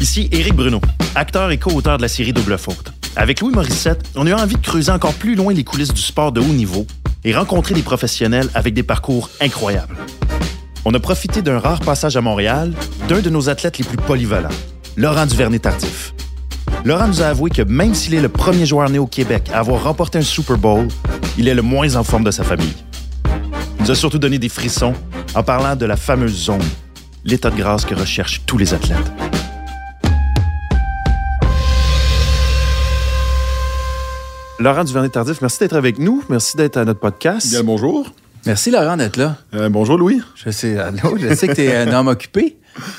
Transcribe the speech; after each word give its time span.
Ici 0.00 0.28
Éric 0.30 0.54
Bruno, 0.54 0.80
acteur 1.16 1.50
et 1.50 1.58
co-auteur 1.58 1.96
de 1.96 2.02
la 2.02 2.08
série 2.08 2.32
Double 2.32 2.56
Faute. 2.56 2.92
Avec 3.16 3.40
Louis 3.40 3.52
Morissette, 3.52 4.08
on 4.14 4.26
a 4.28 4.30
eu 4.30 4.32
envie 4.32 4.54
de 4.54 4.60
creuser 4.60 4.92
encore 4.92 5.14
plus 5.14 5.34
loin 5.34 5.52
les 5.52 5.64
coulisses 5.64 5.92
du 5.92 6.00
sport 6.00 6.30
de 6.30 6.40
haut 6.40 6.44
niveau 6.44 6.86
et 7.24 7.34
rencontrer 7.34 7.74
des 7.74 7.82
professionnels 7.82 8.48
avec 8.54 8.74
des 8.74 8.84
parcours 8.84 9.28
incroyables. 9.40 9.96
On 10.84 10.94
a 10.94 11.00
profité 11.00 11.42
d'un 11.42 11.58
rare 11.58 11.80
passage 11.80 12.16
à 12.16 12.20
Montréal 12.20 12.72
d'un 13.08 13.20
de 13.20 13.28
nos 13.28 13.48
athlètes 13.48 13.78
les 13.78 13.84
plus 13.84 13.96
polyvalents, 13.96 14.54
Laurent 14.96 15.26
Duvernay-Tardif. 15.26 16.14
Laurent 16.84 17.08
nous 17.08 17.20
a 17.20 17.26
avoué 17.26 17.50
que 17.50 17.62
même 17.62 17.92
s'il 17.92 18.14
est 18.14 18.20
le 18.20 18.28
premier 18.28 18.66
joueur 18.66 18.88
né 18.88 19.00
au 19.00 19.06
Québec 19.08 19.50
à 19.52 19.58
avoir 19.58 19.82
remporté 19.82 20.18
un 20.18 20.22
Super 20.22 20.58
Bowl, 20.58 20.86
il 21.36 21.48
est 21.48 21.54
le 21.54 21.62
moins 21.62 21.96
en 21.96 22.04
forme 22.04 22.22
de 22.22 22.30
sa 22.30 22.44
famille. 22.44 22.76
Il 23.78 23.82
nous 23.82 23.90
a 23.90 23.94
surtout 23.96 24.20
donné 24.20 24.38
des 24.38 24.48
frissons 24.48 24.94
en 25.34 25.42
parlant 25.42 25.74
de 25.74 25.86
la 25.86 25.96
fameuse 25.96 26.44
zone, 26.44 26.62
l'état 27.24 27.50
de 27.50 27.56
grâce 27.56 27.84
que 27.84 27.96
recherchent 27.96 28.42
tous 28.46 28.58
les 28.58 28.72
athlètes. 28.74 29.12
Laurent 34.60 34.82
Duvernay-Tardif, 34.82 35.40
merci 35.40 35.60
d'être 35.60 35.76
avec 35.76 36.00
nous. 36.00 36.24
Merci 36.28 36.56
d'être 36.56 36.78
à 36.78 36.84
notre 36.84 36.98
podcast. 36.98 37.48
Bien, 37.48 37.62
bonjour. 37.62 38.10
Merci 38.44 38.72
Laurent 38.72 38.96
d'être 38.96 39.16
là. 39.16 39.36
Euh, 39.54 39.68
bonjour 39.68 39.96
Louis. 39.96 40.20
Je 40.34 40.50
sais, 40.50 40.76
allô, 40.76 41.16
je 41.16 41.32
sais 41.34 41.46
que 41.46 41.52
tu 41.52 41.62
es 41.62 41.76
un 41.76 41.92
homme 41.92 42.08
occupé. 42.08 42.56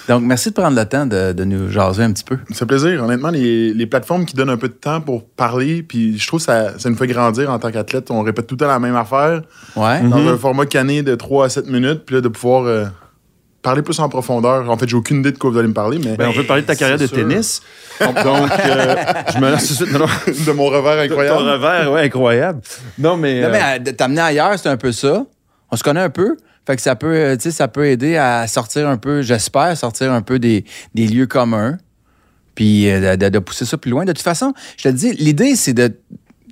Donc, 0.08 0.24
merci 0.24 0.50
de 0.50 0.54
prendre 0.54 0.78
le 0.78 0.86
temps 0.86 1.06
de, 1.06 1.34
de 1.34 1.44
nous 1.44 1.70
jaser 1.70 2.04
un 2.04 2.14
petit 2.14 2.24
peu. 2.24 2.38
Ça 2.52 2.60
fait 2.60 2.66
plaisir. 2.66 3.04
Honnêtement, 3.04 3.30
les, 3.30 3.74
les, 3.74 3.86
plateformes 3.88 4.26
qui 4.26 4.36
donnent 4.36 4.50
un 4.50 4.58
peu 4.58 4.70
de 4.70 4.74
temps 4.74 5.02
pour 5.02 5.26
parler, 5.26 5.84
puis 5.84 6.18
je 6.18 6.28
trouve 6.28 6.40
que 6.40 6.46
ça, 6.46 6.80
ça 6.80 6.90
nous 6.90 6.96
fait 6.96 7.08
grandir 7.08 7.52
en 7.52 7.60
tant 7.60 7.72
qu'athlète. 7.72 8.10
On 8.10 8.22
répète 8.22 8.48
tout 8.48 8.56
le 8.56 8.60
temps 8.60 8.68
la 8.68 8.80
même 8.80 8.96
affaire. 8.96 9.42
Ouais. 9.76 10.02
Dans 10.02 10.18
mm 10.18 10.28
-hmm. 10.28 10.34
un 10.34 10.38
format 10.38 10.66
canné 10.66 11.04
de 11.04 11.16
3 11.16 11.46
à 11.46 11.50
7 11.50 11.68
minutes, 11.68 12.04
puis 12.06 12.16
là, 12.16 12.22
de 12.22 12.30
pouvoir 12.30 12.64
euh, 12.64 12.86
parler 13.62 13.82
plus 13.82 14.00
en 14.00 14.10
profondeur. 14.10 14.70
En 14.70 14.78
fait, 14.78 14.88
j'ai 14.88 14.96
aucune 14.96 15.20
idée 15.20 15.32
de 15.32 15.38
quoi 15.38 15.50
vous 15.50 15.58
allez 15.58 15.68
me 15.68 15.74
parler, 15.74 16.00
mais. 16.04 16.16
Ben, 16.16 16.28
on 16.30 16.32
veut 16.32 16.46
parler 16.46 16.62
de 16.64 16.68
ta 16.68 16.76
carrière 16.76 16.98
de 16.98 17.08
sûr. 17.08 17.18
tennis. 17.18 17.62
Donc, 18.00 18.18
euh, 18.18 18.48
Je 19.34 19.40
me 19.40 19.52
lance 19.52 19.68
tout 19.68 19.84
de 19.86 19.90
suite. 19.90 20.46
De 20.48 20.52
mon 20.52 20.66
revers 20.68 21.00
incroyable. 21.00 21.38
Ton 21.40 21.46
revers, 21.46 21.92
ouais, 21.92 22.02
incroyable. 22.04 22.62
Non, 22.98 23.18
mais. 23.18 23.42
Non, 23.42 23.48
euh, 23.48 23.52
mais 23.52 23.62
euh, 23.64 23.80
de 23.80 23.92
t'amener 23.92 24.22
ailleurs, 24.22 24.58
c'est 24.58 24.70
un 24.70 24.78
peu 24.78 24.92
ça. 24.92 25.26
On 25.72 25.76
se 25.76 25.84
connaît 25.84 26.00
un 26.02 26.10
peu. 26.10 26.38
Fait 26.66 26.76
que 26.76 26.82
ça 26.82 26.96
peut, 26.96 27.14
euh, 27.16 27.36
tu 27.36 27.44
sais, 27.44 27.52
ça 27.52 27.68
peut 27.68 27.86
aider 27.88 28.16
à 28.16 28.48
sortir 28.48 28.88
un 28.88 28.98
peu, 28.98 29.22
j'espère, 29.22 29.76
sortir 29.76 30.12
un 30.12 30.22
peu 30.22 30.38
des, 30.40 30.66
des 30.94 31.08
lieux 31.08 31.26
communs. 31.28 31.78
Puis 32.56 32.90
euh, 32.90 33.16
de, 33.16 33.30
de 33.30 33.40
pousser 33.40 33.66
ça 33.66 33.78
plus 33.78 33.90
loin. 33.92 34.06
De 34.06 34.12
toute 34.12 34.22
façon, 34.24 34.54
je 34.78 34.84
te 34.84 34.90
dis, 34.90 35.14
l'idée, 35.14 35.56
c'est 35.56 35.74
de. 35.74 35.88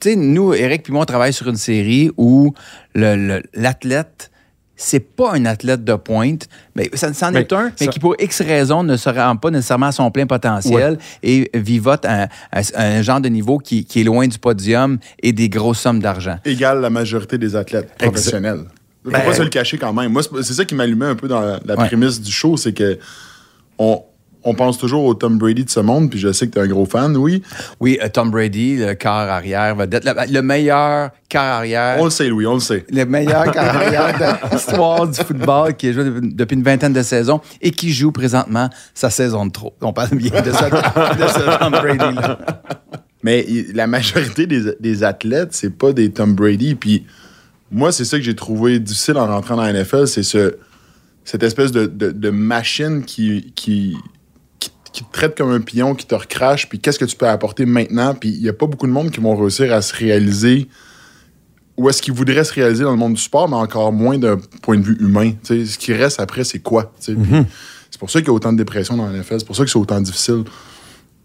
Tu 0.01 0.11
sais, 0.11 0.15
nous, 0.15 0.53
Eric 0.53 0.83
puis 0.83 0.93
moi, 0.93 1.01
on 1.03 1.05
travaille 1.05 1.33
sur 1.33 1.47
une 1.47 1.55
série 1.57 2.11
où 2.17 2.53
le- 2.93 3.15
le- 3.15 3.43
l'athlète. 3.53 4.31
C'est 4.79 4.99
pas 4.99 5.33
un 5.33 5.45
athlète 5.45 5.83
de 5.83 5.95
pointe, 5.95 6.47
mais 6.75 6.89
ça 6.93 7.11
c'en 7.13 7.33
est 7.33 7.51
un, 7.51 7.65
mais 7.79 7.85
ça- 7.85 7.87
qui 7.87 7.99
pour 7.99 8.15
X 8.19 8.41
raisons 8.41 8.83
ne 8.83 8.95
se 8.95 9.09
rend 9.09 9.35
pas 9.35 9.49
nécessairement 9.49 9.87
à 9.87 9.91
son 9.91 10.11
plein 10.11 10.27
potentiel 10.27 10.99
et 11.23 11.49
vivote 11.55 12.05
à, 12.05 12.29
à- 12.51 12.61
à 12.75 12.83
un 12.85 13.01
genre 13.01 13.19
de 13.19 13.27
niveau 13.29 13.57
qui, 13.57 13.85
qui 13.85 14.01
est 14.01 14.03
loin 14.03 14.27
du 14.27 14.37
podium 14.37 14.99
et 15.23 15.33
des 15.33 15.49
grosses 15.49 15.79
sommes 15.79 15.99
d'argent. 15.99 16.37
Égale 16.45 16.79
la 16.81 16.89
majorité 16.91 17.37
des 17.39 17.55
athlètes 17.55 17.91
professionnels. 17.97 18.65
Faut 19.03 19.11
Ben, 19.11 19.21
pas 19.21 19.33
se 19.33 19.41
le 19.41 19.49
cacher 19.49 19.77
quand 19.77 19.93
même. 19.93 20.11
Moi, 20.11 20.21
c'est 20.21 20.43
c'est 20.43 20.53
ça 20.53 20.65
qui 20.65 20.75
m'allumait 20.75 21.05
un 21.05 21.15
peu 21.15 21.27
dans 21.27 21.39
la, 21.41 21.59
la 21.65 21.75
Ouais. 21.75 21.87
prémisse 21.87 22.21
du 22.21 22.31
show, 22.31 22.55
c'est 22.57 22.73
que 22.73 22.99
on, 23.79 24.03
on 24.47 24.53
pense 24.55 24.77
toujours 24.77 25.03
au 25.05 25.13
Tom 25.13 25.37
Brady 25.37 25.65
de 25.65 25.69
ce 25.69 25.79
monde, 25.79 26.09
puis 26.09 26.19
je 26.19 26.31
sais 26.31 26.47
que 26.47 26.53
tu 26.53 26.59
es 26.59 26.61
un 26.61 26.67
gros 26.67 26.85
fan, 26.85 27.15
oui. 27.17 27.41
Oui, 27.79 27.97
euh, 28.01 28.07
Tom 28.09 28.31
Brady, 28.31 28.77
le 28.77 28.93
quart 28.93 29.29
arrière, 29.29 29.75
vedette, 29.75 30.05
le, 30.05 30.13
le 30.33 30.41
meilleur 30.41 31.11
quart 31.29 31.57
arrière. 31.59 31.97
On 31.99 32.05
le 32.05 32.09
sait, 32.09 32.27
Louis, 32.29 32.45
on 32.47 32.55
le 32.55 32.59
sait. 32.59 32.85
Le 32.89 33.03
meilleur 33.05 33.51
quart 33.51 33.75
arrière 33.75 34.17
de 34.17 34.53
l'histoire 34.55 35.07
du 35.07 35.19
football 35.19 35.75
qui 35.75 35.89
a 35.89 35.91
joué 35.93 36.03
depuis- 36.21 36.55
une 36.55 36.63
vingtaine 36.63 36.93
de 36.93 37.01
saisons 37.03 37.41
et 37.61 37.71
qui 37.71 37.91
joue 37.91 38.11
présentement 38.11 38.69
sa 38.93 39.09
saison 39.09 39.45
de 39.45 39.51
trop. 39.51 39.73
On 39.81 39.93
parle 39.93 40.15
bien 40.17 40.41
de, 40.41 40.51
ça, 40.51 40.69
de 40.69 41.27
ce 41.27 41.59
Tom 41.59 41.71
Brady-là. 41.71 42.39
Mais 43.23 43.45
la 43.73 43.87
majorité 43.87 44.47
des, 44.47 44.61
des 44.79 45.03
athlètes, 45.03 45.49
c'est 45.53 45.77
pas 45.77 45.91
des 45.91 46.11
Tom 46.11 46.33
Brady. 46.35 46.75
Puis 46.75 47.05
moi, 47.71 47.91
c'est 47.91 48.05
ça 48.05 48.17
que 48.17 48.23
j'ai 48.23 48.35
trouvé 48.35 48.79
difficile 48.79 49.17
en 49.17 49.27
rentrant 49.27 49.57
dans 49.57 49.63
la 49.63 49.73
NFL, 49.73 50.07
c'est 50.07 50.23
ce, 50.23 50.55
cette 51.25 51.43
espèce 51.43 51.71
de, 51.73 51.85
de- 51.87 52.11
de 52.11 52.29
machine 52.29 53.03
qui, 53.03 53.51
qui, 53.55 53.97
qui, 54.97 55.03
te 55.03 55.11
traite 55.11 55.37
comme 55.37 55.51
un 55.51 55.61
pion, 55.61 55.93
qui 55.93 56.05
te 56.05 56.15
recrache, 56.15 56.67
puis 56.67 56.79
qu'est-ce 56.79 56.97
que 56.97 57.05
tu 57.05 57.15
peux 57.15 57.27
apporter 57.27 57.65
maintenant? 57.65 58.15
Puis 58.15 58.29
il 58.29 58.41
y 58.41 58.49
a 58.49 58.53
pas 58.53 58.65
beaucoup 58.65 58.87
de 58.87 58.91
monde 58.91 59.11
qui 59.11 59.19
vont 59.19 59.35
réussir 59.35 59.71
à 59.73 59.81
se 59.81 59.95
réaliser 59.95 60.67
où 61.77 61.87
est-ce 61.89 62.01
qu'ils 62.01 62.13
voudraient 62.13 62.43
se 62.43 62.53
réaliser 62.53 62.83
dans 62.83 62.91
le 62.91 62.97
monde 62.97 63.13
du 63.13 63.21
sport, 63.21 63.47
mais 63.47 63.55
encore 63.55 63.93
moins 63.93 64.17
d'un 64.17 64.37
point 64.63 64.77
de 64.77 64.83
vue 64.83 64.97
humain. 64.99 65.33
Ce 65.43 65.77
qui 65.77 65.93
reste 65.93 66.19
après, 66.19 66.43
c'est 66.43 66.59
quoi? 66.59 66.91
Puis 66.99 67.15
C'est 67.91 67.99
pour 67.99 68.09
ça 68.09 68.19
qu'il 68.19 68.27
y 68.27 68.31
a 68.31 68.33
autant 68.33 68.51
de 68.51 68.57
dépression 68.57 68.97
dans 68.97 69.07
la 69.07 69.19
NFL, 69.19 69.39
c'est 69.39 69.45
pour 69.45 69.55
ça 69.55 69.63
que 69.63 69.69
c'est 69.69 69.77
autant 69.77 70.01
difficile. 70.01 70.43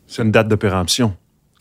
c'est 0.07 0.23
une 0.23 0.31
date 0.31 0.49
de 0.49 0.55
péremption. 0.55 1.17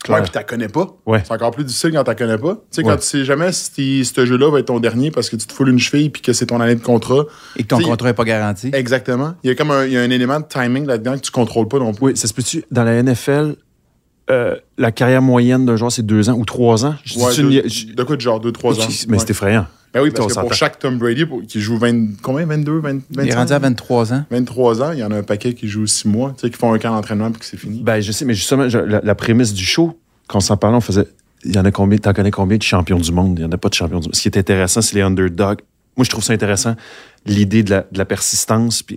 Ouais, 0.08 0.20
puis 0.22 0.30
t'as 0.32 0.42
connais 0.42 0.68
pas. 0.68 0.88
Ouais. 1.06 1.22
C'est 1.24 1.32
encore 1.32 1.50
plus 1.52 1.64
difficile 1.64 1.92
quand 1.92 2.04
t'as 2.04 2.14
connais 2.14 2.38
pas. 2.38 2.54
Tu 2.54 2.60
sais, 2.70 2.82
Ouais. 2.84 2.92
quand 2.92 3.00
tu 3.00 3.06
sais 3.06 3.24
jamais 3.24 3.52
si 3.52 4.04
ce 4.04 4.26
jeu-là 4.26 4.50
va 4.50 4.58
être 4.60 4.66
ton 4.66 4.80
dernier 4.80 5.10
parce 5.10 5.28
que 5.30 5.36
tu 5.36 5.46
te 5.46 5.52
foules 5.52 5.68
une 5.68 5.78
cheville 5.78 6.10
puis 6.10 6.22
que 6.22 6.32
c'est 6.32 6.46
ton 6.46 6.60
année 6.60 6.74
de 6.74 6.82
contrat. 6.82 7.24
Et 7.56 7.62
que 7.62 7.68
ton 7.68 7.78
T'sais, 7.78 7.84
contrat 7.88 8.08
n'est 8.08 8.14
pas 8.14 8.24
garanti. 8.24 8.70
Exactement. 8.72 9.34
Il 9.44 9.48
y 9.48 9.50
a 9.50 9.54
comme 9.54 9.70
un, 9.70 9.84
il 9.86 9.92
y 9.92 9.96
a 9.96 10.00
un 10.00 10.10
élément 10.10 10.40
de 10.40 10.46
timing 10.46 10.86
là-dedans 10.86 11.14
que 11.16 11.20
tu 11.22 11.30
contrôles 11.30 11.68
pas 11.68 11.78
non 11.78 11.92
plus. 11.94 12.06
Oui, 12.06 12.16
ça 12.16 12.26
se 12.26 12.34
peut-tu, 12.34 12.64
dans 12.70 12.84
la 12.84 13.02
NFL, 13.02 13.56
euh, 14.30 14.56
la 14.78 14.92
carrière 14.92 15.22
moyenne 15.22 15.66
d'un 15.66 15.76
joueur, 15.76 15.90
c'est 15.92 16.06
deux 16.06 16.30
ans 16.30 16.34
ou 16.34 16.44
trois 16.44 16.84
ans? 16.86 16.94
Je 17.04 17.18
Ouais, 17.18 17.36
de, 17.36 17.68
je- 17.68 17.92
de 17.94 18.02
quoi 18.02 18.16
de 18.16 18.20
genre 18.20 18.40
2-3 18.40 18.80
ans? 18.80 18.86
Mais 19.08 19.14
Ouais. 19.14 19.18
c'est 19.18 19.30
effrayant. 19.30 19.66
Ben 19.94 20.00
oui, 20.02 20.10
parce 20.10 20.32
que 20.34 20.40
pour 20.40 20.54
chaque 20.54 20.78
Tom 20.78 20.96
Brady 20.98 21.26
pour- 21.26 21.42
qui 21.42 21.60
joue 21.60 21.76
20, 21.76 22.20
combien? 22.22 22.46
22, 22.46 22.78
20, 22.78 23.00
Il 23.10 23.20
est 23.20 23.24
25? 23.24 23.36
rendu 23.38 23.52
à 23.52 23.58
23 23.58 24.12
ans. 24.14 24.24
23 24.30 24.82
ans, 24.82 24.92
il 24.92 25.00
y 25.00 25.04
en 25.04 25.10
a 25.10 25.16
un 25.16 25.22
paquet 25.22 25.52
qui 25.52 25.68
joue 25.68 25.86
6 25.86 26.08
mois, 26.08 26.32
tu 26.36 26.40
sais, 26.46 26.50
qui 26.50 26.56
font 26.56 26.72
un 26.72 26.78
camp 26.78 26.94
d'entraînement 26.94 27.30
puis 27.30 27.40
que 27.40 27.44
c'est 27.46 27.58
fini. 27.58 27.82
Ben, 27.82 28.00
je 28.00 28.10
sais, 28.10 28.24
mais 28.24 28.32
justement, 28.32 28.68
je- 28.70 28.78
la, 28.78 29.00
la 29.02 29.14
prémisse 29.14 29.52
du 29.52 29.64
show, 29.64 29.98
quand 30.28 30.38
on 30.38 30.40
s'en 30.40 30.56
parlait, 30.56 30.78
on 30.78 30.80
faisait. 30.80 31.06
Il 31.44 31.54
y 31.54 31.58
en 31.58 31.64
a 31.66 31.70
combien, 31.72 31.98
t'en 31.98 32.12
connais 32.14 32.30
combien 32.30 32.56
de 32.56 32.62
champions 32.62 32.98
du 32.98 33.12
monde? 33.12 33.38
Il 33.38 33.42
n'y 33.42 33.48
en 33.48 33.52
a 33.52 33.58
pas 33.58 33.68
de 33.68 33.74
champions 33.74 33.98
du 33.98 34.06
monde. 34.06 34.14
Ce 34.14 34.22
qui 34.22 34.28
est 34.28 34.38
intéressant, 34.38 34.80
c'est 34.80 34.94
les 34.94 35.02
underdogs. 35.02 35.58
Moi, 35.98 36.04
je 36.04 36.10
trouve 36.10 36.24
ça 36.24 36.32
intéressant, 36.32 36.74
l'idée 37.26 37.62
de 37.62 37.70
la, 37.70 37.80
de 37.92 37.98
la 37.98 38.04
persistance, 38.06 38.82
puis 38.82 38.96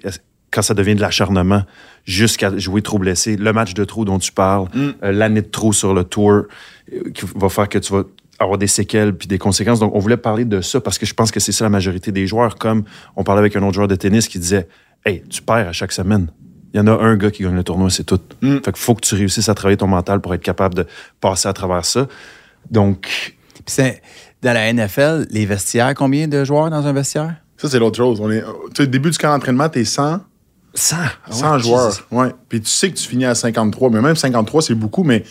quand 0.56 0.62
ça 0.62 0.74
devient 0.74 0.96
de 0.96 1.02
l'acharnement, 1.02 1.64
jusqu'à 2.06 2.58
jouer 2.58 2.82
trop 2.82 2.98
blessé. 2.98 3.36
Le 3.36 3.52
match 3.52 3.74
de 3.74 3.84
trop 3.84 4.06
dont 4.06 4.20
tu 4.20 4.32
parles, 4.32 4.68
euh, 4.76 5.12
l'année 5.12 5.42
de 5.42 5.48
trop 5.48 5.74
sur 5.74 5.94
le 5.94 6.06
tour, 6.06 6.32
euh, 6.32 6.46
qui 7.14 7.26
va 7.36 7.50
faire 7.50 7.68
que 7.68 7.78
tu 7.78 7.92
vas 7.92 8.04
avoir 8.40 8.58
des 8.58 8.68
séquelles 8.68 9.14
puis 9.14 9.28
des 9.28 9.38
conséquences. 9.38 9.80
Donc, 9.82 9.94
on 9.94 10.00
voulait 10.00 10.18
parler 10.18 10.46
de 10.46 10.62
ça 10.62 10.80
parce 10.80 10.98
que 10.98 11.06
je 11.06 11.14
pense 11.14 11.32
que 11.32 11.42
c'est 11.42 11.52
ça 11.52 11.66
la 11.66 11.70
majorité 11.70 12.14
des 12.14 12.26
joueurs. 12.26 12.56
Comme 12.56 12.86
on 13.18 13.24
parlait 13.24 13.42
avec 13.42 13.56
un 13.58 13.64
autre 13.64 13.74
joueur 13.74 13.90
de 13.90 13.96
tennis 13.96 14.30
qui 14.30 14.40
disait 14.40 14.68
Hey, 15.06 15.24
tu 15.30 15.42
perds 15.42 15.68
à 15.68 15.74
chaque 15.74 15.92
semaine. 15.92 16.28
Il 16.74 16.78
y 16.78 16.80
en 16.80 16.88
a 16.88 16.92
un 16.92 17.16
gars 17.16 17.32
qui 17.32 17.44
gagne 17.44 17.56
le 17.56 17.64
tournoi, 17.64 17.90
c'est 17.90 18.04
tout. 18.04 18.20
Fait 18.42 18.62
qu'il 18.62 18.76
faut 18.76 18.96
que 18.96 19.02
tu 19.02 19.16
réussisses 19.16 19.50
à 19.50 19.56
travailler 19.56 19.78
ton 19.78 19.88
mental 19.88 20.20
pour 20.20 20.34
être 20.34 20.42
capable 20.42 20.74
de 20.74 20.86
passer 21.22 21.48
à 21.48 21.54
travers 21.54 21.86
ça. 21.86 22.08
Donc, 22.72 23.36
Puis 23.54 23.64
c'est 23.68 24.02
dans 24.42 24.54
la 24.54 24.72
NFL, 24.74 25.28
les 25.32 25.46
vestiaires, 25.46 25.94
combien 25.96 26.28
de 26.28 26.44
joueurs 26.44 26.70
dans 26.70 26.86
un 26.86 26.94
vestiaire? 26.94 27.36
Ça, 27.58 27.70
c'est 27.70 27.80
l'autre 27.80 27.98
chose. 27.98 28.20
On 28.20 28.30
est, 28.30 28.42
tu 28.74 28.84
sais, 28.84 28.88
début 28.88 29.10
du 29.10 29.18
camp 29.18 29.30
d'entraînement, 29.30 29.70
t'es 29.70 29.86
100, 29.86 30.20
100, 30.76 30.96
100 31.32 31.58
joueurs. 31.60 32.08
Ouais. 32.12 32.30
Puis 32.50 32.62
tu 32.62 32.70
sais 32.70 32.90
que 32.92 32.96
tu 32.98 33.08
finis 33.08 33.26
à 33.26 33.34
53, 33.36 33.90
mais 33.90 34.02
même 34.02 34.16
53, 34.16 34.62
c'est 34.62 34.76
beaucoup, 34.76 35.04
mais 35.04 35.24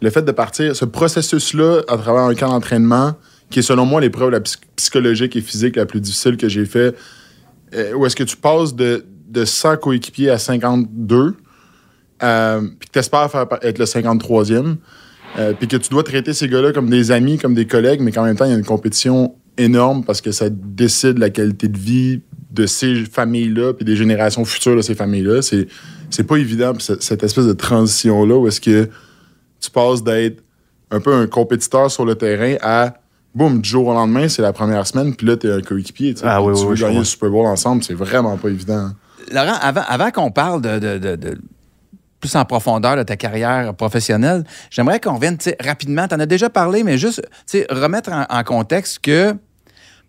le 0.00 0.10
fait 0.10 0.22
de 0.22 0.32
partir, 0.32 0.74
ce 0.76 0.84
processus-là, 0.84 1.82
à 1.88 1.96
travers 1.98 2.22
un 2.22 2.34
camp 2.34 2.48
d'entraînement, 2.48 3.14
qui 3.50 3.58
est 3.58 3.62
selon 3.62 3.84
moi 3.86 4.00
l'épreuve 4.00 4.30
la 4.30 4.40
psy- 4.40 4.58
psychologique 4.76 5.34
et 5.36 5.40
physique 5.40 5.76
la 5.76 5.86
plus 5.86 6.00
difficile 6.00 6.36
que 6.36 6.48
j'ai 6.48 6.64
fait, 6.66 6.94
euh, 7.74 7.92
où 7.94 8.06
est-ce 8.06 8.14
que 8.16 8.22
tu 8.24 8.36
passes 8.36 8.74
de, 8.74 9.04
de 9.28 9.44
100 9.44 9.78
coéquipiers 9.78 10.30
à 10.30 10.38
52, 10.38 11.34
euh, 12.22 12.60
puis 12.78 12.88
que 12.88 12.92
tu 12.92 12.98
espères 12.98 13.30
faire, 13.30 13.46
être 13.62 13.78
le 13.78 13.84
53e, 13.84 14.76
euh, 15.38 15.52
puis 15.58 15.68
que 15.68 15.76
tu 15.76 15.88
dois 15.90 16.02
traiter 16.02 16.32
ces 16.32 16.48
gars-là 16.48 16.72
comme 16.72 16.88
des 16.88 17.10
amis, 17.10 17.38
comme 17.38 17.54
des 17.54 17.66
collègues, 17.66 18.00
mais 18.00 18.12
qu'en 18.12 18.24
même 18.24 18.36
temps, 18.36 18.44
il 18.44 18.52
y 18.52 18.54
a 18.54 18.58
une 18.58 18.64
compétition 18.64 19.34
énorme 19.56 20.04
parce 20.04 20.20
que 20.20 20.30
ça 20.32 20.48
décide 20.50 21.18
la 21.18 21.30
qualité 21.30 21.68
de 21.68 21.78
vie 21.78 22.20
de 22.50 22.66
ces 22.66 23.04
familles-là, 23.04 23.74
puis 23.74 23.84
des 23.84 23.96
générations 23.96 24.44
futures 24.44 24.76
de 24.76 24.82
ces 24.82 24.94
familles-là. 24.94 25.42
C'est, 25.42 25.68
c'est 26.10 26.24
pas 26.24 26.36
évident, 26.36 26.72
puis 26.72 26.82
cette 26.82 27.02
cette 27.02 27.22
espèce 27.22 27.44
de 27.46 27.52
transition-là 27.52 28.36
où 28.36 28.48
est-ce 28.48 28.60
que 28.60 28.88
tu 29.60 29.70
passes 29.70 30.02
d'être 30.02 30.42
un 30.90 31.00
peu 31.00 31.12
un 31.14 31.26
compétiteur 31.26 31.90
sur 31.90 32.04
le 32.06 32.14
terrain 32.14 32.56
à 32.62 32.94
boum, 33.34 33.60
du 33.60 33.68
jour 33.68 33.86
au 33.88 33.92
lendemain, 33.92 34.28
c'est 34.28 34.40
la 34.42 34.52
première 34.54 34.86
semaine, 34.86 35.14
puis 35.14 35.26
là, 35.26 35.36
t'es 35.36 35.52
un 35.52 35.60
coéquipier. 35.60 36.14
tu 36.14 36.20
sais, 36.20 36.26
Ah 36.26 36.38
puis 36.38 36.46
oui, 36.48 36.54
tu 36.54 36.60
oui, 36.60 36.66
veux 36.66 36.72
oui, 36.74 36.80
gagner 36.80 36.98
le. 37.00 37.04
Super 37.04 37.28
Bowl 37.30 37.46
ensemble, 37.46 37.84
c'est 37.84 37.94
vraiment 37.94 38.36
pas 38.38 38.48
évident. 38.48 38.78
hein. 38.78 38.96
Laurent, 39.30 39.58
avant, 39.60 39.82
avant 39.86 40.10
qu'on 40.10 40.30
parle 40.30 40.62
de, 40.62 40.78
de- 40.78 40.98
de- 40.98 41.16
de- 41.16 41.38
plus 42.20 42.34
en 42.34 42.44
profondeur 42.46 42.96
de 42.96 43.02
ta 43.04 43.16
carrière 43.16 43.74
professionnelle, 43.74 44.42
j'aimerais 44.70 44.98
qu'on 44.98 45.14
revienne 45.16 45.36
tu 45.36 45.50
sais, 45.50 45.56
rapidement. 45.60 46.08
Tu 46.08 46.14
en 46.14 46.20
as 46.20 46.26
déjà 46.26 46.48
parlé, 46.50 46.82
mais 46.82 46.96
juste 46.98 47.20
tu 47.46 47.58
sais, 47.58 47.66
remettre 47.70 48.10
en, 48.10 48.24
en 48.28 48.42
contexte 48.42 48.98
que 49.00 49.34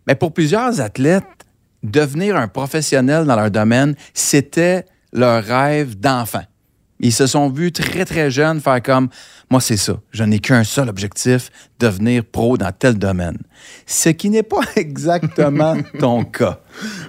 ben, 0.08 0.16
pour 0.16 0.34
plusieurs 0.34 0.80
athlètes, 0.82 1.26
devenir 1.84 2.36
un 2.36 2.48
professionnel 2.48 3.26
dans 3.26 3.36
leur 3.36 3.52
domaine, 3.52 3.96
c'était 4.14 4.86
leur 5.14 5.44
rêve 5.44 6.00
d'enfant. 6.00 6.44
Ils 7.02 7.14
se 7.14 7.28
sont 7.28 7.50
vus 7.50 7.72
très, 7.72 8.04
très 8.04 8.30
jeunes 8.30 8.60
faire 8.60 8.82
comme 8.84 9.08
moi, 9.50 9.62
c'est 9.62 9.78
ça. 9.78 10.00
Je 10.12 10.24
n'ai 10.24 10.40
qu'un 10.40 10.64
seul 10.64 10.90
objectif, 10.90 11.50
devenir 11.80 12.24
pro 12.24 12.58
dans 12.58 12.72
tel 12.72 13.00
domaine. 13.00 13.38
Ce 13.88 14.10
qui 14.10 14.30
n'est 14.30 14.44
pas 14.44 14.62
exactement 14.76 15.78
ton 16.00 16.24
cas. 16.26 16.60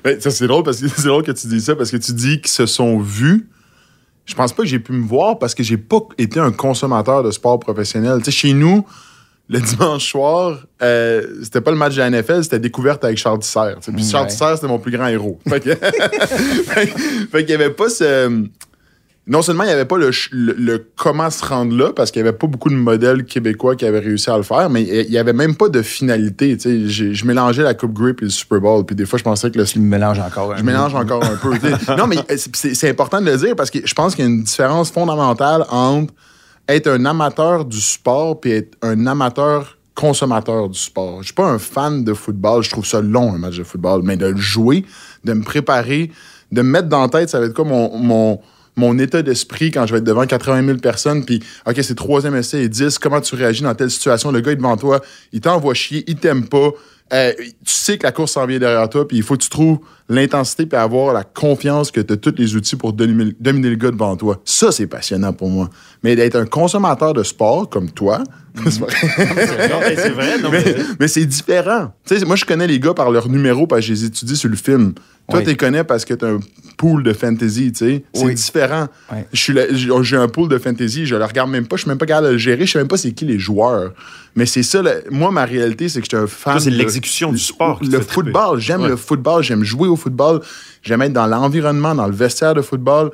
Ben, 0.04 0.18
ça, 0.20 0.30
c'est 0.30 0.46
drôle 0.46 0.62
parce 0.62 0.80
que 0.80 0.88
c'est 0.96 1.08
drôle 1.08 1.24
que 1.24 1.32
tu 1.32 1.48
dis 1.48 1.60
ça 1.60 1.74
parce 1.74 1.90
que 1.90 1.96
tu 1.96 2.12
dis 2.12 2.40
qu'ils 2.40 2.50
se 2.50 2.66
sont 2.66 2.98
vus. 2.98 3.48
je 4.24 4.34
pense 4.34 4.52
pas 4.52 4.62
que 4.62 4.68
j'ai 4.68 4.78
pu 4.78 4.92
me 4.92 5.06
voir 5.06 5.38
parce 5.38 5.54
que 5.54 5.62
j'ai 5.62 5.76
pas 5.76 6.00
été 6.16 6.38
un 6.40 6.52
consommateur 6.52 7.22
de 7.22 7.30
sport 7.30 7.58
professionnel. 7.58 8.18
Tu 8.18 8.26
sais, 8.26 8.30
chez 8.30 8.52
nous, 8.52 8.86
le 9.52 9.58
dimanche 9.60 10.08
soir, 10.10 10.60
euh, 10.80 11.22
c'était 11.42 11.60
pas 11.60 11.72
le 11.72 11.76
match 11.76 11.94
de 11.96 11.98
la 12.00 12.08
NFL, 12.10 12.44
c'était 12.44 12.60
découverte 12.60 13.04
avec 13.04 13.18
Charles 13.18 13.42
sais. 13.42 13.74
Puis 13.94 14.04
Charles. 14.08 14.28
Tisser, 14.28 14.44
c'était 14.54 14.68
mon 14.68 14.78
plus 14.78 14.92
grand 14.92 15.08
héros. 15.08 15.38
Fait 15.48 15.60
qu'il 17.44 17.50
y 17.50 17.54
avait 17.54 17.70
pas 17.70 17.88
ce. 17.88 18.44
Non 19.26 19.42
seulement 19.42 19.62
il 19.62 19.66
n'y 19.66 19.72
avait 19.72 19.84
pas 19.84 19.98
le, 19.98 20.10
le- 20.32 20.54
le 20.58 20.86
comment 20.96 21.30
se 21.30 21.44
rendre 21.44 21.76
là, 21.76 21.92
parce 21.94 22.10
qu'il 22.10 22.20
n'y 22.22 22.28
avait 22.28 22.36
pas 22.36 22.46
beaucoup 22.48 22.68
de 22.70 22.74
modèles 22.74 23.24
québécois 23.24 23.76
qui 23.76 23.84
avaient 23.84 24.00
réussi 24.00 24.28
à 24.30 24.36
le 24.36 24.42
faire, 24.42 24.70
mais 24.70 24.82
il 24.82 25.10
n'y 25.10 25.18
avait 25.18 25.34
même 25.34 25.54
pas 25.54 25.68
de 25.68 25.82
finalité. 25.82 26.56
Je 26.58 27.24
mélangeais 27.26 27.62
la 27.62 27.74
Coupe 27.74 27.92
Grip 27.92 28.22
et 28.22 28.24
le 28.24 28.30
Super 28.30 28.60
Bowl, 28.60 28.84
puis 28.84 28.96
des 28.96 29.06
fois, 29.06 29.18
je 29.18 29.22
pensais 29.24 29.50
que 29.50 29.58
le 29.58 29.64
Tu 29.66 29.78
me 29.78 29.84
mélanges 29.88 30.18
encore. 30.18 30.52
un 30.52 30.56
je 30.56 30.60
peu. 30.62 30.66
mélange 30.66 30.94
encore 30.96 31.22
un 31.22 31.36
peu. 31.36 31.50
non, 31.96 32.06
mais 32.08 32.16
euh, 32.30 32.36
c'est 32.54 32.88
important 32.88 33.20
de 33.20 33.26
le 33.30 33.36
dire 33.36 33.54
parce 33.54 33.70
que 33.70 33.78
je 33.84 33.94
pense 33.94 34.16
qu'il 34.16 34.24
y 34.24 34.26
a 34.28 34.30
une 34.30 34.42
différence 34.42 34.90
fondamentale 34.90 35.64
entre 35.70 36.12
être 36.74 36.88
un 36.88 37.04
amateur 37.04 37.64
du 37.64 37.80
sport 37.80 38.40
et 38.44 38.58
être 38.58 38.78
un 38.82 39.06
amateur 39.06 39.76
consommateur 39.94 40.68
du 40.68 40.78
sport. 40.78 41.18
Je 41.20 41.26
suis 41.26 41.34
pas 41.34 41.46
un 41.46 41.58
fan 41.58 42.04
de 42.04 42.14
football. 42.14 42.62
Je 42.62 42.70
trouve 42.70 42.86
ça 42.86 43.00
long, 43.00 43.34
un 43.34 43.38
match 43.38 43.58
de 43.58 43.64
football. 43.64 44.02
Mais 44.02 44.16
de 44.16 44.26
le 44.26 44.36
jouer, 44.36 44.84
de 45.24 45.32
me 45.32 45.42
préparer, 45.42 46.10
de 46.52 46.62
me 46.62 46.70
mettre 46.70 46.88
dans 46.88 47.02
la 47.02 47.08
tête, 47.08 47.28
ça 47.28 47.38
va 47.38 47.46
être 47.46 47.54
quoi 47.54 47.64
mon, 47.64 47.96
mon, 47.98 48.40
mon 48.76 48.98
état 48.98 49.22
d'esprit 49.22 49.70
quand 49.70 49.86
je 49.86 49.92
vais 49.92 49.98
être 49.98 50.04
devant 50.04 50.26
80 50.26 50.66
000 50.66 50.78
personnes, 50.78 51.24
puis 51.24 51.42
OK, 51.66 51.78
c'est 51.82 51.94
troisième 51.94 52.34
essai 52.34 52.62
et 52.62 52.68
10, 52.68 52.98
comment 52.98 53.20
tu 53.20 53.34
réagis 53.34 53.62
dans 53.62 53.74
telle 53.74 53.90
situation? 53.90 54.32
Le 54.32 54.40
gars 54.40 54.52
est 54.52 54.56
devant 54.56 54.76
toi, 54.76 55.00
il 55.32 55.40
t'envoie 55.40 55.74
chier, 55.74 56.04
il 56.06 56.16
t'aime 56.16 56.48
pas. 56.48 56.70
Euh, 57.12 57.32
tu 57.36 57.46
sais 57.64 57.98
que 57.98 58.04
la 58.04 58.12
course 58.12 58.32
s'en 58.32 58.46
vient 58.46 58.58
derrière 58.58 58.88
toi, 58.88 59.06
puis 59.06 59.16
il 59.16 59.22
faut 59.22 59.36
que 59.36 59.42
tu 59.42 59.50
trouves 59.50 59.80
l'intensité 60.10 60.66
puis 60.66 60.76
avoir 60.78 61.14
la 61.14 61.24
confiance 61.24 61.90
que 61.90 62.00
tu 62.02 62.12
as 62.12 62.16
tous 62.18 62.34
les 62.36 62.54
outils 62.56 62.76
pour 62.76 62.92
dominer, 62.92 63.32
dominer 63.40 63.70
le 63.70 63.76
gars 63.76 63.90
devant 63.92 64.16
toi. 64.16 64.40
Ça, 64.44 64.70
c'est 64.72 64.86
passionnant 64.86 65.32
pour 65.32 65.48
moi. 65.48 65.70
Mais 66.02 66.16
d'être 66.16 66.36
un 66.36 66.44
consommateur 66.46 67.14
de 67.14 67.22
sport 67.22 67.70
comme 67.70 67.90
toi, 67.90 68.22
c'est 68.68 68.80
mais 68.80 69.96
c'est 69.96 70.10
vrai. 70.10 70.38
Non, 70.42 70.50
mais, 70.50 70.62
mais- 70.64 70.74
mais 71.00 71.08
c'est 71.08 71.24
différent. 71.24 71.92
Tu 72.06 72.18
sais, 72.18 72.24
moi, 72.24 72.36
je 72.36 72.44
connais 72.44 72.66
les 72.66 72.80
gars 72.80 72.94
par 72.94 73.10
leur 73.10 73.28
numéro 73.28 73.66
parce 73.66 73.80
que 73.82 73.86
je 73.86 73.92
les 73.92 74.04
étudie 74.06 74.36
sur 74.36 74.50
le 74.50 74.56
film. 74.56 74.92
Toi, 75.28 75.38
Oui. 75.38 75.44
tu 75.44 75.50
les 75.50 75.56
connais 75.56 75.84
parce 75.84 76.04
que 76.04 76.14
tu 76.14 76.24
un 76.24 76.40
pool 76.76 77.04
de 77.04 77.12
fantasy, 77.12 77.70
tu 77.70 77.78
sais. 77.78 78.04
C'est 78.12 78.24
Oui. 78.24 78.34
différent. 78.34 78.88
Oui. 79.12 79.18
Je 79.32 79.40
suis 79.40 79.54
J'ai 80.02 80.16
un 80.16 80.26
pool 80.28 80.48
de 80.48 80.58
fantasy, 80.58 81.06
je 81.06 81.14
le 81.14 81.24
regarde 81.24 81.50
même 81.50 81.66
pas, 81.68 81.76
je 81.76 81.82
suis 81.82 81.88
même 81.88 81.98
pas 81.98 82.06
capable 82.06 82.26
de 82.28 82.32
le 82.32 82.38
gérer, 82.38 82.66
je 82.66 82.72
sais 82.72 82.78
même 82.78 82.88
pas 82.88 82.96
c'est 82.96 83.12
qui 83.12 83.24
les 83.26 83.38
joueurs. 83.38 83.92
Mais 84.34 84.46
c'est 84.46 84.62
ça, 84.64 84.82
le- 84.82 85.04
moi, 85.10 85.30
ma 85.30 85.44
réalité, 85.44 85.88
c'est 85.88 86.00
que 86.00 86.06
j'étais 86.06 86.16
un 86.16 86.26
fan. 86.26 86.58
C'est 86.58 86.70
l'exécution 86.70 87.30
du 87.32 87.38
sport 87.38 87.80
Le 87.82 88.00
football, 88.00 88.58
j'aime 88.58 88.82
Ouais. 88.82 88.88
le 88.88 88.96
football, 88.96 89.42
j'aime 89.44 89.62
jouer 89.62 89.88
au 89.88 89.96
football, 90.00 90.40
j'aime 90.82 91.02
être 91.02 91.12
dans 91.12 91.26
l'environnement, 91.26 91.94
dans 91.94 92.06
le 92.08 92.14
vestiaire 92.14 92.54
de 92.54 92.62
football, 92.62 93.10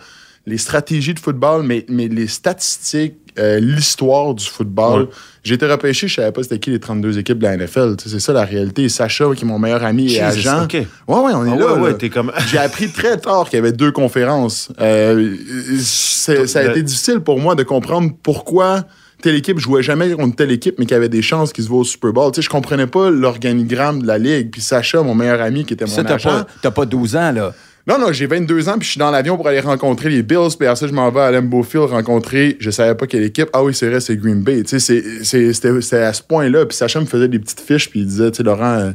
les 0.46 0.58
stratégies 0.58 1.12
de 1.14 1.18
football, 1.20 1.62
mais, 1.64 1.84
mais 1.88 2.06
les 2.08 2.28
statistiques, 2.28 3.14
euh, 3.38 3.58
l'histoire 3.60 4.32
du 4.32 4.44
football. 4.46 5.02
Ouais. 5.02 5.08
J'ai 5.42 5.54
été 5.56 5.66
repêché, 5.66 6.08
je 6.08 6.14
savais 6.14 6.32
pas 6.32 6.42
c'était 6.42 6.58
qui 6.58 6.70
les 6.70 6.80
32 6.80 7.18
équipes 7.18 7.38
de 7.38 7.42
la 7.44 7.56
NFL. 7.56 7.96
C'est 8.04 8.18
ça 8.20 8.32
la 8.32 8.44
réalité. 8.44 8.88
Sacha, 8.88 9.26
qui 9.36 9.44
est 9.44 9.46
mon 9.46 9.58
meilleur 9.58 9.84
ami 9.84 10.06
et 10.06 10.08
Jesus, 10.20 10.48
agent. 10.48 10.64
ok. 10.64 10.72
Ouais, 10.72 10.84
ouais, 11.20 11.32
on 11.34 11.44
est 11.44 11.50
Ah 11.52 11.56
là. 11.56 11.74
ouais, 11.74 11.92
ouais, 11.92 12.08
comme- 12.08 12.32
J'ai 12.50 12.58
appris 12.58 12.90
très 12.90 13.18
tard 13.18 13.44
qu'il 13.50 13.56
y 13.56 13.60
avait 13.60 13.72
deux 13.72 13.92
conférences. 13.92 14.70
Euh, 14.80 15.34
ça 15.80 16.60
a 16.60 16.64
été 16.70 16.82
difficile 16.82 17.20
pour 17.20 17.38
moi 17.40 17.54
de 17.54 17.62
comprendre 17.62 18.10
pourquoi 18.22 18.84
telle 19.22 19.34
équipe 19.36 19.58
jouait 19.58 19.82
jamais 19.82 20.10
contre 20.12 20.36
telle 20.36 20.50
équipe, 20.50 20.76
mais 20.78 20.84
qu'il 20.84 20.94
y 20.94 20.96
avait 20.98 21.08
des 21.08 21.22
chances 21.22 21.52
qu'ils 21.52 21.64
se 21.64 21.68
voient 21.68 21.80
au 21.80 21.84
Super 21.84 22.12
Bowl. 22.12 22.30
Tu 22.32 22.36
sais, 22.36 22.42
je 22.44 22.50
comprenais 22.50 22.86
pas 22.86 23.10
l'organigramme 23.10 24.02
de 24.02 24.06
la 24.06 24.18
ligue. 24.18 24.50
Puis 24.50 24.60
Sacha, 24.60 25.02
mon 25.02 25.14
meilleur 25.14 25.40
ami, 25.40 25.64
qui 25.64 25.74
était 25.74 25.86
mon 25.86 25.90
Ça, 25.90 26.02
agent. 26.02 26.28
pas, 26.28 26.46
t'as 26.62 26.70
pas 26.70 26.84
12 26.86 27.16
ans, 27.16 27.32
là. 27.32 27.54
Non, 27.88 28.00
non, 28.00 28.12
j'ai 28.12 28.26
22 28.26 28.68
ans, 28.68 28.78
puis 28.78 28.84
je 28.86 28.90
suis 28.92 28.98
dans 28.98 29.12
l'avion 29.12 29.36
pour 29.36 29.46
aller 29.46 29.60
rencontrer 29.60 30.08
les 30.08 30.24
Bills, 30.24 30.56
puis 30.58 30.66
après 30.66 30.74
ça, 30.80 30.88
je 30.88 30.92
m'en 30.92 31.08
vais 31.12 31.20
à 31.20 31.30
Lambeau 31.30 31.62
Field 31.62 31.86
rencontrer, 31.90 32.56
je 32.58 32.70
savais 32.72 32.96
pas 32.96 33.06
quelle 33.06 33.22
équipe. 33.22 33.48
Ah 33.52 33.62
oui, 33.62 33.74
c'est 33.74 33.88
vrai, 33.88 34.00
c'est 34.00 34.16
Green 34.16 34.42
Bay. 34.42 34.64
Tu 34.64 34.80
sais, 34.80 35.02
c'était 35.22 35.98
à 35.98 36.12
ce 36.12 36.22
point-là. 36.24 36.66
Puis 36.66 36.76
Sacha 36.76 37.00
me 37.00 37.06
faisait 37.06 37.28
des 37.28 37.38
petites 37.38 37.60
fiches, 37.60 37.88
puis 37.88 38.00
il 38.00 38.06
disait, 38.06 38.32
tu 38.32 38.38
sais, 38.38 38.42
Laurent, 38.42 38.74
euh, 38.78 38.90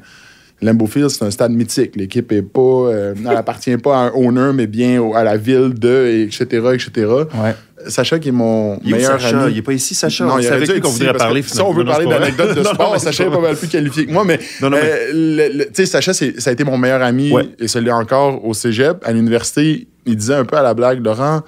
Lambeau 0.62 0.86
Field, 0.88 1.10
c'est 1.10 1.24
un 1.26 1.32
stade 1.32 1.52
mythique. 1.52 1.96
L'équipe 1.96 2.32
est 2.32 2.42
pas, 2.44 2.60
euh, 2.62 3.14
elle 3.30 3.36
appartient 3.38 3.76
pas 3.78 3.96
à 3.96 4.00
un 4.10 4.12
owner, 4.14 4.52
mais 4.54 4.68
bien 4.68 5.02
au- 5.02 5.16
à 5.16 5.24
la 5.24 5.38
ville 5.38 5.74
de, 5.74 6.06
et 6.08 6.22
etc., 6.24 6.46
etc. 6.74 7.08
Ouais. 7.08 7.56
Sacha, 7.88 8.20
qui 8.20 8.30
est 8.30 8.32
mon 8.32 8.78
Il 8.86 8.92
meilleur 8.92 9.20
Sacha? 9.20 9.42
ami. 9.44 9.54
Il 9.54 9.58
est 9.58 9.62
pas 9.64 9.74
ici, 9.74 9.96
Sacha? 9.96 10.24
Non, 10.26 10.38
il 10.38 10.44
c'est 10.44 10.52
avec 10.52 10.70
lui 10.72 10.80
qu'on 10.82 10.90
voudrait 10.90 11.14
parler. 11.14 11.42
Si 11.42 11.60
on 11.62 11.74
veut 11.74 11.84
parler 11.84 12.06
d'anecdotes 12.06 12.50
de 12.56 12.62
vrai. 12.62 12.64
Non, 12.64 12.70
non, 12.70 12.74
sport, 12.76 13.00
Sacha 13.00 13.26
est 13.26 13.30
pas 13.32 13.40
mal 13.40 13.56
plus 13.56 13.68
qualifié 13.70 14.06
que 14.06 14.12
moi, 14.12 14.24
mais, 14.24 14.40
Non, 14.62 14.70
non, 14.70 14.78
mais- 14.80 14.84
euh, 14.84 15.12
le- 15.14 15.58
le- 15.58 15.66
tu 15.66 15.72
sais, 15.74 15.86
Sacha, 15.88 16.14
c'est- 16.14 16.40
ça 16.40 16.52
a 16.52 16.54
été 16.54 16.64
mon 16.64 16.78
meilleur 16.78 17.02
ami 17.02 17.32
Ouais. 17.32 17.50
et 17.60 17.68
ça 17.68 17.82
l'est 17.82 17.90
encore 17.92 18.46
au 18.46 18.54
cégep. 18.54 18.98
À 19.04 19.12
l'université, 19.14 19.88
il 20.06 20.16
disait 20.16 20.36
un 20.36 20.46
peu 20.46 20.58
à 20.58 20.62
la 20.62 20.76
blague, 20.76 21.04
Laurent, 21.04 21.42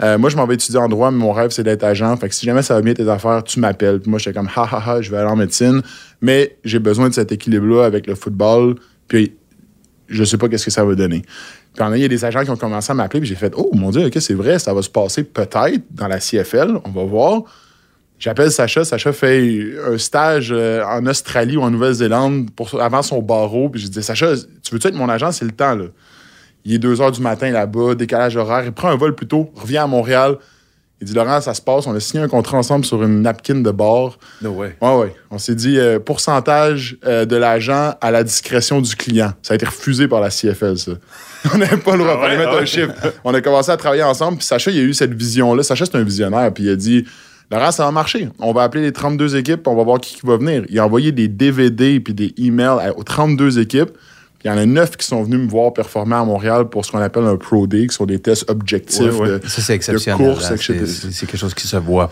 euh, 0.00 0.18
moi, 0.18 0.30
je 0.30 0.36
m'en 0.36 0.46
vais 0.46 0.54
étudier 0.54 0.78
en 0.78 0.88
droit, 0.88 1.10
mais 1.10 1.18
mon 1.18 1.32
rêve, 1.32 1.50
c'est 1.50 1.62
d'être 1.62 1.84
agent. 1.84 2.16
Fait 2.16 2.28
que 2.28 2.34
si 2.34 2.46
jamais 2.46 2.62
ça 2.62 2.74
va 2.74 2.80
bien 2.80 2.94
tes 2.94 3.08
affaires, 3.08 3.44
tu 3.44 3.60
m'appelles. 3.60 4.00
Puis 4.00 4.10
moi, 4.10 4.18
j'étais 4.18 4.32
comme, 4.36 4.48
ha, 4.54 4.68
ha, 4.70 4.82
ha, 4.86 5.02
je 5.02 5.10
vais 5.10 5.18
aller 5.18 5.30
en 5.30 5.36
médecine, 5.36 5.82
mais 6.20 6.56
j'ai 6.64 6.78
besoin 6.78 7.08
de 7.08 7.14
cet 7.14 7.32
équilibre-là 7.32 7.84
avec 7.84 8.06
le 8.06 8.14
football. 8.14 8.76
Puis 9.08 9.34
je 10.08 10.24
sais 10.24 10.38
pas 10.38 10.48
qu'est-ce 10.48 10.66
que 10.66 10.70
ça 10.70 10.84
va 10.84 10.94
donner. 10.94 11.22
Puis 11.74 11.84
il 11.94 12.02
y 12.02 12.04
a 12.04 12.08
des 12.08 12.24
agents 12.24 12.44
qui 12.44 12.50
ont 12.50 12.56
commencé 12.56 12.90
à 12.90 12.94
m'appeler, 12.94 13.20
puis 13.20 13.28
j'ai 13.28 13.34
fait, 13.34 13.52
oh 13.56 13.70
mon 13.72 13.90
Dieu, 13.90 14.06
ok, 14.06 14.16
c'est 14.20 14.34
vrai, 14.34 14.58
ça 14.58 14.74
va 14.74 14.82
se 14.82 14.90
passer 14.90 15.24
peut-être 15.24 15.82
dans 15.90 16.06
la 16.06 16.18
CFL, 16.18 16.78
on 16.84 16.90
va 16.90 17.04
voir. 17.04 17.42
J'appelle 18.18 18.52
Sacha. 18.52 18.84
Sacha 18.84 19.12
fait 19.12 19.74
un 19.84 19.98
stage 19.98 20.52
euh, 20.52 20.84
en 20.84 21.04
Australie 21.06 21.56
ou 21.56 21.62
en 21.62 21.70
Nouvelle-Zélande 21.70 22.50
avant 22.78 23.02
son 23.02 23.20
barreau. 23.20 23.68
Puis 23.68 23.80
je 23.80 23.88
dis 23.88 24.00
Sacha, 24.00 24.34
tu 24.62 24.72
veux-tu 24.72 24.86
être 24.86 24.94
mon 24.94 25.08
agent? 25.08 25.32
C'est 25.32 25.44
le 25.44 25.50
temps. 25.50 25.74
Là. 25.74 25.86
Il 26.64 26.74
est 26.74 26.78
2 26.78 26.94
h 26.96 27.12
du 27.12 27.20
matin 27.20 27.50
là-bas, 27.50 27.94
décalage 27.94 28.36
horaire. 28.36 28.64
Il 28.64 28.72
prend 28.72 28.88
un 28.88 28.96
vol 28.96 29.14
plus 29.14 29.26
tôt, 29.26 29.50
revient 29.54 29.78
à 29.78 29.86
Montréal. 29.86 30.36
Il 31.00 31.06
dit 31.06 31.14
Laurent, 31.14 31.40
ça 31.40 31.52
se 31.52 31.60
passe. 31.60 31.88
On 31.88 31.94
a 31.96 31.98
signé 31.98 32.22
un 32.22 32.28
contrat 32.28 32.58
ensemble 32.58 32.84
sur 32.84 33.02
une 33.02 33.22
napkin 33.22 33.56
de 33.56 33.70
bord. 33.72 34.20
No 34.40 34.50
way. 34.50 34.76
Ouais, 34.80 34.96
ouais. 34.96 35.14
On 35.32 35.38
s'est 35.38 35.56
dit 35.56 35.76
euh, 35.76 35.98
pourcentage 35.98 36.96
euh, 37.04 37.24
de 37.24 37.34
l'agent 37.34 37.94
à 38.00 38.12
la 38.12 38.22
discrétion 38.22 38.80
du 38.80 38.94
client. 38.94 39.32
Ça 39.42 39.54
a 39.54 39.56
été 39.56 39.66
refusé 39.66 40.06
par 40.06 40.20
la 40.20 40.30
CFL, 40.30 40.78
ça. 40.78 40.92
On 41.52 41.58
n'avait 41.58 41.76
pas 41.78 41.96
le 41.96 42.04
droit. 42.04 42.14
Ah 42.18 42.22
fallait 42.22 42.36
ouais, 42.36 42.44
mettre 42.44 42.56
ah 42.56 42.62
un 42.62 42.64
chiffre. 42.64 42.92
On 43.24 43.34
a 43.34 43.40
commencé 43.40 43.72
à 43.72 43.76
travailler 43.76 44.04
ensemble. 44.04 44.38
Puis 44.38 44.46
Sacha, 44.46 44.70
il 44.70 44.78
a 44.78 44.82
eu 44.82 44.94
cette 44.94 45.12
vision-là. 45.12 45.64
Sacha, 45.64 45.86
c'est 45.86 45.96
un 45.96 46.04
visionnaire. 46.04 46.54
Puis 46.54 46.64
il 46.64 46.70
a 46.70 46.76
dit 46.76 47.04
Laurent, 47.50 47.72
ça 47.72 47.84
va 47.84 47.90
marcher. 47.90 48.28
On 48.38 48.52
va 48.52 48.62
appeler 48.62 48.84
les 48.84 48.92
32 48.92 49.34
équipes. 49.34 49.66
On 49.66 49.74
va 49.74 49.82
voir 49.82 49.98
qui, 50.00 50.14
qui 50.14 50.24
va 50.24 50.36
venir. 50.36 50.62
Il 50.68 50.78
a 50.78 50.84
envoyé 50.86 51.10
des 51.10 51.26
DVD 51.26 51.98
puis 51.98 52.14
des 52.14 52.32
emails 52.38 52.78
à- 52.80 52.96
aux 52.96 53.02
32 53.02 53.58
équipes. 53.58 53.90
Il 54.44 54.48
y 54.48 54.50
en 54.50 54.58
a 54.58 54.66
9 54.66 54.96
qui 54.96 55.06
sont 55.06 55.22
venus 55.22 55.38
me 55.40 55.48
voir 55.48 55.72
performer 55.72 56.16
à 56.16 56.24
Montréal 56.24 56.68
pour 56.68 56.84
ce 56.84 56.90
qu'on 56.90 56.98
appelle 56.98 57.24
un 57.24 57.36
Pro 57.36 57.66
Day, 57.66 57.86
qui 57.86 57.94
sont 57.94 58.06
des 58.06 58.18
tests 58.18 58.50
objectifs. 58.50 59.00
Ouais, 59.00 59.30
ouais. 59.32 59.38
de- 59.38 59.46
Ça, 59.48 59.62
c'est 59.62 59.74
exceptionnel. 59.74 60.18
course, 60.34 60.50
etc. 60.50 60.62
C'est- 60.80 60.86
C'est 60.86 61.12
c'est 61.12 61.26
quelque 61.26 61.38
chose 61.40 61.54
qui 61.54 61.66
se 61.68 61.76
voit 61.76 62.10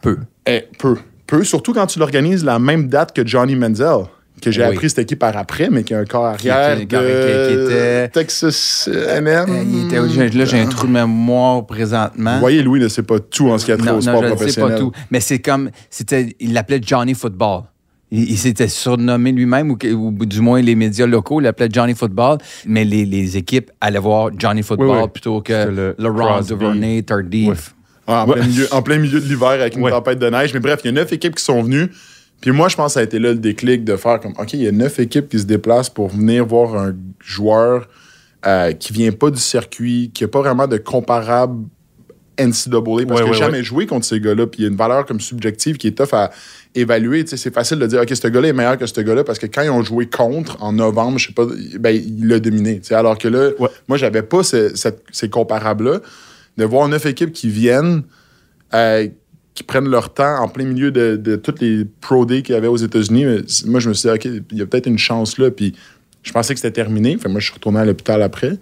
peu. 0.00 0.18
Eh, 0.46 0.64
peu. 0.78 0.96
Peu, 1.26 1.42
surtout 1.44 1.72
quand 1.72 1.86
tu 1.86 1.98
l'organises 1.98 2.44
la 2.44 2.58
même 2.58 2.88
date 2.88 3.12
que 3.14 3.26
Johnny 3.26 3.56
Menzel, 3.56 4.04
que 4.40 4.50
j'ai 4.50 4.60
Oui. 4.62 4.68
appris 4.68 4.90
cette 4.90 4.98
équipe 5.00 5.18
par 5.20 5.36
après, 5.36 5.70
mais 5.70 5.82
qui 5.84 5.94
a 5.94 5.98
un 6.00 6.04
corps 6.04 6.26
arrière 6.26 6.76
Qui 6.78 6.86
de 6.86 6.96
était- 6.96 7.48
qui 7.48 7.62
était- 7.64 8.08
Texas. 8.08 8.88
Euh, 8.92 9.20
il 9.64 9.86
était- 9.86 10.36
là, 10.38 10.44
j'ai 10.44 10.60
un 10.60 10.66
trou 10.66 10.86
de 10.86 10.92
mémoire 10.92 11.64
présentement. 11.66 12.34
Vous 12.34 12.40
voyez, 12.40 12.62
Louis 12.62 12.80
ne 12.80 12.88
sait 12.88 13.02
pas 13.04 13.18
tout 13.20 13.48
en 13.50 13.58
ce 13.58 13.64
qui 13.64 13.72
a 13.72 13.76
trait 13.76 13.86
non, 13.86 13.92
au 13.92 13.96
non, 13.96 14.00
sport 14.02 14.16
je 14.18 14.24
ne 14.24 14.30
sais 14.30 14.34
professionnel. 14.36 14.72
pas 14.74 14.78
tout. 14.78 14.92
Mais 15.10 15.20
c'est 15.20 15.38
comme, 15.40 15.70
c'était, 15.90 16.36
il 16.40 16.52
l'appelait 16.52 16.80
Johnny 16.84 17.14
Football. 17.14 17.62
Il, 18.12 18.30
il 18.30 18.38
s'était 18.38 18.68
surnommé 18.68 19.32
lui-même, 19.32 19.70
ou, 19.72 19.76
du 20.26 20.40
moins 20.40 20.60
les 20.62 20.74
médias 20.76 21.06
locaux 21.06 21.40
l'appelaient 21.40 21.68
Johnny 21.72 21.94
Football, 21.94 22.38
mais 22.66 22.84
les, 22.84 23.04
les 23.06 23.36
équipes 23.36 23.70
allaient 23.80 23.98
voir 23.98 24.30
Johnny 24.38 24.62
Football 24.62 24.88
Oui, 24.88 25.02
oui. 25.02 25.08
plutôt 25.12 25.40
que, 25.40 25.94
le 25.98 26.12
Crosby. 26.12 26.54
Duvernay, 26.54 27.02
Tardif. 27.02 27.48
Ouais. 27.48 28.14
En, 28.14 28.26
Ouais. 28.28 28.34
plein 28.34 28.46
milieu, 28.46 28.68
en 28.74 28.82
plein 28.82 28.98
milieu 28.98 29.20
de 29.20 29.26
l'hiver 29.26 29.48
avec 29.50 29.76
une 29.76 29.82
Ouais. 29.82 29.90
tempête 29.90 30.18
de 30.18 30.28
neige. 30.28 30.52
Mais 30.54 30.60
bref, 30.60 30.80
il 30.84 30.86
y 30.86 30.90
a 30.90 30.92
neuf 30.92 31.12
équipes 31.12 31.34
qui 31.36 31.44
sont 31.44 31.62
venues. 31.62 31.88
Puis 32.40 32.50
moi, 32.50 32.68
je 32.68 32.74
pense 32.76 32.88
que 32.88 32.92
ça 32.94 33.00
a 33.00 33.02
été 33.04 33.18
là 33.20 33.30
le 33.30 33.38
déclic 33.38 33.84
de 33.84 33.94
faire 33.96 34.18
comme, 34.20 34.32
OK, 34.38 34.52
il 34.54 34.62
y 34.62 34.66
a 34.68 34.72
neuf 34.72 34.98
équipes 34.98 35.28
qui 35.28 35.38
se 35.38 35.44
déplacent 35.44 35.88
pour 35.90 36.08
venir 36.08 36.44
voir 36.44 36.74
un 36.76 36.94
joueur 37.24 37.88
euh, 38.44 38.72
qui 38.72 38.92
vient 38.92 39.12
pas 39.12 39.30
du 39.30 39.38
circuit, 39.38 40.10
qui 40.12 40.24
n'a 40.24 40.28
pas 40.28 40.40
vraiment 40.40 40.66
de 40.66 40.76
comparable 40.76 41.64
NCAA, 42.46 42.80
parce 43.06 43.20
Ouais, 43.20 43.26
que 43.26 43.30
ouais, 43.30 43.32
jamais 43.36 43.62
joué 43.62 43.86
contre 43.86 44.06
ces 44.06 44.20
gars-là. 44.20 44.46
Puis 44.46 44.60
il 44.60 44.62
y 44.62 44.66
a 44.66 44.70
une 44.70 44.76
valeur 44.76 45.06
comme 45.06 45.20
subjective 45.20 45.76
qui 45.76 45.86
est 45.88 45.96
tough 45.96 46.12
à 46.12 46.30
évaluer. 46.74 47.24
C'est 47.26 47.52
facile 47.52 47.78
de 47.78 47.86
dire, 47.86 48.00
OK, 48.02 48.08
ce 48.14 48.28
gars-là 48.28 48.48
est 48.48 48.52
meilleur 48.52 48.78
que 48.78 48.86
ce 48.86 49.00
gars-là, 49.00 49.24
parce 49.24 49.38
que 49.38 49.46
quand 49.46 49.62
ils 49.62 49.70
ont 49.70 49.82
joué 49.82 50.06
contre 50.06 50.56
en 50.62 50.72
novembre, 50.72 51.18
je 51.18 51.28
sais 51.28 51.32
pas, 51.32 51.46
ben, 51.78 51.90
il 51.94 52.26
l'a 52.28 52.38
dominé. 52.40 52.80
Alors 52.90 53.18
que 53.18 53.28
là, 53.28 53.50
moi, 53.88 53.96
j'avais 53.98 54.22
pas 54.22 54.42
ce- 54.42 54.74
cette- 54.74 55.02
ces 55.12 55.28
comparables-là. 55.28 56.00
De 56.58 56.64
voir 56.64 56.86
neuf 56.88 57.06
équipes 57.06 57.32
qui 57.32 57.48
viennent, 57.48 58.02
euh, 58.74 59.08
qui 59.54 59.62
prennent 59.62 59.88
leur 59.88 60.12
temps 60.14 60.38
en 60.42 60.48
plein 60.48 60.64
milieu 60.64 60.90
de, 60.90 61.16
de 61.16 61.36
toutes 61.36 61.60
les 61.60 61.84
Pro 62.00 62.24
Day 62.24 62.42
qu'il 62.42 62.54
y 62.54 62.58
avait 62.58 62.68
aux 62.68 62.76
États-Unis. 62.76 63.24
Moi, 63.66 63.80
je 63.80 63.88
me 63.88 63.94
suis 63.94 64.08
dit, 64.08 64.14
OK, 64.14 64.24
il 64.50 64.58
y 64.58 64.62
a 64.62 64.66
peut-être 64.66 64.86
une 64.86 64.98
chance 64.98 65.36
là. 65.38 65.50
Puis 65.50 65.74
je 66.22 66.32
pensais 66.32 66.54
que 66.54 66.60
c'était 66.60 66.72
terminé. 66.82 67.16
Fait, 67.18 67.28
moi, 67.28 67.40
je 67.40 67.46
suis 67.46 67.54
retourné 67.54 67.80
à 67.80 67.84
l'hôpital 67.84 68.22
après. 68.22 68.52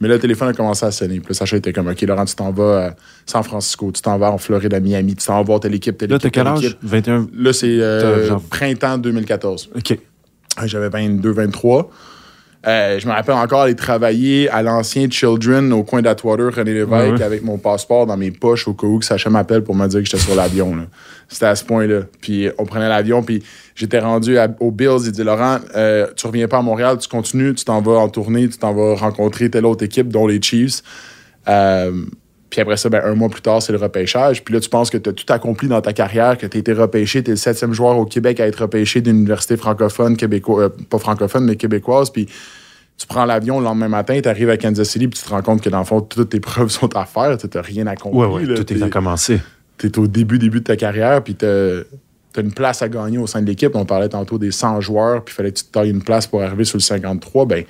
Mais 0.00 0.08
là, 0.08 0.14
le 0.14 0.20
téléphone 0.20 0.48
a 0.48 0.52
commencé 0.52 0.84
à 0.84 0.90
sonner. 0.90 1.20
Puis 1.20 1.28
là, 1.30 1.34
Sacha 1.34 1.56
était 1.56 1.72
comme, 1.72 1.86
OK, 1.88 2.00
Laurent, 2.02 2.24
tu 2.24 2.34
t'en 2.34 2.50
vas 2.50 2.86
à 2.88 2.94
San 3.26 3.42
Francisco, 3.44 3.90
tu 3.92 4.02
t'en 4.02 4.18
vas 4.18 4.30
en 4.32 4.38
Floride, 4.38 4.74
à 4.74 4.80
Miami, 4.80 5.14
tu 5.14 5.24
t'en 5.26 5.36
vas 5.36 5.42
voir 5.42 5.60
telle 5.60 5.74
équipe, 5.74 5.96
telle 5.96 6.10
Là, 6.10 6.18
t'as 6.18 6.28
équipe, 6.28 6.34
quel 6.34 6.44
telle 6.44 6.52
âge? 6.52 6.64
équipe. 6.64 6.78
21. 6.82 7.28
Là, 7.34 7.52
c'est 7.52 7.66
euh, 7.80 8.00
T'as 8.00 8.26
genre- 8.26 8.42
printemps 8.42 8.98
2014. 8.98 9.70
OK. 9.76 9.98
J'avais 10.66 10.88
22, 10.88 11.30
23. 11.30 11.90
Euh, 12.66 12.98
je 12.98 13.06
me 13.06 13.12
rappelle 13.12 13.34
encore 13.34 13.62
aller 13.62 13.74
travailler 13.74 14.48
à 14.48 14.62
l'ancien 14.62 15.08
Children 15.10 15.72
au 15.72 15.82
coin 15.82 16.00
d'Atwater, 16.00 16.54
René 16.54 16.72
Lévesque, 16.72 16.90
Ouais, 17.16 17.22
avec 17.22 17.42
mon 17.44 17.58
passeport 17.58 18.06
dans 18.06 18.16
mes 18.16 18.30
poches 18.30 18.66
au 18.68 18.72
cas 18.74 18.86
où 18.86 18.98
que 18.98 19.04
Sacha 19.04 19.28
m'appelle 19.28 19.62
pour 19.62 19.74
me 19.74 19.86
dire 19.86 20.00
que 20.00 20.06
j'étais 20.06 20.22
sur 20.22 20.34
l'avion. 20.34 20.74
C'était 21.28 21.46
à 21.46 21.54
ce 21.56 21.64
point-là. 21.64 22.00
Puis 22.22 22.48
on 22.58 22.64
prenait 22.64 22.88
l'avion, 22.88 23.22
puis 23.22 23.42
j'étais 23.74 23.98
rendu 23.98 24.38
à- 24.38 24.48
aux 24.60 24.70
Bills. 24.70 25.00
Il 25.04 25.12
dit 25.12 25.24
Laurent, 25.24 25.58
euh, 25.76 26.06
tu 26.16 26.26
reviens 26.26 26.48
pas 26.48 26.58
à 26.58 26.62
Montréal, 26.62 26.96
tu 26.98 27.08
continues, 27.08 27.54
tu 27.54 27.64
t'en 27.64 27.80
vas 27.82 27.98
en 27.98 28.08
tournée, 28.08 28.48
tu 28.48 28.56
t'en 28.56 28.72
vas 28.72 28.94
rencontrer 28.94 29.50
telle 29.50 29.66
autre 29.66 29.84
équipe, 29.84 30.08
dont 30.08 30.26
les 30.26 30.40
Chiefs. 30.40 30.82
Euh, 31.48 31.92
puis 32.54 32.60
après 32.60 32.76
ça, 32.76 32.88
ben, 32.88 33.02
un 33.04 33.16
mois 33.16 33.28
plus 33.28 33.40
tard, 33.40 33.60
c'est 33.60 33.72
le 33.72 33.78
repêchage. 33.78 34.44
Puis 34.44 34.54
là, 34.54 34.60
tu 34.60 34.68
penses 34.68 34.88
que 34.88 34.96
tu 34.96 35.10
as 35.10 35.12
tout 35.12 35.24
accompli 35.32 35.66
dans 35.66 35.80
ta 35.80 35.92
carrière, 35.92 36.38
que 36.38 36.46
tu 36.46 36.56
as 36.56 36.60
été 36.60 36.72
repêché, 36.72 37.20
tu 37.20 37.30
es 37.30 37.32
le 37.32 37.36
septième 37.36 37.72
joueur 37.72 37.98
au 37.98 38.06
Québec 38.06 38.38
à 38.38 38.46
être 38.46 38.60
repêché 38.62 39.00
d'une 39.00 39.16
université 39.16 39.56
francophone, 39.56 40.16
québécoise, 40.16 40.70
pas 40.88 40.98
francophone, 40.98 41.46
mais 41.46 41.56
québécoise. 41.56 42.10
Puis 42.10 42.28
tu 42.96 43.08
prends 43.08 43.24
l'avion 43.24 43.58
le 43.58 43.64
lendemain 43.64 43.88
matin, 43.88 44.20
tu 44.22 44.28
arrives 44.28 44.50
à 44.50 44.56
Kansas 44.56 44.88
City, 44.88 45.08
puis 45.08 45.18
tu 45.18 45.24
te 45.24 45.30
rends 45.30 45.42
compte 45.42 45.62
que 45.62 45.68
dans 45.68 45.80
le 45.80 45.84
fond, 45.84 46.00
toutes 46.00 46.30
tes 46.30 46.38
preuves 46.40 46.68
sont 46.68 46.96
à 46.96 47.06
faire. 47.06 47.36
Tu 47.38 47.48
n'as 47.52 47.60
rien 47.60 47.88
accompli. 47.88 48.20
Ouais, 48.20 48.44
là. 48.44 48.54
tout 48.54 48.72
est 48.72 48.80
à 48.80 48.88
commencer. 48.88 49.40
tu 49.78 49.88
es 49.88 49.98
au 49.98 50.06
début, 50.06 50.38
début 50.38 50.60
de 50.60 50.64
ta 50.64 50.76
carrière, 50.76 51.24
puis 51.24 51.34
tu 51.34 51.46
as 51.46 52.40
une 52.40 52.52
place 52.52 52.82
à 52.82 52.88
gagner 52.88 53.18
au 53.18 53.26
sein 53.26 53.42
de 53.42 53.46
l'équipe. 53.46 53.74
On 53.74 53.84
parlait 53.84 54.10
tantôt 54.10 54.38
des 54.38 54.52
100 54.52 54.80
joueurs, 54.80 55.24
puis 55.24 55.32
il 55.32 55.36
fallait 55.36 55.50
que 55.50 55.58
tu 55.58 55.64
te 55.64 55.72
tailles 55.72 55.90
une 55.90 56.04
place 56.04 56.28
pour 56.28 56.40
arriver 56.40 56.64
sur 56.64 56.76
le 56.76 56.82
53. 56.82 57.46
Ben, 57.46 57.64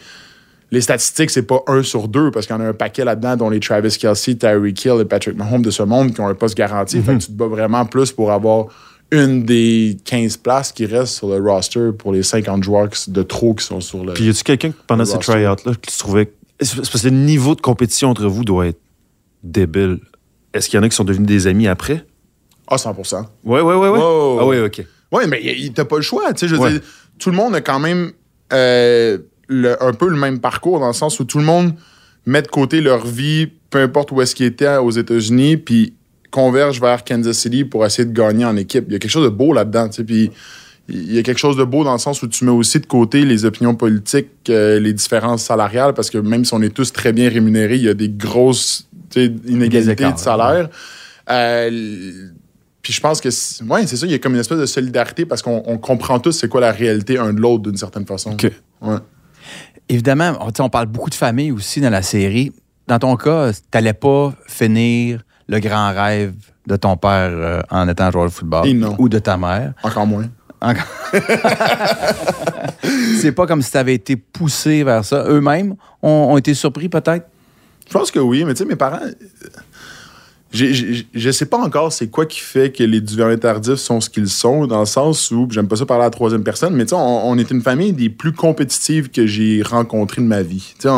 les 0.70 0.80
statistiques, 0.80 1.30
c'est 1.30 1.42
pas 1.46 1.62
un 1.66 1.82
sur 1.82 2.08
deux, 2.08 2.30
parce 2.30 2.46
qu'il 2.46 2.56
y 2.56 2.58
en 2.58 2.62
a 2.62 2.68
un 2.68 2.72
paquet 2.72 3.04
là-dedans, 3.04 3.36
dont 3.36 3.50
les 3.50 3.60
Travis 3.60 3.96
Kelsey, 3.96 4.34
Tyreek 4.36 4.84
Hill 4.84 5.00
et 5.00 5.04
Patrick 5.04 5.36
Mahomes 5.36 5.62
de 5.62 5.70
ce 5.70 5.82
monde 5.82 6.12
qui 6.14 6.20
ont 6.20 6.26
un 6.28 6.34
poste 6.34 6.56
garanti. 6.56 7.00
Fait 7.02 7.14
que 7.14 7.18
tu 7.20 7.26
te 7.28 7.32
bats 7.32 7.46
vraiment 7.46 7.84
plus 7.86 8.10
pour 8.12 8.32
avoir 8.32 8.66
une 9.10 9.44
des 9.44 9.96
15 10.04 10.38
places 10.38 10.72
qui 10.72 10.86
restent 10.86 11.14
sur 11.14 11.28
le 11.28 11.36
roster 11.40 11.90
pour 11.96 12.12
les 12.12 12.22
50 12.22 12.64
joueurs 12.64 12.88
de 13.08 13.22
trop 13.22 13.54
qui 13.54 13.64
sont 13.64 13.80
sur 13.80 14.04
le. 14.04 14.14
Puis 14.14 14.24
y 14.24 14.28
a-tu 14.30 14.42
quelqu'un 14.42 14.70
que, 14.70 14.76
pendant 14.86 15.04
ces 15.04 15.18
try-outs-là 15.18 15.72
qui 15.80 15.92
se 15.92 15.98
trouvait. 15.98 16.32
C'est 16.60 16.76
parce 16.76 17.02
que 17.02 17.08
le 17.08 17.14
niveau 17.14 17.54
de 17.54 17.60
compétition 17.60 18.10
entre 18.10 18.26
vous 18.26 18.44
doit 18.44 18.66
être 18.66 18.80
débile. 19.42 20.00
Est-ce 20.54 20.68
qu'il 20.68 20.78
y 20.78 20.80
en 20.80 20.82
a 20.84 20.88
qui 20.88 20.96
sont 20.96 21.04
devenus 21.04 21.26
des 21.28 21.46
amis 21.46 21.68
après? 21.68 22.04
Ah, 22.66 22.78
100 22.78 22.94
Ouais, 23.44 23.60
ouais, 23.60 23.60
ouais, 23.60 23.74
ouais. 23.74 23.88
Wow. 23.98 24.38
Ah, 24.40 24.46
ouais, 24.46 24.60
ok. 24.60 24.84
Oui, 25.12 25.24
mais 25.28 25.40
t'as 25.74 25.84
pas 25.84 25.96
le 25.96 26.02
choix. 26.02 26.32
Tu 26.32 26.40
sais, 26.40 26.48
je 26.48 26.54
veux 26.54 26.60
Ouais. 26.60 26.72
dire, 26.72 26.80
tout 27.18 27.30
le 27.30 27.36
monde 27.36 27.54
a 27.54 27.60
quand 27.60 27.78
même 27.78 28.12
euh, 28.52 29.18
le- 29.48 29.82
un 29.82 29.92
peu 29.92 30.08
le 30.08 30.16
même 30.16 30.38
parcours 30.40 30.80
dans 30.80 30.86
le 30.88 30.92
sens 30.94 31.20
où 31.20 31.24
tout 31.24 31.38
le 31.38 31.44
monde 31.44 31.74
met 32.26 32.42
de 32.42 32.48
côté 32.48 32.80
leur 32.80 33.06
vie, 33.06 33.48
peu 33.70 33.80
importe 33.80 34.12
où 34.12 34.20
est-ce 34.22 34.34
qu'ils 34.34 34.46
étaient 34.46 34.76
aux 34.76 34.90
États-Unis, 34.90 35.56
puis 35.58 35.94
converge 36.30 36.80
vers 36.80 37.04
Kansas 37.04 37.36
City 37.38 37.64
pour 37.64 37.84
essayer 37.86 38.06
de 38.06 38.12
gagner 38.12 38.44
en 38.44 38.56
équipe. 38.56 38.84
Il 38.88 38.92
y 38.92 38.96
a 38.96 38.98
quelque 38.98 39.10
chose 39.10 39.24
de 39.24 39.28
beau 39.34 39.52
là-dedans. 39.52 39.88
Puis 40.06 40.30
il 40.88 41.14
y 41.14 41.18
a 41.18 41.22
quelque 41.22 41.38
chose 41.38 41.56
de 41.56 41.64
beau 41.64 41.84
dans 41.84 41.92
le 41.92 41.98
sens 41.98 42.22
où 42.22 42.26
tu 42.26 42.44
mets 42.44 42.50
aussi 42.50 42.80
de 42.80 42.86
côté 42.86 43.24
les 43.24 43.44
opinions 43.44 43.74
politiques, 43.74 44.28
euh, 44.50 44.80
les 44.80 44.92
différences 44.92 45.44
salariales, 45.44 45.94
parce 45.94 46.10
que 46.10 46.18
même 46.18 46.44
si 46.44 46.52
on 46.54 46.60
est 46.62 46.74
tous 46.74 46.92
très 46.92 47.12
bien 47.12 47.28
rémunérés, 47.28 47.76
il 47.76 47.84
y 47.84 47.88
a 47.88 47.94
des 47.94 48.08
grosses 48.08 48.88
inégalités 49.16 49.92
écarts, 49.92 50.14
de 50.14 50.18
salaire. 50.18 50.68
Euh, 51.30 52.10
puis 52.82 52.92
je 52.92 53.00
pense 53.00 53.20
que, 53.20 53.28
ouais, 53.64 53.86
c'est 53.86 53.96
ça, 53.96 54.04
il 54.06 54.12
y 54.12 54.14
a 54.14 54.18
comme 54.18 54.34
une 54.34 54.40
espèce 54.40 54.58
de 54.58 54.66
solidarité 54.66 55.24
parce 55.24 55.40
qu'on 55.40 55.62
on 55.66 55.78
comprend 55.78 56.18
tous 56.18 56.32
c'est 56.32 56.48
quoi 56.48 56.60
la 56.60 56.72
réalité 56.72 57.16
un 57.18 57.32
de 57.32 57.40
l'autre 57.40 57.62
d'une 57.62 57.76
certaine 57.78 58.04
façon. 58.06 58.32
OK. 58.32 58.50
Ouais. 58.82 58.96
Évidemment, 59.88 60.38
on, 60.58 60.68
parle 60.68 60.86
beaucoup 60.86 61.10
de 61.10 61.14
famille 61.14 61.52
aussi 61.52 61.80
dans 61.80 61.90
la 61.90 62.02
série. 62.02 62.52
Dans 62.86 62.98
ton 62.98 63.16
cas, 63.16 63.50
t'allais 63.70 63.92
pas 63.92 64.32
finir 64.46 65.22
le 65.46 65.58
grand 65.58 65.92
rêve 65.92 66.34
de 66.66 66.76
ton 66.76 66.96
père 66.96 67.30
euh, 67.30 67.60
en 67.70 67.88
étant 67.88 68.10
joueur 68.10 68.26
de 68.26 68.30
football? 68.30 68.66
Et 68.66 68.74
non. 68.74 68.96
ou 68.98 69.08
de 69.08 69.18
ta 69.18 69.36
mère? 69.36 69.74
Encore 69.82 70.06
moins. 70.06 70.28
Encore. 70.60 70.84
C'est 73.20 73.32
pas 73.32 73.46
comme 73.46 73.62
si 73.62 73.70
tu 73.70 73.76
avais 73.76 73.94
été 73.94 74.16
poussé 74.16 74.82
vers 74.84 75.04
ça. 75.04 75.24
Eux-mêmes 75.26 75.74
ont, 76.02 76.28
ont 76.30 76.36
été 76.38 76.54
surpris 76.54 76.88
peut-être? 76.88 77.26
Je 77.86 77.92
pense 77.92 78.10
que 78.10 78.18
oui, 78.18 78.44
mais 78.44 78.54
tu 78.54 78.62
sais, 78.62 78.64
mes 78.64 78.76
parents. 78.76 79.00
Je 80.54 81.30
sais 81.32 81.46
pas 81.46 81.58
encore 81.58 81.92
c'est 81.92 82.08
quoi 82.08 82.26
qui 82.26 82.38
fait 82.38 82.70
que 82.70 82.84
les 82.84 83.00
Duvernay 83.00 83.38
tardifs 83.38 83.74
sont 83.74 84.00
ce 84.00 84.08
qu'ils 84.08 84.28
sont, 84.28 84.66
dans 84.66 84.80
le 84.80 84.86
sens 84.86 85.30
où, 85.32 85.48
j'aime 85.50 85.66
pas 85.66 85.76
ça 85.76 85.84
parler 85.84 86.04
à 86.04 86.06
la 86.06 86.10
troisième 86.10 86.44
personne, 86.44 86.74
mais 86.74 86.86
tu 86.86 86.94
on, 86.94 87.28
on 87.28 87.36
est 87.38 87.50
une 87.50 87.60
famille 87.60 87.92
des 87.92 88.08
plus 88.08 88.32
compétitives 88.32 89.10
que 89.10 89.26
j'ai 89.26 89.62
rencontrées 89.62 90.22
de 90.22 90.26
ma 90.26 90.42
vie. 90.42 90.74
Tu 90.78 90.88
sais, 90.88 90.94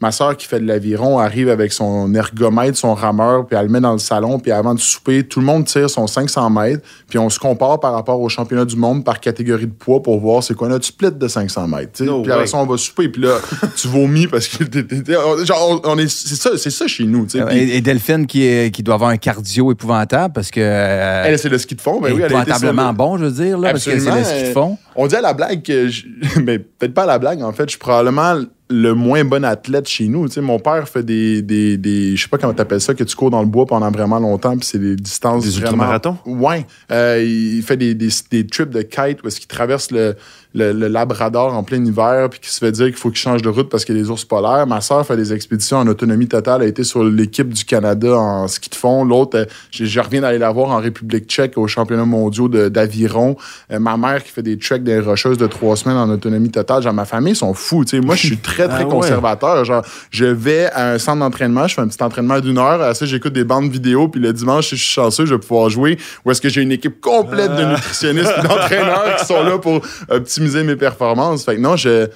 ma 0.00 0.12
soeur 0.12 0.36
qui 0.36 0.46
fait 0.46 0.60
de 0.60 0.66
l'aviron 0.66 1.18
arrive 1.18 1.48
avec 1.48 1.72
son 1.72 2.14
ergomètre, 2.14 2.76
son 2.78 2.94
rameur, 2.94 3.46
puis 3.46 3.56
elle 3.56 3.66
le 3.66 3.72
met 3.72 3.80
dans 3.80 3.92
le 3.92 3.98
salon, 3.98 4.38
puis 4.38 4.52
avant 4.52 4.74
de 4.74 4.78
souper, 4.80 5.24
tout 5.24 5.40
le 5.40 5.46
monde 5.46 5.64
tire 5.64 5.90
son 5.90 6.06
500 6.06 6.50
mètres, 6.50 6.82
puis 7.08 7.18
on 7.18 7.28
se 7.28 7.38
compare 7.38 7.80
par 7.80 7.92
rapport 7.94 8.20
au 8.20 8.28
championnat 8.28 8.64
du 8.64 8.76
monde 8.76 9.04
par 9.04 9.18
catégorie 9.20 9.66
de 9.66 9.72
poids 9.72 10.02
pour 10.02 10.20
voir 10.20 10.42
c'est 10.42 10.54
quoi 10.54 10.68
notre 10.68 10.84
split 10.86 11.10
de 11.12 11.26
500 11.28 11.66
mètres. 11.68 12.02
No 12.04 12.22
puis 12.22 12.30
après 12.30 12.46
ça, 12.46 12.58
on 12.58 12.66
va 12.66 12.76
souper, 12.76 13.08
puis 13.08 13.22
là, 13.22 13.38
tu 13.76 13.88
vomis 13.88 14.26
parce 14.28 14.46
que 14.48 14.64
t'es- 14.64 14.84
t'es- 14.84 15.02
t'es- 15.02 15.12
genre, 15.44 15.80
on 15.84 15.90
on 15.92 15.98
est, 15.98 16.08
c'est 16.08 16.34
ça, 16.36 16.50
c'est 16.56 16.70
ça 16.70 16.86
chez 16.86 17.04
nous. 17.04 17.26
Et, 17.50 17.76
et 17.76 17.80
Delphine 17.80 18.26
qui, 18.26 18.44
est- 18.44 18.70
qui 18.72 18.82
doit 18.82 18.94
avoir 18.94 19.10
un 19.10 19.16
cardio 19.16 19.72
épouvantable 19.72 20.32
parce 20.32 20.50
que. 20.50 20.60
euh, 20.60 21.22
elle, 21.26 21.38
c'est 21.38 21.48
le 21.48 21.58
ski 21.58 21.74
de 21.74 21.80
fond. 21.80 22.00
Ben 22.00 22.12
oui, 22.12 22.20
elle 22.24 22.30
épouvantablement 22.32 22.88
le- 22.88 22.94
bon, 22.96 23.16
je 23.18 23.24
veux 23.24 23.30
dire, 23.44 23.58
là, 23.58 23.72
parce 23.72 23.84
que 23.84 23.98
c'est 23.98 24.10
le 24.16 24.24
ski 24.24 24.42
de 24.48 24.52
fond. 24.52 24.78
On 24.94 25.06
dit 25.06 25.16
à 25.16 25.20
la 25.20 25.32
blague 25.34 25.62
que, 25.62 25.88
je- 25.88 26.04
mais 26.44 26.58
peut-être 26.58 26.94
pas 26.94 27.02
à 27.02 27.06
la 27.06 27.18
blague, 27.18 27.42
en 27.42 27.52
fait, 27.52 27.64
je 27.64 27.70
suis 27.70 27.78
probablement 27.78 28.36
le 28.70 28.92
moins 28.92 29.24
bon 29.24 29.44
athlète 29.44 29.88
chez 29.88 30.08
nous. 30.08 30.28
Tu 30.28 30.34
sais, 30.34 30.40
mon 30.40 30.58
père 30.58 30.88
fait 30.88 31.02
des, 31.02 31.42
des, 31.42 31.76
des 31.76 32.16
je 32.16 32.22
sais 32.22 32.28
pas 32.28 32.38
comment 32.38 32.52
t'appelles 32.52 32.80
ça, 32.80 32.94
que 32.94 33.04
tu 33.04 33.16
cours 33.16 33.30
dans 33.30 33.40
le 33.40 33.48
bois 33.48 33.66
pendant 33.66 33.90
vraiment 33.90 34.18
longtemps, 34.18 34.56
puis 34.56 34.66
c'est 34.66 34.78
des 34.78 34.96
distances 34.96 35.44
Des 35.44 35.50
vraiment... 35.50 35.72
ultramarathons? 35.72 36.18
Ouais. 36.26 36.66
Euh, 36.90 37.22
il 37.22 37.62
fait 37.62 37.76
des, 37.76 37.94
des, 37.94 38.10
des 38.30 38.46
trips 38.46 38.70
de 38.70 38.82
kite 38.82 39.22
où 39.22 39.28
est-ce 39.28 39.40
qu'il 39.40 39.48
traverse 39.48 39.90
le, 39.90 40.16
le, 40.58 40.72
le 40.72 40.88
Labrador 40.88 41.54
en 41.54 41.62
plein 41.62 41.84
hiver, 41.84 42.28
puis 42.30 42.40
qu'il 42.40 42.50
se 42.50 42.58
fait 42.58 42.72
dire 42.72 42.86
qu'il 42.86 42.96
faut 42.96 43.10
qu'il 43.10 43.18
change 43.18 43.42
de 43.42 43.48
route 43.48 43.68
parce 43.68 43.84
qu'il 43.84 43.96
y 43.96 43.98
a 43.98 44.02
des 44.02 44.10
ours 44.10 44.24
polaires. 44.24 44.66
Ma 44.66 44.80
soeur 44.80 45.06
fait 45.06 45.16
des 45.16 45.32
expéditions 45.32 45.78
en 45.78 45.86
autonomie 45.86 46.28
totale, 46.28 46.62
a 46.62 46.66
été 46.66 46.84
sur 46.84 47.04
l'équipe 47.04 47.48
du 47.52 47.64
Canada 47.64 48.16
en 48.16 48.48
ski 48.48 48.68
de 48.70 48.74
fond. 48.74 49.04
L'autre, 49.04 49.38
euh, 49.38 49.44
je, 49.70 49.84
je 49.84 50.00
reviens 50.00 50.20
d'aller 50.20 50.38
la 50.38 50.50
voir 50.50 50.70
en 50.70 50.78
République 50.78 51.26
tchèque 51.26 51.56
aux 51.56 51.66
championnats 51.68 52.04
mondiaux 52.04 52.48
d'aviron. 52.48 53.36
Euh, 53.72 53.78
ma 53.78 53.96
mère 53.96 54.22
qui 54.24 54.30
fait 54.30 54.42
des 54.42 54.58
treks 54.58 54.82
des 54.82 55.00
rocheuses 55.00 55.38
de 55.38 55.46
trois 55.46 55.76
semaines 55.76 55.96
en 55.96 56.08
autonomie 56.10 56.50
totale. 56.50 56.82
Genre, 56.82 56.92
ma 56.92 57.04
famille 57.04 57.36
sont 57.36 57.54
fous. 57.54 57.84
Moi, 58.02 58.16
je 58.16 58.26
suis 58.26 58.38
très, 58.38 58.68
très 58.68 58.82
Ah 58.82 58.86
ouais. 58.86 58.90
conservateur. 58.90 59.64
Genre, 59.64 59.82
je 60.10 60.24
vais 60.24 60.66
à 60.72 60.92
un 60.92 60.98
centre 60.98 61.20
d'entraînement, 61.20 61.66
je 61.68 61.74
fais 61.74 61.80
un 61.82 61.88
petit 61.88 62.02
entraînement 62.02 62.40
d'une 62.40 62.58
heure. 62.58 62.80
À 62.82 62.94
ça, 62.94 63.06
j'écoute 63.06 63.32
des 63.32 63.44
bandes 63.44 63.70
vidéo, 63.70 64.08
puis 64.08 64.20
le 64.20 64.32
dimanche, 64.32 64.68
si 64.68 64.76
je 64.76 64.82
suis 64.82 64.92
chanceux, 64.94 65.26
je 65.26 65.34
vais 65.34 65.40
pouvoir 65.40 65.70
jouer. 65.70 65.98
Ou 66.24 66.30
est-ce 66.30 66.40
que 66.40 66.48
j'ai 66.48 66.62
une 66.62 66.72
équipe 66.72 67.00
complète 67.00 67.54
de 67.54 67.64
nutritionnistes 67.64 68.32
et 68.38 68.42
d'entraîneurs 68.42 69.16
qui 69.18 69.26
sont 69.26 69.42
là 69.42 69.58
pour 69.58 69.80
optimiser 70.08 70.47
mes 70.64 70.76
performances? 70.76 71.44
Fait 71.44 71.56
que 71.56 71.60
non, 71.60 71.76
je 71.76 72.08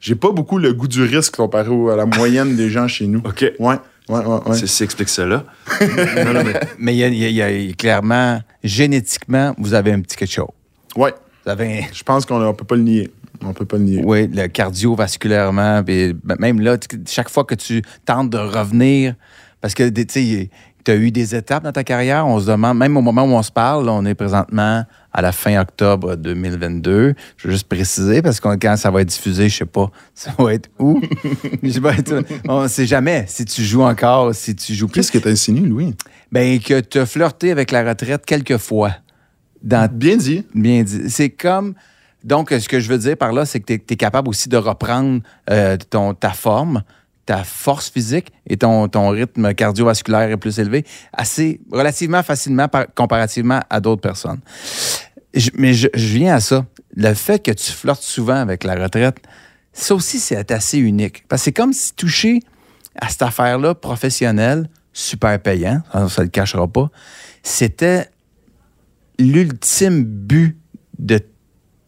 j'ai 0.00 0.14
pas 0.14 0.30
beaucoup 0.30 0.58
le 0.58 0.72
goût 0.72 0.88
du 0.88 1.02
risque 1.02 1.36
comparé 1.36 1.70
à 1.92 1.96
la 1.96 2.06
moyenne 2.06 2.56
des 2.56 2.70
gens 2.70 2.86
chez 2.86 3.06
nous. 3.06 3.18
OK. 3.24 3.52
Ouais, 3.58 3.74
ouais, 4.08 4.18
ouais. 4.18 4.24
ouais. 4.46 4.56
C'est 4.56 4.66
ça 4.66 4.84
explique 4.84 5.08
cela. 5.08 5.44
non, 6.24 6.32
non, 6.34 6.42
mais 6.78 6.94
il 6.94 6.98
y 6.98 7.42
a, 7.42 7.50
y 7.50 7.68
y 7.68 7.74
clairement, 7.74 8.40
génétiquement, 8.62 9.54
vous 9.58 9.74
avez 9.74 9.92
un 9.92 10.00
petit 10.00 10.16
quelque 10.16 10.32
chose. 10.32 10.48
Ouais, 10.96 11.12
Vous 11.44 11.50
avez, 11.50 11.86
je 11.92 12.02
pense 12.02 12.26
qu'on 12.26 12.40
on 12.40 12.54
peut 12.54 12.64
pas 12.64 12.76
le 12.76 12.82
nier. 12.82 13.10
On 13.44 13.52
peut 13.52 13.64
pas 13.64 13.76
le 13.76 13.84
nier. 13.84 14.02
oui, 14.04 14.28
le 14.28 14.46
cardiovasculairement, 14.48 15.82
puis 15.84 16.14
même 16.38 16.60
là, 16.60 16.76
chaque 17.06 17.28
fois 17.28 17.44
que 17.44 17.54
tu 17.54 17.82
tentes 18.04 18.30
de 18.30 18.38
revenir, 18.38 19.14
parce 19.60 19.74
que 19.74 19.88
tu 19.88 20.04
sais, 20.08 20.50
tu 20.84 20.90
as 20.90 20.96
eu 20.96 21.10
des 21.10 21.34
étapes 21.34 21.64
dans 21.64 21.72
ta 21.72 21.84
carrière, 21.84 22.26
on 22.26 22.40
se 22.40 22.46
demande, 22.46 22.78
même 22.78 22.96
au 22.96 23.02
moment 23.02 23.22
où 23.24 23.32
on 23.32 23.42
se 23.42 23.50
parle, 23.52 23.86
là, 23.86 23.92
on 23.92 24.04
est 24.04 24.14
présentement 24.14 24.84
à 25.12 25.22
la 25.22 25.32
fin 25.32 25.60
octobre 25.60 26.16
2022. 26.16 27.14
Je 27.36 27.48
veux 27.48 27.52
juste 27.52 27.68
préciser, 27.68 28.22
parce 28.22 28.40
que 28.40 28.54
quand 28.56 28.76
ça 28.76 28.90
va 28.90 29.02
être 29.02 29.08
diffusé, 29.08 29.48
je 29.48 29.56
sais 29.58 29.64
pas, 29.64 29.90
ça 30.14 30.32
va 30.38 30.54
être 30.54 30.70
où? 30.78 31.00
Je 31.62 31.70
sais 31.70 31.80
pas, 31.80 31.94
tu- 31.94 32.12
on 32.48 32.68
sait 32.68 32.86
jamais 32.86 33.24
si 33.28 33.44
tu 33.44 33.62
joues 33.62 33.82
encore, 33.82 34.34
si 34.34 34.54
tu 34.54 34.74
joues 34.74 34.88
plus. 34.88 35.00
Qu'est-ce 35.00 35.12
que 35.12 35.18
t'insinues, 35.18 35.66
Louis? 35.66 35.94
Ben, 36.30 36.58
que 36.60 36.80
tu 36.80 36.98
as 36.98 37.06
flirté 37.06 37.50
avec 37.50 37.70
la 37.70 37.84
retraite 37.88 38.24
quelques 38.26 38.58
fois. 38.58 38.92
Dans, 39.62 39.90
Bien 39.92 40.16
dit. 40.16 40.44
Bien 40.54 40.82
dit. 40.82 41.10
C'est 41.10 41.30
comme. 41.30 41.74
Donc, 42.24 42.50
ce 42.50 42.68
que 42.68 42.80
je 42.80 42.88
veux 42.88 42.98
dire 42.98 43.16
par 43.16 43.32
là, 43.32 43.44
c'est 43.44 43.60
que 43.60 43.72
tu 43.72 43.92
es, 43.92 43.96
capable 43.96 44.28
aussi 44.28 44.48
de 44.48 44.56
reprendre 44.56 45.20
euh, 45.50 45.76
ton, 45.90 46.14
ta 46.14 46.30
forme, 46.30 46.82
ta 47.28 47.44
force 47.44 47.90
physique 47.90 48.32
et 48.46 48.56
ton, 48.56 48.88
ton 48.88 49.10
rythme 49.10 49.52
cardiovasculaire 49.52 50.30
est 50.30 50.38
plus 50.38 50.58
élevé, 50.58 50.86
assez 51.12 51.60
relativement 51.70 52.22
facilement 52.22 52.68
par- 52.68 52.86
comparativement 52.94 53.60
à 53.68 53.80
d'autres 53.80 54.00
personnes. 54.00 54.40
Mais 55.52 55.74
je, 55.74 55.88
viens 55.94 56.36
à 56.36 56.40
ça. 56.40 56.64
Le 56.96 57.12
fait 57.12 57.44
que 57.44 57.50
tu 57.50 57.70
flirtes 57.70 58.02
souvent 58.02 58.36
avec 58.36 58.64
la 58.64 58.76
retraite, 58.76 59.18
ça 59.74 59.94
aussi, 59.94 60.20
c'est 60.20 60.50
assez 60.50 60.78
unique. 60.78 61.28
Parce 61.28 61.42
que 61.42 61.44
c'est 61.44 61.52
comme 61.52 61.74
si 61.74 61.92
toucher 61.92 62.40
à 62.98 63.10
cette 63.10 63.20
affaire-là 63.20 63.74
professionnelle, 63.74 64.70
super 64.94 65.38
payant, 65.38 65.82
ça, 65.92 66.08
ça 66.08 66.22
le 66.22 66.30
cachera 66.30 66.66
pas, 66.66 66.90
c'était 67.42 68.08
l'ultime 69.18 70.02
but 70.02 70.56
de 70.98 71.20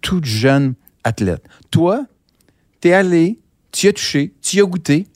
tout 0.02 0.20
jeune 0.22 0.74
athlète. 1.02 1.42
Toi, 1.70 2.04
t'es 2.82 2.92
allé, 2.92 3.38
tu 3.72 3.86
y 3.86 3.88
as 3.88 3.94
touché, 3.94 4.34
tu 4.42 4.58
y 4.58 4.60
as 4.60 4.64
goûté, 4.64 5.06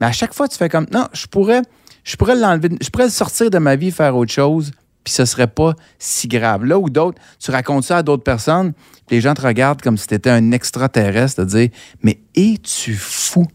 mais 0.00 0.06
à 0.06 0.12
chaque 0.12 0.34
fois, 0.34 0.48
tu 0.48 0.56
fais 0.56 0.68
comme, 0.68 0.86
non, 0.92 1.06
je 1.12 1.26
pourrais, 1.26 1.62
je 2.04 2.16
pourrais 2.16 2.34
je 2.36 2.90
pourrais 2.90 3.04
le 3.04 3.10
sortir 3.10 3.50
de 3.50 3.58
ma 3.58 3.76
vie, 3.76 3.90
faire 3.90 4.16
autre 4.16 4.32
chose, 4.32 4.72
puis 5.04 5.12
ce 5.12 5.24
serait 5.24 5.46
pas 5.46 5.74
si 5.98 6.28
grave. 6.28 6.64
Là 6.64 6.78
où 6.78 6.90
d'autres, 6.90 7.20
tu 7.38 7.50
racontes 7.50 7.84
ça 7.84 7.98
à 7.98 8.02
d'autres 8.02 8.22
personnes, 8.22 8.72
puis 9.06 9.16
les 9.16 9.20
gens 9.20 9.34
te 9.34 9.42
regardent 9.42 9.80
comme 9.80 9.96
si 9.96 10.06
tu 10.06 10.14
étais 10.14 10.30
un 10.30 10.52
extraterrestre, 10.52 11.44
de 11.44 11.48
dire 11.48 11.68
Mais 12.02 12.20
es-tu 12.34 12.94
fou? 12.94 13.46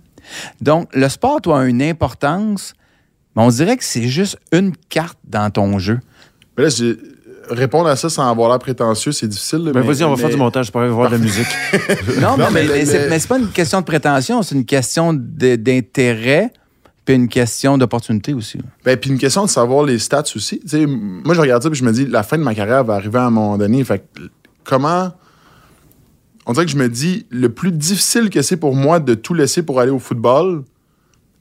Donc, 0.61 0.89
le 0.93 1.09
sport, 1.09 1.41
toi, 1.41 1.61
a 1.61 1.65
une 1.65 1.81
importance, 1.81 2.73
mais 3.35 3.43
on 3.43 3.49
dirait 3.49 3.77
que 3.77 3.83
c'est 3.83 4.07
juste 4.07 4.37
une 4.51 4.75
carte 4.89 5.19
dans 5.25 5.49
ton 5.49 5.79
jeu. 5.79 5.99
Répondre 7.49 7.87
à 7.89 7.95
ça 7.95 8.09
sans 8.09 8.29
avoir 8.29 8.49
l'air 8.49 8.59
prétentieux, 8.59 9.11
c'est 9.11 9.27
difficile. 9.27 9.59
là, 9.59 9.71
Ben, 9.71 9.81
mais- 9.81 9.87
vas-y, 9.87 10.03
on 10.03 10.09
va 10.09 10.15
mais- 10.15 10.21
faire 10.21 10.29
du 10.31 10.37
montage 10.37 10.71
pour 10.71 10.81
aller 10.81 10.89
voir 10.91 11.09
de 11.09 11.15
la 11.15 11.21
musique. 11.21 11.47
Non, 12.21 12.35
mais, 12.37 12.43
Non, 12.45 12.51
mais 12.51 12.63
mais, 12.63 12.67
mais 12.67 12.85
c'est, 12.85 13.09
mais 13.09 13.19
pas 13.27 13.39
une 13.39 13.49
question 13.49 13.79
de 13.81 13.85
prétention, 13.85 14.41
c'est 14.43 14.55
une 14.55 14.65
question 14.65 15.13
d'intérêt, 15.13 16.51
puis 17.05 17.15
une 17.15 17.27
question 17.27 17.77
d'opportunité 17.77 18.33
aussi. 18.33 18.59
Ben, 18.85 18.97
puis 18.97 19.09
une 19.09 19.17
question 19.17 19.43
de 19.45 19.49
savoir 19.49 19.83
les 19.85 19.99
stats 19.99 20.23
aussi. 20.35 20.59
Tu 20.61 20.67
sais, 20.69 20.85
moi, 20.85 21.35
je 21.35 21.41
regarde 21.41 21.61
ça 21.63 21.69
puis 21.69 21.79
je 21.79 21.83
me 21.85 21.91
dis, 21.91 22.05
la 22.05 22.23
fin 22.23 22.37
de 22.37 22.43
ma 22.43 22.55
carrière 22.55 22.83
va 22.83 22.95
arriver 22.95 23.19
à 23.19 23.25
un 23.25 23.29
moment 23.29 23.57
donné. 23.57 23.83
Fait 23.83 23.99
que, 23.99 24.21
comment. 24.63 25.11
On 26.45 26.51
dirait 26.53 26.65
que 26.65 26.71
je 26.71 26.77
me 26.77 26.89
dis, 26.89 27.25
le 27.29 27.49
plus 27.49 27.71
difficile 27.71 28.29
que 28.29 28.41
c'est 28.41 28.57
pour 28.57 28.75
moi 28.75 28.99
de 28.99 29.13
tout 29.13 29.33
laisser 29.33 29.63
pour 29.63 29.79
aller 29.79 29.91
au 29.91 29.99
football, 29.99 30.63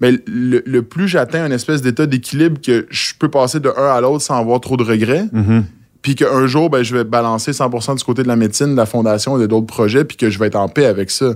ben, 0.01 0.19
le, 0.27 0.63
le 0.65 0.83
plus 0.83 1.07
j'atteins 1.09 1.45
un 1.45 1.51
espèce 1.51 1.83
d'état 1.83 2.07
d'équilibre 2.07 2.61
que 2.61 2.87
je 2.91 3.13
peux 3.19 3.29
passer 3.29 3.59
de 3.61 3.69
un 3.77 3.87
à 3.91 4.01
l'autre 4.01 4.23
sans 4.23 4.37
avoir 4.39 4.61
trop 4.61 4.77
de 4.77 4.83
regrets. 4.85 5.27
Mhm. 5.33 5.65
Puis 6.03 6.17
qu'un 6.17 6.47
jour, 6.47 6.69
ben, 6.69 6.83
je 6.83 6.95
vais 6.97 7.05
balancer 7.05 7.53
100% 7.53 7.97
du 7.97 8.05
côté 8.05 8.23
de 8.25 8.29
la 8.29 8.37
médecine, 8.37 8.73
de 8.73 8.77
la 8.77 8.87
fondation 8.87 9.39
et 9.39 9.41
de 9.43 9.47
d'autres 9.47 9.67
projets, 9.67 10.05
puis 10.05 10.17
que 10.17 10.31
je 10.31 10.39
vais 10.39 10.49
être 10.49 10.57
en 10.57 10.69
paix 10.69 10.87
avec 10.87 11.11
ça. 11.11 11.35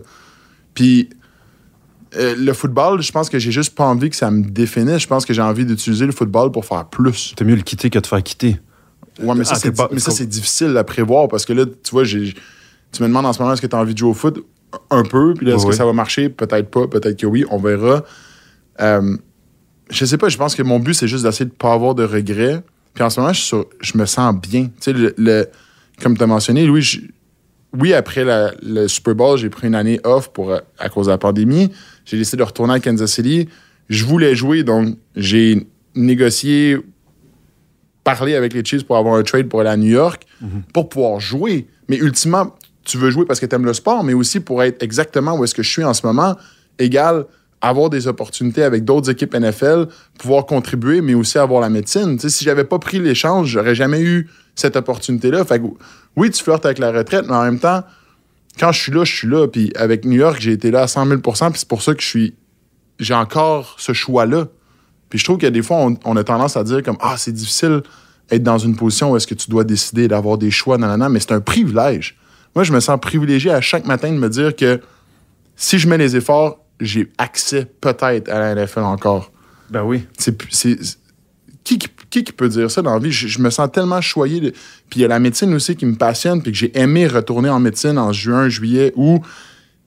Puis 0.74 1.08
euh, 2.16 2.34
le 2.36 2.52
football, 2.52 3.00
je 3.02 3.12
pense 3.12 3.28
que 3.28 3.38
j'ai 3.38 3.52
juste 3.52 3.74
pas 3.74 3.84
envie 3.84 4.10
que 4.10 4.16
ça 4.16 4.30
me 4.30 4.42
définisse. 4.42 5.02
Je 5.02 5.06
pense 5.06 5.24
que 5.24 5.32
j'ai 5.34 5.42
envie 5.42 5.64
d'utiliser 5.66 6.06
le 6.06 6.12
football 6.12 6.50
pour 6.50 6.64
faire 6.64 6.86
plus. 6.86 7.32
T'es 7.36 7.44
mieux 7.44 7.54
le 7.56 7.62
quitter 7.62 7.90
que 7.90 7.98
de 7.98 8.06
faire 8.06 8.22
quitter. 8.22 8.58
Ouais, 9.22 9.34
mais 9.34 9.44
ça, 9.44 9.52
Ah, 9.54 9.58
c'est, 9.60 9.70
t'es 9.70 9.76
pas- 9.76 9.88
mais 9.92 9.98
ça, 10.00 10.10
c'est 10.10 10.26
difficile 10.26 10.76
à 10.76 10.84
prévoir 10.84 11.28
parce 11.28 11.44
que 11.44 11.52
là, 11.52 11.64
tu 11.66 11.90
vois, 11.92 12.04
j'ai, 12.04 12.34
tu 12.92 13.02
me 13.02 13.08
demandes 13.08 13.26
en 13.26 13.32
ce 13.32 13.38
moment 13.40 13.52
est-ce 13.54 13.62
que 13.62 13.66
tu 13.66 13.76
as 13.76 13.78
envie 13.78 13.94
de 13.94 13.98
jouer 13.98 14.10
au 14.10 14.14
foot? 14.14 14.44
Un 14.90 15.04
peu, 15.04 15.32
puis 15.34 15.46
là, 15.46 15.54
est-ce 15.54 15.64
Oui, 15.64 15.70
que 15.70 15.76
ça 15.76 15.86
va 15.86 15.92
marcher? 15.92 16.28
Peut-être 16.28 16.70
pas, 16.70 16.86
peut-être 16.88 17.18
que 17.18 17.26
oui, 17.26 17.44
on 17.50 17.58
verra. 17.58 18.02
Euh, 18.80 19.16
je 19.90 20.04
sais 20.04 20.18
pas, 20.18 20.28
je 20.28 20.36
pense 20.36 20.54
que 20.54 20.62
mon 20.62 20.80
but, 20.80 20.92
c'est 20.94 21.08
juste 21.08 21.24
d'essayer 21.24 21.46
de 21.46 21.54
pas 21.54 21.72
avoir 21.72 21.94
de 21.94 22.04
regrets. 22.04 22.62
Puis 22.96 23.04
en 23.04 23.10
ce 23.10 23.20
moment, 23.20 23.32
je, 23.32 23.38
suis 23.38 23.46
sur- 23.48 23.66
je 23.80 23.96
me 23.96 24.06
sens 24.06 24.34
bien. 24.34 24.64
Tu 24.64 24.72
sais, 24.80 24.92
le, 24.92 25.14
le- 25.16 25.46
comme 26.02 26.16
tu 26.16 26.22
as 26.24 26.26
mentionné, 26.26 26.66
Louis, 26.66 26.82
je- 26.82 27.00
oui, 27.78 27.92
après 27.92 28.24
la- 28.24 28.52
le 28.62 28.88
Super 28.88 29.14
Bowl, 29.14 29.38
j'ai 29.38 29.50
pris 29.50 29.68
une 29.68 29.74
année 29.76 30.00
off 30.02 30.32
pour, 30.32 30.50
euh, 30.50 30.58
à 30.78 30.88
cause 30.88 31.06
de 31.06 31.12
la 31.12 31.18
pandémie. 31.18 31.70
J'ai 32.06 32.16
décidé 32.18 32.38
de 32.38 32.42
retourner 32.42 32.74
à 32.74 32.80
Kansas 32.80 33.12
City. 33.12 33.48
Je 33.88 34.04
voulais 34.04 34.34
jouer, 34.34 34.64
donc 34.64 34.96
j'ai 35.14 35.66
négocié, 35.94 36.78
parlé 38.02 38.34
avec 38.34 38.52
les 38.54 38.64
Chiefs 38.64 38.84
pour 38.86 38.96
avoir 38.96 39.16
un 39.16 39.22
trade 39.22 39.48
pour 39.48 39.60
aller 39.60 39.70
à 39.70 39.76
New 39.76 39.90
York, 39.90 40.26
pour 40.72 40.88
pouvoir 40.88 41.20
jouer. 41.20 41.66
Mais 41.88 41.96
ultimement, 41.98 42.54
tu 42.84 42.98
veux 42.98 43.10
jouer 43.10 43.26
parce 43.26 43.40
que 43.40 43.46
tu 43.46 43.54
aimes 43.54 43.64
le 43.64 43.74
sport, 43.74 44.04
mais 44.04 44.14
aussi 44.14 44.40
pour 44.40 44.62
être 44.62 44.82
exactement 44.82 45.36
où 45.36 45.44
est-ce 45.44 45.54
que 45.54 45.62
je 45.62 45.70
suis 45.70 45.84
en 45.84 45.92
ce 45.94 46.06
moment, 46.06 46.36
égal 46.78 47.26
avoir 47.60 47.90
des 47.90 48.06
opportunités 48.06 48.62
avec 48.62 48.84
d'autres 48.84 49.10
équipes 49.10 49.34
NFL, 49.34 49.86
pouvoir 50.18 50.46
contribuer, 50.46 51.00
mais 51.00 51.14
aussi 51.14 51.38
avoir 51.38 51.60
la 51.60 51.70
médecine. 51.70 52.16
Tu 52.16 52.22
sais, 52.22 52.28
si 52.28 52.44
j'avais 52.44 52.64
pas 52.64 52.78
pris 52.78 52.98
l'échange, 52.98 53.48
j'aurais 53.48 53.74
jamais 53.74 54.00
eu 54.00 54.28
cette 54.54 54.76
opportunité-là. 54.76 55.44
Fait 55.44 55.60
que, 55.60 55.66
oui, 56.16 56.30
tu 56.30 56.42
flirtes 56.42 56.64
avec 56.64 56.78
la 56.78 56.92
retraite, 56.92 57.26
mais 57.26 57.34
en 57.34 57.44
même 57.44 57.58
temps, 57.58 57.82
quand 58.58 58.72
je 58.72 58.80
suis 58.80 58.92
là, 58.92 59.04
je 59.04 59.14
suis 59.14 59.28
là. 59.28 59.46
Puis 59.48 59.72
avec 59.76 60.04
New 60.04 60.18
York, 60.18 60.38
j'ai 60.40 60.52
été 60.52 60.70
là 60.70 60.82
à 60.82 60.86
100 60.86 61.06
000 61.06 61.20
puis 61.20 61.32
c'est 61.54 61.68
pour 61.68 61.82
ça 61.82 61.94
que 61.94 62.02
je 62.02 62.06
suis, 62.06 62.34
j'ai 62.98 63.14
encore 63.14 63.76
ce 63.78 63.92
choix-là. 63.92 64.46
Puis 65.08 65.18
je 65.18 65.24
trouve 65.24 65.38
que 65.38 65.46
des 65.46 65.62
fois, 65.62 65.88
on, 66.04 66.16
a 66.16 66.24
tendance 66.24 66.56
à 66.56 66.64
dire 66.64 66.82
comme 66.82 66.96
Ah, 67.00 67.16
c'est 67.16 67.32
difficile 67.32 67.82
être 68.30 68.42
dans 68.42 68.58
une 68.58 68.74
position 68.74 69.12
où 69.12 69.16
est-ce 69.16 69.26
que 69.26 69.34
tu 69.34 69.50
dois 69.50 69.62
décider 69.62 70.08
d'avoir 70.08 70.36
des 70.36 70.50
choix, 70.50 70.78
nanana, 70.78 71.08
mais 71.08 71.20
c'est 71.20 71.32
un 71.32 71.40
privilège. 71.40 72.18
Moi, 72.56 72.64
je 72.64 72.72
me 72.72 72.80
sens 72.80 72.98
privilégié 73.00 73.52
à 73.52 73.60
chaque 73.60 73.86
matin 73.86 74.10
de 74.12 74.18
me 74.18 74.28
dire 74.28 74.56
que 74.56 74.80
si 75.54 75.78
je 75.78 75.88
mets 75.88 75.98
les 75.98 76.16
efforts, 76.16 76.58
j'ai 76.80 77.10
accès 77.18 77.66
peut-être 77.80 78.28
à 78.28 78.38
la 78.38 78.54
NFL 78.54 78.80
encore. 78.80 79.32
Ben 79.70 79.82
oui. 79.82 80.06
C'est, 80.18 80.36
c'est- 80.50 80.78
qui, 81.64 81.78
qui, 81.78 81.88
qui 82.10 82.22
qui 82.22 82.32
peut 82.32 82.48
dire 82.48 82.70
ça 82.70 82.80
dans 82.82 82.92
la 82.92 82.98
vie? 83.00 83.10
Je, 83.10 83.26
je 83.26 83.40
me 83.40 83.50
sens 83.50 83.68
tellement 83.72 84.00
choyé. 84.00 84.40
de- 84.40 84.50
Puis 84.88 85.00
il 85.00 85.02
y 85.02 85.04
a 85.04 85.08
la 85.08 85.18
médecine 85.18 85.52
aussi 85.54 85.74
qui 85.74 85.84
me 85.86 85.96
passionne, 85.96 86.40
puis 86.42 86.52
que 86.52 86.58
j'ai 86.58 86.78
aimé 86.78 87.06
retourner 87.08 87.48
en 87.48 87.58
médecine 87.58 87.98
en 87.98 88.12
juin, 88.12 88.48
juillet, 88.48 88.92
août. 88.94 89.20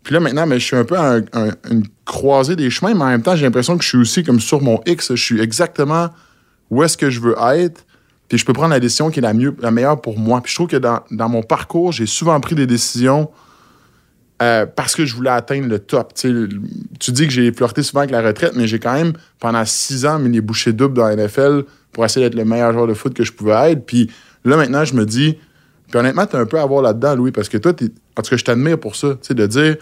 Puis 0.03 0.13
là, 0.13 0.19
maintenant, 0.19 0.45
mais 0.45 0.59
je 0.59 0.65
suis 0.65 0.75
un 0.75 0.83
peu 0.83 0.97
à 0.97 1.13
un- 1.15 1.21
un- 1.33 1.51
une 1.71 1.83
croisée 2.05 2.55
des 2.57 2.69
chemins, 2.69 2.93
mais 2.93 3.03
en 3.03 3.07
même 3.07 3.21
temps, 3.21 3.35
j'ai 3.35 3.45
l'impression 3.45 3.77
que 3.77 3.83
je 3.83 3.89
suis 3.89 3.97
aussi 3.97 4.23
comme 4.23 4.39
sur 4.41 4.61
mon 4.61 4.81
X. 4.85 5.15
Je 5.15 5.23
suis 5.23 5.39
exactement 5.39 6.09
où 6.69 6.83
est-ce 6.83 6.97
que 6.97 7.09
je 7.09 7.19
veux 7.21 7.35
être. 7.53 7.85
Puis 8.27 8.37
je 8.37 8.45
peux 8.45 8.53
prendre 8.53 8.69
la 8.71 8.79
décision 8.79 9.09
qui 9.09 9.19
est 9.19 9.23
la, 9.23 9.33
mieux, 9.33 9.55
la 9.61 9.71
meilleure 9.71 10.01
pour 10.01 10.19
moi. 10.19 10.41
Puis 10.41 10.51
je 10.51 10.55
trouve 10.55 10.67
que 10.67 10.77
dans, 10.77 10.99
dans 11.11 11.29
mon 11.29 11.41
parcours, 11.43 11.91
j'ai 11.93 12.05
souvent 12.05 12.39
pris 12.41 12.55
des 12.55 12.67
décisions 12.67 13.29
euh, 14.41 14.65
parce 14.65 14.95
que 14.95 15.05
je 15.05 15.15
voulais 15.15 15.29
atteindre 15.29 15.67
le 15.67 15.79
top. 15.79 16.13
Tu 16.13 16.47
tu 16.99 17.11
dis 17.11 17.27
que 17.27 17.33
j'ai 17.33 17.51
flirté 17.51 17.83
souvent 17.83 18.01
avec 18.01 18.11
la 18.11 18.21
retraite, 18.21 18.53
mais 18.55 18.67
j'ai 18.67 18.79
quand 18.79 18.93
même, 18.93 19.13
pendant 19.39 19.65
six 19.65 20.05
ans, 20.05 20.17
mis 20.17 20.29
les 20.29 20.41
bouchées 20.41 20.71
doubles 20.71 20.95
dans 20.95 21.07
la 21.07 21.15
NFL 21.15 21.63
pour 21.91 22.05
essayer 22.05 22.25
d'être 22.25 22.39
le 22.39 22.45
meilleur 22.45 22.71
joueur 22.71 22.87
de 22.87 22.93
foot 22.93 23.13
que 23.13 23.23
je 23.23 23.33
pouvais 23.33 23.71
être. 23.71 23.85
Puis 23.85 24.09
là, 24.45 24.55
maintenant, 24.55 24.85
je 24.85 24.93
me 24.93 25.05
dis... 25.05 25.37
Puis 25.89 25.99
honnêtement, 25.99 26.25
t'as 26.25 26.39
un 26.39 26.45
peu 26.45 26.59
à 26.59 26.65
voir 26.65 26.83
là-dedans, 26.83 27.15
Louis, 27.15 27.31
parce 27.31 27.49
que 27.49 27.57
toi, 27.57 27.71
en 27.71 28.21
tout 28.21 28.29
cas, 28.29 28.37
je 28.37 28.43
t'admire 28.43 28.79
pour 28.79 28.95
ça. 28.95 29.17
Tu 29.21 29.33
de 29.33 29.45
dire... 29.45 29.75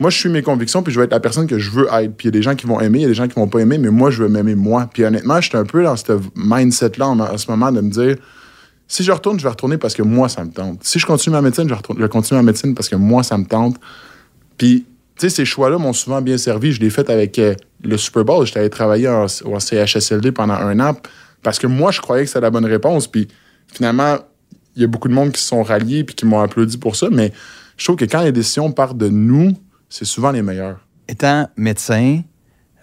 Moi, 0.00 0.10
je 0.10 0.18
suis 0.18 0.28
mes 0.28 0.42
convictions, 0.42 0.82
puis 0.82 0.92
je 0.92 0.98
veux 0.98 1.04
être 1.04 1.12
la 1.12 1.20
personne 1.20 1.46
que 1.46 1.58
je 1.60 1.70
veux 1.70 1.86
être. 1.92 2.16
Puis 2.16 2.26
il 2.26 2.28
y 2.28 2.28
a 2.28 2.32
des 2.32 2.42
gens 2.42 2.56
qui 2.56 2.66
vont 2.66 2.80
aimer, 2.80 3.00
il 3.00 3.02
y 3.02 3.04
a 3.04 3.08
des 3.08 3.14
gens 3.14 3.28
qui 3.28 3.34
vont 3.34 3.46
pas 3.46 3.60
aimer, 3.60 3.78
mais 3.78 3.90
moi, 3.90 4.10
je 4.10 4.24
veux 4.24 4.28
m'aimer 4.28 4.56
moi. 4.56 4.88
Puis 4.92 5.04
honnêtement, 5.04 5.40
je 5.40 5.50
suis 5.50 5.58
un 5.58 5.64
peu 5.64 5.84
dans 5.84 5.94
ce 5.94 6.18
mindset-là 6.34 7.06
en, 7.06 7.20
en 7.20 7.38
ce 7.38 7.48
moment 7.48 7.70
de 7.70 7.80
me 7.80 7.90
dire 7.90 8.16
si 8.92 9.04
je 9.04 9.10
retourne, 9.10 9.38
je 9.38 9.44
vais 9.44 9.48
retourner 9.48 9.78
parce 9.78 9.94
que 9.94 10.02
moi, 10.02 10.28
ça 10.28 10.44
me 10.44 10.50
tente. 10.50 10.84
Si 10.84 10.98
je 10.98 11.06
continue 11.06 11.32
ma 11.32 11.40
médecine, 11.40 11.66
je 11.66 11.74
vais, 11.74 12.08
continuer 12.10 12.42
ma 12.42 12.44
médecine 12.44 12.74
parce 12.74 12.90
que 12.90 12.96
moi, 12.96 13.22
ça 13.22 13.38
me 13.38 13.46
tente. 13.46 13.76
Puis, 14.58 14.84
tu 15.16 15.30
sais, 15.30 15.34
ces 15.34 15.46
choix-là 15.46 15.78
m'ont 15.78 15.94
souvent 15.94 16.20
bien 16.20 16.36
servi. 16.36 16.72
Je 16.72 16.80
l'ai 16.82 16.90
fait 16.90 17.08
avec 17.08 17.38
euh, 17.38 17.54
le 17.82 17.96
Super 17.96 18.22
Bowl. 18.22 18.44
J'étais 18.44 18.60
allé 18.60 18.68
travailler 18.68 19.08
en, 19.08 19.28
CHSLD 19.28 20.32
pendant 20.32 20.52
un 20.52 20.78
an 20.78 20.94
parce 21.42 21.58
que 21.58 21.66
moi, 21.66 21.90
je 21.90 22.02
croyais 22.02 22.24
que 22.24 22.28
c'était 22.28 22.42
la 22.42 22.50
bonne 22.50 22.66
réponse. 22.66 23.06
Puis, 23.06 23.28
finalement, 23.66 24.18
il 24.76 24.82
y 24.82 24.84
a 24.84 24.88
beaucoup 24.88 25.08
de 25.08 25.14
monde 25.14 25.32
qui 25.32 25.40
se 25.40 25.48
sont 25.48 25.62
ralliés 25.62 26.04
puis 26.04 26.14
qui 26.14 26.26
m'ont 26.26 26.40
applaudi 26.40 26.76
pour 26.76 26.94
ça. 26.94 27.08
Mais 27.10 27.32
je 27.78 27.84
trouve 27.84 27.96
que 27.96 28.04
quand 28.04 28.22
les 28.22 28.32
décisions 28.32 28.72
partent 28.72 28.98
de 28.98 29.08
nous, 29.08 29.54
c'est 29.88 30.04
souvent 30.04 30.32
les 30.32 30.42
meilleures. 30.42 30.86
Étant 31.08 31.48
médecin, 31.56 32.20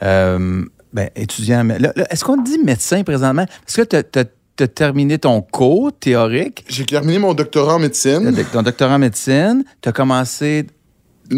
euh, 0.01 0.65
ben, 0.91 1.11
étudiant, 1.15 1.69
est-ce 2.09 2.25
qu'on 2.25 2.41
dit 2.41 2.57
médecin 2.57 3.03
présentement? 3.03 3.45
Parce 3.63 3.75
que 3.75 3.83
tu 3.83 4.19
as, 4.19 4.25
terminé 4.67 5.17
ton 5.17 5.41
cours 5.41 5.91
théorique, 5.99 6.65
J'ai 6.67 6.85
terminé 6.85 7.19
mon 7.19 7.33
doctorat 7.33 7.75
en 7.75 7.79
médecine. 7.79 8.33
ton 8.51 8.61
doctorat 8.61 8.95
en 8.95 8.99
médecine, 8.99 9.63
tu 9.81 9.89
as 9.89 9.91
commencé 9.91 10.65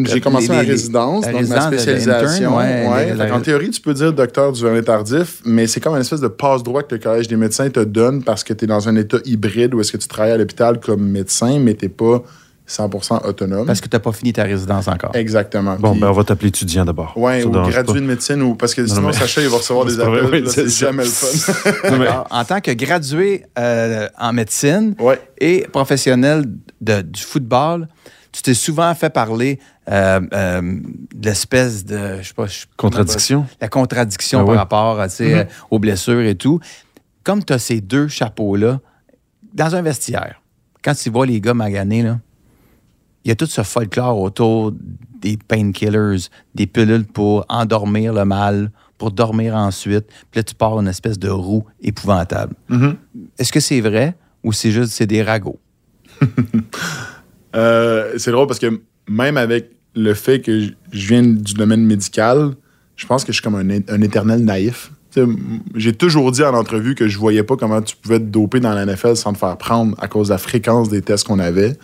J'ai 0.05 0.21
commencé 0.21 0.47
les- 0.47 0.55
ma 0.55 0.63
les- 0.63 0.69
résidence, 0.71 1.25
la 1.25 1.31
donc 1.33 1.41
résidence 1.41 1.59
ma 1.65 1.67
spécialisation. 1.67 2.57
ouais, 2.57 3.13
les- 3.13 3.31
en 3.31 3.41
théorie, 3.41 3.71
tu 3.71 3.81
peux 3.81 3.93
dire 3.93 4.13
docteur 4.13 4.53
du 4.53 4.63
vernis 4.63 4.83
tardif, 4.83 5.41
mais 5.45 5.67
c'est 5.67 5.81
comme 5.81 5.95
une 5.95 6.01
espèce 6.01 6.21
de 6.21 6.29
passe-droit 6.29 6.83
que 6.83 6.95
le 6.95 7.01
Collège 7.01 7.27
des 7.27 7.35
médecins 7.35 7.69
te 7.69 7.81
donne 7.81 8.23
parce 8.23 8.43
que 8.45 8.53
tu 8.53 8.63
es 8.63 8.67
dans 8.67 8.87
un 8.87 8.95
état 8.95 9.17
hybride 9.25 9.73
où 9.73 9.81
est-ce 9.81 9.91
que 9.91 9.97
tu 9.97 10.07
travailles 10.07 10.31
à 10.31 10.37
l'hôpital 10.37 10.79
comme 10.79 11.01
médecin, 11.09 11.59
mais 11.59 11.73
tu 11.73 11.89
pas 11.89 12.23
100% 12.71 13.25
autonome. 13.27 13.65
parce 13.65 13.81
que 13.81 13.87
tu 13.89 13.95
n'as 13.95 13.99
pas 13.99 14.11
fini 14.11 14.33
ta 14.33 14.43
résidence 14.43 14.87
encore. 14.87 15.15
Exactement. 15.15 15.75
Bon, 15.77 15.91
Puis- 15.91 16.01
ben, 16.01 16.09
on 16.09 16.13
va 16.13 16.23
t'appeler 16.23 16.47
étudiant 16.49 16.85
d'abord. 16.85 17.13
Ça 17.15 17.45
ou 17.45 17.51
gradué 17.51 17.83
pas. 17.83 17.93
de 17.93 17.99
médecine, 18.05 18.41
ou 18.41 18.55
parce 18.55 18.73
que 18.73 18.85
sinon, 18.87 19.07
mais- 19.07 19.13
Sacha, 19.13 19.41
il 19.41 19.49
va 19.49 19.57
recevoir 19.57 19.85
des 19.87 19.99
appels. 19.99 20.25
oui, 20.31 20.43
c'est 20.47 20.69
jamais 20.69 21.03
le 21.03 21.09
fun. 21.09 21.71
Non, 21.91 21.97
mais- 21.99 22.07
Alors, 22.07 22.27
en 22.31 22.45
tant 22.45 22.61
que 22.61 22.71
gradué 22.71 23.45
euh, 23.59 24.07
en 24.17 24.33
médecine 24.33 24.95
ouais. 24.99 25.19
et 25.39 25.67
professionnel 25.71 26.45
de- 26.79 27.01
du 27.01 27.21
football, 27.21 27.87
tu 28.31 28.41
t'es 28.41 28.53
souvent 28.53 28.93
fait 28.95 29.09
parler 29.09 29.59
euh, 29.91 30.21
euh, 30.33 30.61
de 30.61 31.25
l'espèce 31.27 31.83
de, 31.83 32.19
je 32.21 32.27
sais 32.29 32.33
pas, 32.33 32.45
je- 32.45 32.65
Contradiction? 32.77 33.45
la 33.59 33.67
contradiction 33.67 34.39
Ah 34.39 34.43
par 34.43 34.51
oui. 34.51 34.57
rapport 34.57 34.99
à, 35.01 35.09
tu 35.09 35.15
sais, 35.15 35.33
euh, 35.39 35.43
aux 35.69 35.79
blessures 35.79 36.21
et 36.21 36.35
tout. 36.35 36.59
Comme 37.23 37.43
tu 37.43 37.51
as 37.51 37.59
ces 37.59 37.81
deux 37.81 38.07
chapeaux-là, 38.07 38.79
dans 39.53 39.75
un 39.75 39.81
vestiaire, 39.81 40.41
quand 40.83 40.93
tu 40.95 41.09
vois 41.09 41.25
les 41.25 41.41
gars 41.41 41.53
maganés, 41.53 42.03
là, 42.03 42.19
il 43.23 43.29
y 43.29 43.31
a 43.31 43.35
tout 43.35 43.45
ce 43.45 43.63
folklore 43.63 44.19
autour 44.19 44.73
des 45.21 45.37
painkillers, 45.37 46.27
des 46.55 46.65
pilules 46.65 47.05
pour 47.05 47.45
endormir 47.49 48.13
le 48.13 48.25
mal, 48.25 48.71
pour 48.97 49.11
dormir 49.11 49.55
ensuite. 49.55 50.05
Puis 50.31 50.39
là, 50.39 50.43
tu 50.43 50.55
pars 50.55 50.79
une 50.79 50.87
espèce 50.87 51.19
de 51.19 51.29
roue 51.29 51.63
épouvantable. 51.81 52.55
Mhm. 52.69 52.95
Est-ce 53.37 53.51
que 53.51 53.59
c'est 53.59 53.81
vrai 53.81 54.15
ou 54.43 54.53
c'est 54.53 54.71
juste 54.71 54.91
c'est 54.91 55.07
des 55.07 55.23
ragots? 55.23 55.59
Euh, 57.53 58.13
c'est 58.17 58.31
drôle 58.31 58.47
parce 58.47 58.59
que 58.59 58.79
même 59.09 59.35
avec 59.35 59.71
le 59.93 60.13
fait 60.13 60.39
que 60.39 60.69
je 60.93 61.07
viens 61.09 61.21
du 61.21 61.53
domaine 61.53 61.85
médical, 61.85 62.53
je 62.95 63.05
pense 63.05 63.25
que 63.25 63.33
je 63.33 63.41
suis 63.41 63.43
comme 63.43 63.55
un, 63.55 63.69
un 63.89 64.01
éternel 64.01 64.45
naïf. 64.45 64.89
J'ai 65.75 65.91
toujours 65.91 66.31
dit 66.31 66.43
en 66.43 66.53
entrevue 66.53 66.95
que 66.95 67.09
je 67.09 67.17
voyais 67.17 67.43
pas 67.43 67.57
comment 67.57 67.81
tu 67.81 67.97
pouvais 67.97 68.19
te 68.19 68.23
doper 68.23 68.61
dans 68.61 68.73
la 68.73 68.85
NFL 68.85 69.17
sans 69.17 69.33
te 69.33 69.37
faire 69.37 69.57
prendre 69.57 69.97
à 69.99 70.07
cause 70.07 70.29
de 70.29 70.33
la 70.33 70.37
fréquence 70.37 70.87
des 70.87 71.01
tests 71.01 71.27
qu'on 71.27 71.39
avait. 71.39 71.77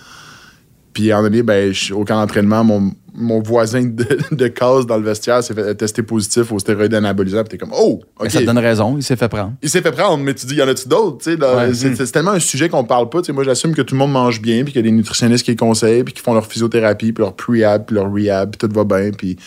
Puis 0.97 1.11
à 1.11 1.17
un 1.17 1.21
moment 1.21 1.29
donné, 1.29 1.43
ben, 1.43 1.71
au 1.91 2.03
camp 2.05 2.19
d'entraînement, 2.19 2.63
mon, 2.63 2.91
mon 3.13 3.39
voisin 3.39 3.83
de, 3.83 4.17
de 4.31 4.47
case 4.47 4.87
dans 4.87 4.97
le 4.97 5.03
vestiaire 5.03 5.43
s'est 5.43 5.53
fait 5.53 5.75
tester 5.75 6.01
positif 6.01 6.51
aux 6.51 6.57
stéroïdes 6.57 6.95
anabolisants. 6.95 7.43
Puis 7.43 7.49
t'es 7.49 7.57
comme, 7.59 7.75
oh, 7.77 8.01
Mais 8.19 8.25
OK. 8.25 8.31
Ça 8.31 8.39
te 8.39 8.45
donne 8.45 8.57
raison, 8.57 8.97
il 8.97 9.03
s'est 9.03 9.15
fait 9.15 9.29
prendre. 9.29 9.53
Il 9.61 9.69
s'est 9.69 9.83
fait 9.83 9.91
prendre, 9.91 10.23
mais 10.23 10.33
tu 10.33 10.47
dis, 10.47 10.55
y 10.55 10.61
en 10.63 10.67
a-tu 10.67 10.87
d'autres? 10.89 11.23
Ouais. 11.29 11.71
C'est 11.75 12.11
tellement 12.11 12.31
un 12.31 12.39
sujet 12.39 12.67
qu'on 12.67 12.83
parle 12.83 13.09
pas. 13.09 13.21
Moi, 13.31 13.43
j'assume 13.43 13.75
que 13.75 13.83
tout 13.83 13.93
le 13.93 13.99
monde 13.99 14.11
mange 14.11 14.41
bien, 14.41 14.63
puis 14.63 14.73
qu'il 14.73 14.83
y 14.83 14.87
a 14.87 14.89
des 14.89 14.95
nutritionnistes 14.95 15.45
qui 15.45 15.51
les 15.51 15.55
conseillent, 15.55 16.03
puis 16.03 16.15
qui 16.15 16.21
font 16.23 16.33
leur 16.33 16.47
physiothérapie, 16.47 17.13
puis 17.13 17.23
leur 17.23 17.35
pre-ab, 17.35 17.85
puis 17.85 17.95
leur 17.95 18.11
rehab, 18.11 18.55
puis 18.57 18.67
tout 18.67 18.73
va 18.73 18.83
bien. 18.83 19.11
Puis... 19.11 19.37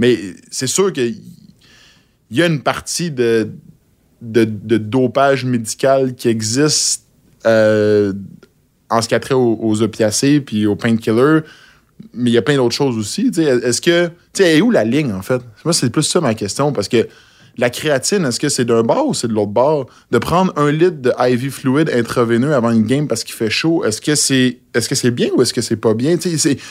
Mais 0.00 0.18
c'est 0.50 0.66
sûr 0.66 0.92
qu'il 0.92 1.14
y 2.32 2.42
a 2.42 2.46
une 2.46 2.62
partie 2.62 3.12
de, 3.12 3.50
de, 4.20 4.44
de 4.44 4.78
dopage 4.78 5.44
médical 5.44 6.16
qui 6.16 6.26
existe 6.26 7.04
euh, 7.46 8.12
en 8.90 9.02
ce 9.02 9.08
qui 9.08 9.14
a 9.14 9.20
trait 9.20 9.34
aux, 9.34 9.58
aux 9.60 9.82
opiacés, 9.82 10.40
puis 10.40 10.66
aux 10.66 10.76
painkillers. 10.76 11.40
Mais 12.14 12.30
il 12.30 12.34
y 12.34 12.38
a 12.38 12.42
plein 12.42 12.56
d'autres 12.56 12.74
choses 12.74 12.96
aussi. 12.96 13.30
tu 13.30 13.42
sais. 13.42 13.44
Est-ce 13.44 13.80
que. 13.80 14.06
Tu 14.06 14.12
sais, 14.34 14.50
elle 14.50 14.58
est 14.58 14.60
où 14.60 14.70
la 14.70 14.84
ligne, 14.84 15.12
en 15.12 15.22
fait? 15.22 15.40
Moi, 15.64 15.72
c'est 15.72 15.90
plus 15.90 16.04
ça 16.04 16.20
ma 16.20 16.34
question, 16.34 16.72
parce 16.72 16.88
que 16.88 17.08
la 17.58 17.70
créatine, 17.70 18.24
est-ce 18.24 18.38
que 18.38 18.48
c'est 18.48 18.64
d'un 18.64 18.82
bord 18.82 19.08
ou 19.08 19.14
c'est 19.14 19.26
de 19.26 19.32
l'autre 19.32 19.50
bord? 19.50 19.86
De 20.12 20.18
prendre 20.18 20.52
un 20.56 20.70
litre 20.70 21.02
de 21.02 21.12
IV 21.18 21.50
fluide 21.50 21.90
intraveineux 21.90 22.54
avant 22.54 22.70
une 22.70 22.84
game 22.84 23.08
parce 23.08 23.24
qu'il 23.24 23.34
fait 23.34 23.50
chaud, 23.50 23.84
est-ce 23.84 24.00
que 24.00 24.14
c'est 24.14 24.58
est-ce 24.74 24.88
que 24.88 24.94
c'est 24.94 25.10
bien 25.10 25.28
ou 25.36 25.42
est-ce 25.42 25.52
que 25.52 25.60
c'est 25.60 25.76
pas 25.76 25.92
bien? 25.94 26.16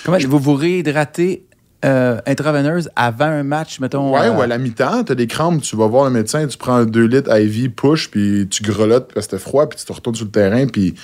Comment 0.05 0.17
vous 0.17 0.39
vous 0.39 0.53
réhydratez 0.53 1.43
euh, 1.83 2.19
intraveineuse 2.25 2.89
avant 2.95 3.25
un 3.25 3.43
match, 3.43 3.81
mettons? 3.81 4.13
Ouais, 4.13 4.27
euh, 4.27 4.33
ou 4.33 4.41
à 4.41 4.47
la 4.47 4.57
mi-temps, 4.57 5.03
t'as 5.03 5.13
des 5.13 5.27
crampes, 5.27 5.61
tu 5.61 5.75
vas 5.75 5.87
voir 5.87 6.05
le 6.05 6.11
médecin, 6.11 6.47
tu 6.47 6.57
prends 6.57 6.85
2 6.85 7.05
litres 7.05 7.37
IV 7.37 7.71
push, 7.71 8.09
puis 8.09 8.47
tu 8.49 8.63
grelottes 8.63 9.11
parce 9.13 9.27
que 9.27 9.31
c'était 9.31 9.43
froid, 9.43 9.67
puis 9.67 9.77
tu 9.77 9.85
te 9.85 9.91
retournes 9.91 10.15
sur 10.15 10.25
le 10.25 10.31
terrain, 10.31 10.67
puis 10.67 10.95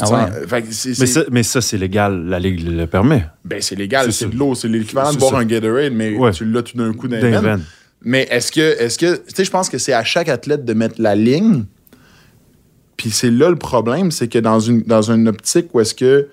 Ah 0.00 0.06
sens- 0.06 0.10
ouais? 0.30 0.46
fait 0.48 0.62
que 0.62 0.72
c'est- 0.72 0.88
Mais 0.88 0.94
c'est- 0.94 1.06
ça, 1.06 1.22
mais 1.30 1.42
ça, 1.42 1.60
c'est 1.60 1.78
légal. 1.78 2.24
La 2.26 2.38
Ligue 2.38 2.66
le 2.68 2.86
permet. 2.86 3.26
ben, 3.44 3.60
c'est 3.62 3.76
légal, 3.76 4.12
C'est 4.12 4.28
de 4.30 4.36
l'eau, 4.36 4.54
c'est 4.54 4.68
l'équivalent 4.68 5.08
de 5.08 5.12
C'est 5.14 5.18
boire 5.20 5.32
ça. 5.32 5.38
un 5.38 5.44
Gatorade, 5.44 5.92
mais 5.92 6.16
Ouais. 6.16 6.30
tu 6.32 6.44
l'as 6.44 6.62
tout 6.62 6.76
d'un 6.76 6.92
coup 6.92 7.06
dans 7.08 7.16
les 7.16 7.30
D'un. 7.30 7.60
Mais 8.02 8.26
est-ce 8.30 8.52
que, 8.52 8.60
est-ce 8.60 8.98
que, 8.98 9.16
tu 9.16 9.22
sais, 9.34 9.44
je 9.44 9.50
pense 9.50 9.68
que 9.70 9.78
c'est 9.78 9.92
à 9.94 10.04
chaque 10.04 10.28
athlète 10.28 10.64
de 10.64 10.74
mettre 10.74 11.00
la 11.00 11.14
ligne. 11.14 11.64
Puis 12.96 13.10
c'est 13.10 13.30
là 13.30 13.50
le 13.50 13.56
problème, 13.56 14.10
c'est 14.10 14.28
que 14.28 14.38
dans 14.38 14.60
une, 14.60 14.82
dans 14.82 15.10
une 15.10 15.28
optique 15.28 15.74
où 15.74 15.80
est-ce 15.80 15.94
que 15.94 16.28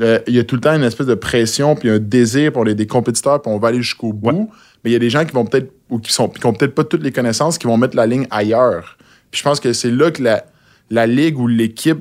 euh, 0.00 0.18
il 0.26 0.34
y 0.34 0.38
a 0.38 0.44
tout 0.44 0.54
le 0.54 0.60
temps 0.62 0.74
une 0.74 0.82
espèce 0.82 1.06
de 1.06 1.14
pression 1.14 1.74
puis 1.76 1.90
un 1.90 1.98
désir 1.98 2.52
pour 2.52 2.64
les 2.64 2.74
des 2.74 2.86
compétiteurs 2.86 3.42
puis 3.42 3.52
on 3.52 3.58
va 3.58 3.68
aller 3.68 3.82
jusqu'au 3.82 4.12
bout. 4.14 4.30
Ouais. 4.30 4.46
Mais 4.82 4.90
il 4.90 4.92
y 4.94 4.96
a 4.96 4.98
des 4.98 5.10
gens 5.10 5.24
qui 5.26 5.32
vont 5.32 5.44
peut-être 5.44 5.70
ou 5.90 5.98
qui 5.98 6.10
sont 6.12 6.28
qui 6.28 6.44
ont 6.46 6.54
peut-être 6.54 6.74
pas 6.74 6.84
toutes 6.84 7.02
les 7.02 7.12
connaissances 7.12 7.58
qui 7.58 7.66
vont 7.66 7.76
mettre 7.76 7.96
la 7.96 8.06
ligne 8.06 8.26
ailleurs. 8.30 8.96
Puis 9.30 9.40
je 9.40 9.42
pense 9.44 9.60
que 9.60 9.72
c'est 9.74 9.90
là 9.90 10.10
que 10.10 10.22
la, 10.22 10.44
la 10.88 11.06
ligue 11.06 11.38
ou 11.38 11.46
l'équipe 11.46 11.98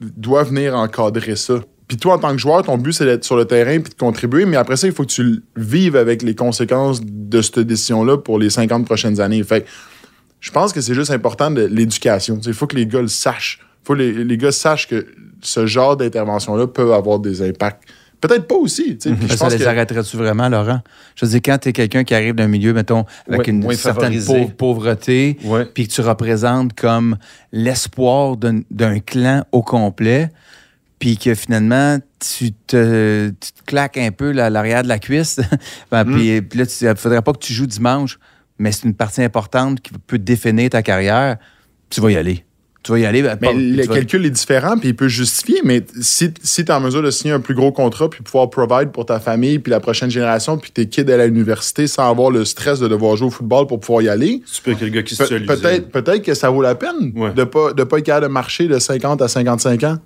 doit 0.00 0.44
venir 0.44 0.74
encadrer 0.76 1.36
ça. 1.36 1.60
Puis 1.88 1.96
toi, 1.96 2.14
en 2.14 2.18
tant 2.18 2.32
que 2.32 2.38
joueur, 2.38 2.62
ton 2.62 2.78
but, 2.78 2.92
c'est 2.92 3.04
d'être 3.04 3.24
sur 3.24 3.36
le 3.36 3.44
terrain 3.44 3.78
puis 3.80 3.92
de 3.92 3.98
contribuer, 3.98 4.44
mais 4.44 4.56
après 4.56 4.76
ça, 4.76 4.86
il 4.86 4.92
faut 4.92 5.04
que 5.04 5.12
tu 5.12 5.42
vives 5.56 5.96
avec 5.96 6.22
les 6.22 6.34
conséquences 6.34 7.00
de 7.02 7.40
cette 7.42 7.60
décision-là 7.60 8.18
pour 8.18 8.38
les 8.38 8.50
50 8.50 8.84
prochaines 8.84 9.20
années. 9.20 9.42
Fait 9.44 9.64
je 10.40 10.50
pense 10.50 10.72
que 10.72 10.80
c'est 10.80 10.94
juste 10.94 11.10
important 11.10 11.50
de 11.50 11.62
l'éducation. 11.62 12.38
Il 12.44 12.54
faut 12.54 12.66
que 12.66 12.76
les 12.76 12.86
gars 12.86 13.00
le 13.00 13.08
sachent. 13.08 13.60
Il 13.62 13.86
faut 13.86 13.94
que 13.94 13.98
les, 13.98 14.24
les 14.24 14.36
gars 14.36 14.52
sachent 14.52 14.88
que 14.88 15.06
ce 15.40 15.66
genre 15.66 15.96
d'intervention-là 15.96 16.66
peut 16.66 16.92
avoir 16.92 17.18
des 17.18 17.42
impacts. 17.42 17.82
Peut-être 18.20 18.46
pas 18.48 18.54
aussi. 18.56 18.94
Puis 18.94 19.14
je 19.22 19.26
Ça 19.36 19.44
pense 19.44 19.52
les 19.52 19.58
que- 19.58 19.64
arrêterais-tu 19.64 20.16
vraiment, 20.16 20.48
Laurent? 20.48 20.80
Je 21.14 21.24
veux 21.26 21.30
dire, 21.30 21.40
quand 21.44 21.58
tu 21.58 21.68
es 21.68 21.72
quelqu'un 21.72 22.02
qui 22.02 22.14
arrive 22.14 22.34
d'un 22.34 22.48
milieu, 22.48 22.72
mettons, 22.72 23.04
avec 23.28 23.46
Ouais, 23.46 23.52
une 23.52 23.72
certaine 23.74 24.18
pauvreté, 24.56 25.36
puis 25.74 25.86
que 25.86 25.92
tu 25.92 26.00
représentes 26.00 26.72
comme 26.74 27.16
l'espoir 27.52 28.36
d'un 28.36 28.98
clan 29.00 29.44
au 29.52 29.62
complet, 29.62 30.30
puis 30.98 31.18
que 31.18 31.34
finalement, 31.34 31.98
tu 32.18 32.52
te, 32.52 33.28
tu 33.28 33.52
te 33.52 33.62
claques 33.66 33.98
un 33.98 34.10
peu 34.10 34.30
l'arrière 34.32 34.82
de 34.82 34.88
la 34.88 34.98
cuisse, 34.98 35.40
Ben, 35.90 36.04
Mm. 36.04 36.14
puis, 36.14 36.42
puis 36.42 36.58
là, 36.60 36.64
il 36.80 36.88
ne 36.88 36.94
faudrait 36.94 37.22
pas 37.22 37.32
que 37.32 37.38
tu 37.38 37.52
joues 37.52 37.66
dimanche, 37.66 38.18
mais 38.58 38.72
c'est 38.72 38.84
une 38.86 38.94
partie 38.94 39.22
importante 39.22 39.80
qui 39.82 39.92
peut 40.06 40.18
définir 40.18 40.70
ta 40.70 40.82
carrière, 40.82 41.36
tu 41.90 42.00
vas 42.00 42.10
y 42.12 42.16
aller. 42.16 42.44
Tu 42.86 42.92
vas 42.92 42.98
y 43.00 43.04
aller. 43.06 43.20
ben, 43.20 43.36
Mais 43.40 43.48
pas- 43.48 43.52
le 43.54 43.82
vas- 43.82 43.94
calcul 43.94 44.24
est 44.24 44.30
différent, 44.30 44.78
puis 44.78 44.90
il 44.90 44.94
peut 44.96 45.08
justifier, 45.08 45.60
mais 45.64 45.84
si, 46.00 46.32
si 46.40 46.64
tu 46.64 46.70
es 46.70 46.74
en 46.74 46.78
mesure 46.80 47.02
de 47.02 47.10
signer 47.10 47.34
un 47.34 47.40
plus 47.40 47.54
gros 47.56 47.72
contrat, 47.72 48.08
puis 48.08 48.22
pouvoir 48.22 48.48
provide 48.48 48.92
pour 48.92 49.04
ta 49.06 49.18
famille, 49.18 49.58
puis 49.58 49.70
la 49.72 49.80
prochaine 49.80 50.08
génération, 50.08 50.56
puis 50.56 50.70
tes 50.70 50.86
kids 50.88 51.10
à 51.12 51.26
l'université 51.26 51.88
sans 51.88 52.08
avoir 52.08 52.30
le 52.30 52.44
stress 52.44 52.78
de 52.78 52.86
devoir 52.86 53.16
jouer 53.16 53.26
au 53.26 53.30
football 53.30 53.66
pour 53.66 53.80
pouvoir 53.80 54.02
y 54.02 54.08
aller, 54.08 54.40
Super 54.46 54.76
le 54.80 54.88
gars 54.88 55.02
qui 55.02 55.16
Pe- 55.16 55.24
peut-être 55.46 55.90
peut-être 55.90 56.22
que 56.22 56.34
ça 56.34 56.48
vaut 56.48 56.62
la 56.62 56.76
peine 56.76 57.12
Ouais. 57.16 57.32
de 57.34 57.42
pas 57.42 57.72
de 57.72 57.82
pas 57.82 57.98
être 57.98 58.04
capable 58.06 58.26
de 58.28 58.32
marcher 58.32 58.68
de 58.68 58.78
50 58.78 59.20
à 59.20 59.26
55 59.26 59.82
ans 59.82 59.98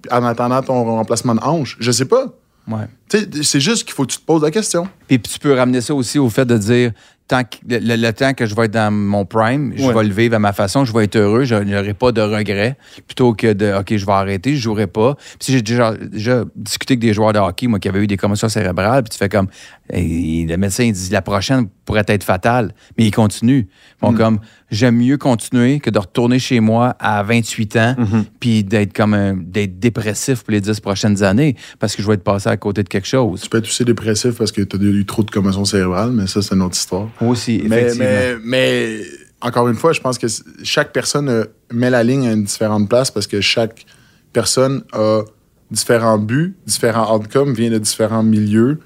puis 0.00 0.12
en 0.12 0.22
attendant 0.24 0.62
ton 0.62 0.84
remplacement 0.84 1.34
de 1.34 1.40
hanche. 1.42 1.76
Je 1.80 1.90
sais 1.90 2.04
pas. 2.04 2.32
Ouais. 2.68 2.86
Tu 3.08 3.18
sais, 3.18 3.28
c'est 3.42 3.60
juste 3.60 3.82
qu'il 3.84 3.94
faut 3.94 4.04
que 4.06 4.12
tu 4.12 4.18
te 4.18 4.24
poses 4.24 4.42
la 4.42 4.52
question. 4.52 4.86
Puis 5.08 5.18
tu 5.20 5.38
peux 5.38 5.54
ramener 5.54 5.80
ça 5.80 5.94
aussi 5.94 6.18
au 6.18 6.28
fait 6.28 6.44
de 6.44 6.56
dire 6.58 6.92
tant 7.26 7.42
que, 7.44 7.56
le, 7.68 8.10
temps 8.12 8.32
que 8.32 8.46
je 8.46 8.54
vais 8.54 8.64
être 8.64 8.70
dans 8.72 8.90
mon 8.90 9.26
prime, 9.26 9.74
je 9.76 9.84
Ouais. 9.84 9.92
vais 9.92 10.04
le 10.04 10.14
vivre 10.14 10.36
à 10.36 10.38
ma 10.38 10.54
façon, 10.54 10.86
je 10.86 10.94
vais 10.94 11.04
être 11.04 11.16
heureux, 11.16 11.44
je 11.44 11.56
n'aurai 11.56 11.92
pas 11.92 12.10
de 12.10 12.22
regrets, 12.22 12.78
plutôt 13.06 13.34
que 13.34 13.52
de 13.52 13.70
OK, 13.78 13.94
je 13.94 14.06
vais 14.06 14.12
arrêter, 14.12 14.56
je 14.56 14.62
jouerai 14.62 14.86
pas. 14.86 15.14
Puis 15.14 15.36
si 15.40 15.52
j'ai 15.52 15.60
déjà, 15.60 15.92
déjà 15.94 16.44
discuté 16.56 16.92
avec 16.92 17.00
des 17.00 17.12
joueurs 17.12 17.34
de 17.34 17.38
hockey, 17.38 17.66
moi, 17.66 17.80
qui 17.80 17.88
avaient 17.88 18.02
eu 18.02 18.06
des 18.06 18.16
commotions 18.16 18.48
cérébrales, 18.48 19.02
puis 19.02 19.10
tu 19.10 19.18
fais 19.18 19.28
comme 19.28 19.48
Hey, 19.90 20.44
le 20.46 20.56
médecin 20.58 20.84
il 20.84 20.92
dit 20.92 21.08
la 21.10 21.22
prochaine 21.22 21.66
pourrait 21.86 22.04
être 22.08 22.22
fatale, 22.24 22.72
mais 22.98 23.06
ils 23.06 23.10
continuent. 23.10 23.64
Ils 23.66 23.98
font 24.00 24.12
comme 24.12 24.38
j'aime 24.70 24.96
mieux 24.96 25.16
continuer 25.16 25.80
que 25.80 25.88
de 25.88 25.98
retourner 25.98 26.38
chez 26.38 26.60
moi 26.60 26.94
à 27.00 27.22
28 27.22 27.76
ans, 27.76 27.96
puis 28.38 28.64
d'être 28.64 28.92
comme 28.94 29.44
d'être 29.46 29.78
dépressif 29.78 30.42
pour 30.42 30.52
les 30.52 30.60
10 30.60 30.80
prochaines 30.80 31.22
années, 31.22 31.56
parce 31.78 31.96
que 31.96 32.02
je 32.02 32.06
vais 32.08 32.14
être 32.14 32.24
passé 32.24 32.50
à 32.50 32.56
côté 32.58 32.82
de 32.82 32.88
quelque 32.90 33.06
chose. 33.08 33.40
Tu 33.40 33.48
peux 33.48 33.56
être 33.58 33.64
aussi 33.64 33.82
dépressif 33.84 34.32
parce 34.36 34.52
que 34.52 34.60
tu 34.60 34.76
as 34.76 34.78
eu 34.98 35.06
trop 35.06 35.22
de 35.22 35.30
commotion 35.30 35.64
cérébrale, 35.64 36.10
mais 36.12 36.26
ça, 36.26 36.42
c'est 36.42 36.54
une 36.54 36.62
autre 36.62 36.76
histoire. 36.76 37.08
Aussi, 37.20 37.62
Mais, 37.66 37.82
effectivement. 37.82 38.06
mais, 38.08 38.36
mais 38.44 39.00
encore 39.40 39.68
une 39.68 39.76
fois, 39.76 39.92
je 39.92 40.00
pense 40.00 40.18
que 40.18 40.26
chaque 40.62 40.92
personne 40.92 41.28
euh, 41.28 41.44
met 41.72 41.90
la 41.90 42.02
ligne 42.02 42.26
à 42.28 42.32
une 42.32 42.44
différente 42.44 42.88
place 42.88 43.10
parce 43.10 43.26
que 43.26 43.40
chaque 43.40 43.86
personne 44.32 44.82
a 44.92 45.22
différents 45.70 46.18
buts, 46.18 46.56
différents 46.66 47.16
outcomes, 47.16 47.52
vient 47.54 47.70
de 47.70 47.78
différents 47.78 48.22
milieux. 48.22 48.78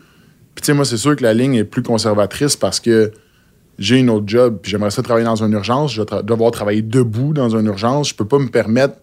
Puis 0.55 0.62
tu 0.62 0.66
sais, 0.66 0.75
moi, 0.75 0.85
c'est 0.85 0.96
sûr 0.96 1.16
que 1.16 1.22
la 1.22 1.33
ligne 1.35 1.55
est 1.55 1.64
plus 1.64 1.83
conservatrice 1.83 2.57
parce 2.57 2.81
que 2.81 3.12
j'ai 3.79 3.98
une 3.98 4.11
autre 4.11 4.27
job, 4.29 4.59
puis 4.62 4.70
j'aimerais 4.70 4.90
ça 4.90 5.03
travailler 5.03 5.25
dans 5.25 5.42
une 5.42 5.53
urgence, 5.53 5.94
je 5.94 6.03
vais 6.03 6.07
tra- 6.07 6.22
devoir 6.22 6.51
travailler 6.51 6.83
debout 6.83 7.33
dans 7.33 7.57
une 7.57 7.66
urgence. 7.66 8.11
Je 8.11 8.14
peux 8.14 8.27
pas 8.27 8.38
me 8.38 8.48
permettre 8.48 8.96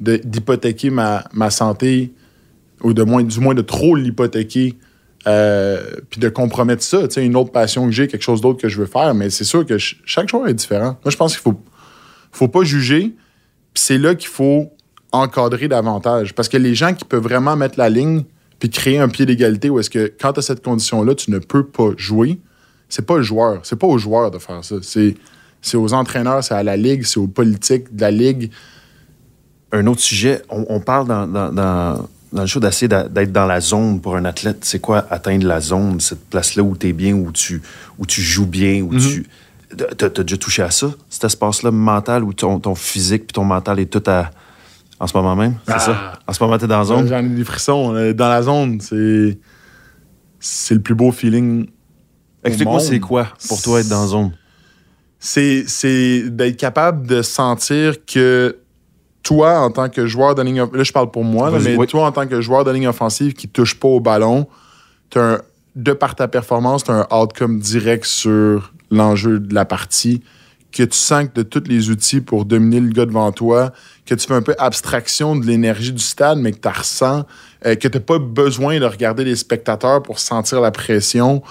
d'hypothéquer 0.00 0.90
ma, 0.90 1.24
ma 1.32 1.50
santé, 1.50 2.12
ou 2.82 2.92
de 2.92 3.02
moins, 3.02 3.22
du 3.22 3.40
moins 3.40 3.54
de 3.54 3.62
trop 3.62 3.96
l'hypothéquer, 3.96 4.76
euh, 5.26 5.82
puis 6.10 6.20
de 6.20 6.28
compromettre 6.28 6.82
ça. 6.82 7.06
Tu 7.08 7.14
sais, 7.14 7.26
une 7.26 7.36
autre 7.36 7.52
passion 7.52 7.86
que 7.86 7.92
j'ai, 7.92 8.08
quelque 8.08 8.22
chose 8.22 8.40
d'autre 8.40 8.60
que 8.60 8.68
je 8.68 8.78
veux 8.78 8.86
faire, 8.86 9.14
mais 9.14 9.30
c'est 9.30 9.44
sûr 9.44 9.64
que 9.64 9.78
ch- 9.78 10.00
chaque 10.04 10.28
joueur 10.28 10.48
est 10.48 10.54
différent. 10.54 10.98
Moi, 11.04 11.10
je 11.10 11.16
pense 11.16 11.32
qu'il 11.32 11.42
faut, 11.42 11.60
faut 12.32 12.48
pas 12.48 12.64
juger, 12.64 13.14
puis 13.72 13.82
c'est 13.82 13.98
là 13.98 14.14
qu'il 14.14 14.28
faut 14.28 14.70
encadrer 15.12 15.68
davantage. 15.68 16.34
Parce 16.34 16.48
que 16.48 16.56
les 16.56 16.74
gens 16.74 16.92
qui 16.92 17.04
peuvent 17.04 17.22
vraiment 17.22 17.56
mettre 17.56 17.78
la 17.78 17.88
ligne 17.88 18.24
puis 18.58 18.70
créer 18.70 18.98
un 18.98 19.08
pied 19.08 19.26
d'égalité 19.26 19.70
où 19.70 19.78
est-ce 19.78 19.90
que 19.90 20.12
quand 20.20 20.32
tu 20.32 20.40
as 20.40 20.42
cette 20.42 20.62
condition-là, 20.62 21.14
tu 21.14 21.30
ne 21.30 21.38
peux 21.38 21.64
pas 21.64 21.90
jouer, 21.96 22.40
c'est 22.88 23.06
pas 23.06 23.16
le 23.16 23.22
joueur. 23.22 23.60
C'est 23.62 23.76
pas 23.76 23.86
aux 23.86 23.98
joueurs 23.98 24.30
de 24.30 24.38
faire 24.38 24.64
ça. 24.64 24.76
C'est, 24.82 25.14
c'est 25.60 25.76
aux 25.76 25.92
entraîneurs, 25.92 26.42
c'est 26.44 26.54
à 26.54 26.62
la 26.62 26.76
ligue, 26.76 27.04
c'est 27.04 27.18
aux 27.18 27.26
politiques 27.26 27.94
de 27.94 28.00
la 28.00 28.10
ligue. 28.10 28.50
Un 29.72 29.86
autre 29.86 30.00
sujet, 30.00 30.42
on, 30.50 30.78
parle 30.80 31.08
dans, 31.08 32.08
dans 32.34 32.42
le 32.42 32.46
show 32.48 32.60
d'essayer 32.60 32.88
d'être 32.88 33.32
dans 33.32 33.46
la 33.46 33.60
zone 33.60 34.00
pour 34.00 34.16
un 34.16 34.24
athlète. 34.24 34.64
C'est 34.64 34.80
quoi 34.80 35.06
atteindre 35.10 35.46
la 35.46 35.60
zone, 35.60 36.00
cette 36.00 36.28
place-là 36.28 36.62
où 36.62 36.76
tu 36.76 36.88
es 36.88 36.92
bien, 36.92 37.14
où 37.14 37.30
tu, 37.32 37.62
où 37.98 38.04
tu 38.06 38.20
joues 38.20 38.46
bien, 38.46 38.82
où 38.82 38.98
tu. 38.98 39.26
T'as 39.96 40.08
déjà 40.08 40.36
touché 40.36 40.62
à 40.62 40.70
ça, 40.70 40.90
cet 41.08 41.24
espace-là 41.24 41.70
mental 41.70 42.22
où 42.22 42.32
ton, 42.32 42.60
ton 42.60 42.74
physique 42.74 43.26
puis 43.26 43.32
ton 43.32 43.44
mental 43.44 43.78
est 43.80 43.86
tout 43.86 44.02
à. 44.08 44.30
En 45.00 45.06
ce 45.08 45.16
moment 45.16 45.34
même, 45.34 45.54
c'est 45.66 45.72
Ah. 45.74 45.78
ça? 45.80 46.12
En 46.26 46.32
ce 46.32 46.42
moment, 46.42 46.56
t'es 46.58 46.66
dans 46.68 46.78
la 46.78 46.84
zone? 46.84 47.08
J'en 47.08 47.18
ai 47.18 47.28
des 47.28 47.44
frissons. 47.44 47.92
Dans 48.14 48.28
la 48.28 48.42
zone, 48.42 48.80
c'est, 48.80 49.38
c'est 50.38 50.74
le 50.74 50.80
plus 50.80 50.94
beau 50.94 51.10
feeling. 51.10 51.66
Explique-moi, 52.44 52.78
c'est 52.80 53.00
quoi 53.00 53.28
pour 53.48 53.60
toi 53.62 53.80
être 53.80 53.88
dans 53.88 54.02
la 54.02 54.06
zone? 54.08 54.32
c'est, 55.18 55.64
c'est 55.66 56.24
d'être 56.28 56.56
capable 56.58 57.06
de 57.06 57.22
sentir 57.22 58.04
que 58.04 58.58
toi, 59.24 59.58
en 59.58 59.70
tant 59.70 59.88
que 59.88 60.06
joueur 60.06 60.36
de 60.36 60.42
ligne 60.42 60.64
là, 60.72 60.82
je 60.84 60.92
parle 60.92 61.10
pour 61.10 61.24
moi, 61.24 61.50
là, 61.50 61.58
mais 61.64 61.76
oui. 61.76 61.86
toi, 61.88 62.06
en 62.06 62.12
tant 62.12 62.26
que 62.28 62.40
joueur 62.40 62.62
de 62.62 62.70
ligne 62.70 62.86
offensive 62.86 63.32
qui 63.32 63.48
touche 63.48 63.74
pas 63.74 63.88
au 63.88 63.98
ballon, 63.98 64.46
t'as 65.10 65.34
un- 65.34 65.40
de 65.74 65.92
par 65.92 66.14
ta 66.14 66.28
performance, 66.28 66.84
tu 66.84 66.92
as 66.92 67.06
un 67.10 67.20
outcome 67.22 67.58
direct 67.58 68.04
sur 68.04 68.72
l'enjeu 68.92 69.40
de 69.40 69.52
la 69.54 69.64
partie, 69.64 70.22
que 70.70 70.82
tu 70.82 70.96
sens 70.96 71.24
que 71.28 71.34
de 71.34 71.42
tous 71.42 71.64
les 71.66 71.90
outils 71.90 72.20
pour 72.20 72.44
dominer 72.44 72.80
le 72.80 72.90
gars 72.90 73.06
devant 73.06 73.32
toi, 73.32 73.72
que 74.06 74.14
tu 74.14 74.26
fais 74.26 74.34
un 74.34 74.42
peu 74.42 74.54
abstraction 74.58 75.36
de 75.36 75.46
l'énergie 75.46 75.92
du 75.92 76.02
stade, 76.02 76.38
mais 76.38 76.52
que 76.52 76.58
tu 76.58 76.68
ressens, 76.68 77.24
euh, 77.64 77.74
que 77.76 77.88
tu 77.88 77.98
pas 78.00 78.18
besoin 78.18 78.78
de 78.78 78.84
regarder 78.84 79.24
les 79.24 79.36
spectateurs 79.36 80.02
pour 80.02 80.18
sentir 80.18 80.60
la 80.60 80.70
pression, 80.70 81.42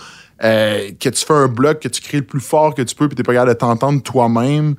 euh, 0.43 0.91
que 0.99 1.09
tu 1.09 1.25
fais 1.25 1.33
un 1.33 1.47
bloc, 1.47 1.79
que 1.79 1.87
tu 1.87 2.01
crées 2.01 2.17
le 2.19 2.25
plus 2.25 2.41
fort 2.41 2.75
que 2.75 2.81
tu 2.81 2.95
peux, 2.95 3.07
puis 3.07 3.15
tu 3.15 3.23
pas 3.23 3.33
capable 3.33 3.51
de 3.53 3.57
t'entendre 3.57 4.01
toi-même, 4.03 4.75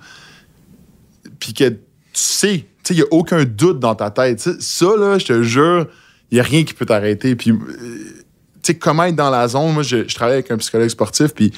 puis 1.41 1.53
que 1.55 1.69
tu 1.69 1.79
sais, 2.13 2.67
il 2.91 2.97
n'y 2.97 3.03
a 3.03 3.07
aucun 3.11 3.45
doute 3.45 3.81
dans 3.81 3.95
ta 3.95 4.11
tête. 4.11 4.41
Ça, 4.41 4.97
là, 4.97 5.19
je 5.19 5.27
te 5.27 5.43
jure, 5.43 5.87
il 6.31 6.35
n'y 6.35 6.41
a 6.41 6.45
rien 6.45 6.65
qui 6.65 6.75
peut 6.75 6.87
t'arrêter. 6.87 7.37
Puis, 7.37 7.51
euh, 7.51 8.25
tu 8.63 8.75
comment 8.79 9.05
être 9.05 9.17
dans 9.17 9.31
la 9.31 9.47
zone, 9.49 9.73
moi, 9.73 9.83
je, 9.83 10.03
travaille 10.15 10.35
avec 10.35 10.51
un 10.51 10.57
psychologue 10.57 10.89
sportif, 10.89 11.35
puis 11.35 11.53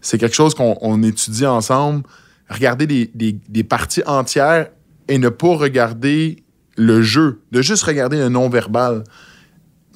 c'est 0.00 0.18
quelque 0.18 0.34
chose 0.34 0.54
qu'on 0.54 0.78
on 0.80 1.02
étudie 1.02 1.46
ensemble. 1.46 2.04
Regarder 2.48 2.86
des, 2.86 3.64
parties 3.64 4.02
entières 4.06 4.68
et 5.08 5.18
ne 5.18 5.28
pas 5.28 5.56
regarder 5.56 6.44
le 6.76 7.02
jeu, 7.02 7.40
de 7.50 7.62
juste 7.62 7.82
regarder 7.82 8.18
le 8.18 8.28
non-verbal, 8.28 9.02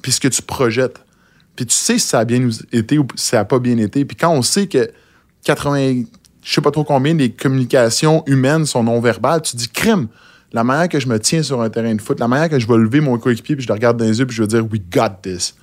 puis 0.01 0.11
ce 0.11 0.19
que 0.19 0.27
tu 0.27 0.41
projettes. 0.41 0.99
Puis 1.55 1.65
tu 1.65 1.75
sais 1.75 1.97
si 1.97 2.07
ça 2.07 2.19
a 2.19 2.25
bien 2.25 2.49
été 2.71 2.97
ou 2.97 3.07
si 3.15 3.27
ça 3.27 3.37
n'a 3.37 3.45
pas 3.45 3.59
bien 3.59 3.77
été. 3.77 4.03
Puis 4.03 4.17
quand 4.17 4.31
on 4.31 4.41
sait 4.41 4.67
que 4.67 4.91
80, 5.43 6.03
je 6.43 6.53
sais 6.53 6.61
pas 6.61 6.71
trop 6.71 6.83
combien 6.83 7.13
des 7.13 7.31
communications 7.31 8.23
humaines 8.25 8.65
sont 8.65 8.83
non-verbales, 8.83 9.41
tu 9.41 9.55
dis 9.55 9.69
crime. 9.69 10.07
La 10.53 10.63
manière 10.63 10.89
que 10.89 10.99
je 10.99 11.07
me 11.07 11.17
tiens 11.19 11.41
sur 11.43 11.61
un 11.61 11.69
terrain 11.69 11.95
de 11.95 12.01
foot, 12.01 12.19
la 12.19 12.27
manière 12.27 12.49
que 12.49 12.59
je 12.59 12.67
vais 12.67 12.77
lever 12.77 12.99
mon 12.99 13.17
coéquipier 13.17 13.55
puis 13.55 13.63
je 13.63 13.69
le 13.69 13.73
regarde 13.73 13.97
dans 13.97 14.05
les 14.05 14.19
yeux 14.19 14.25
puis 14.25 14.35
je 14.35 14.41
vais 14.43 14.47
dire 14.47 14.63
we 14.71 14.81
got 14.91 15.15
this. 15.21 15.55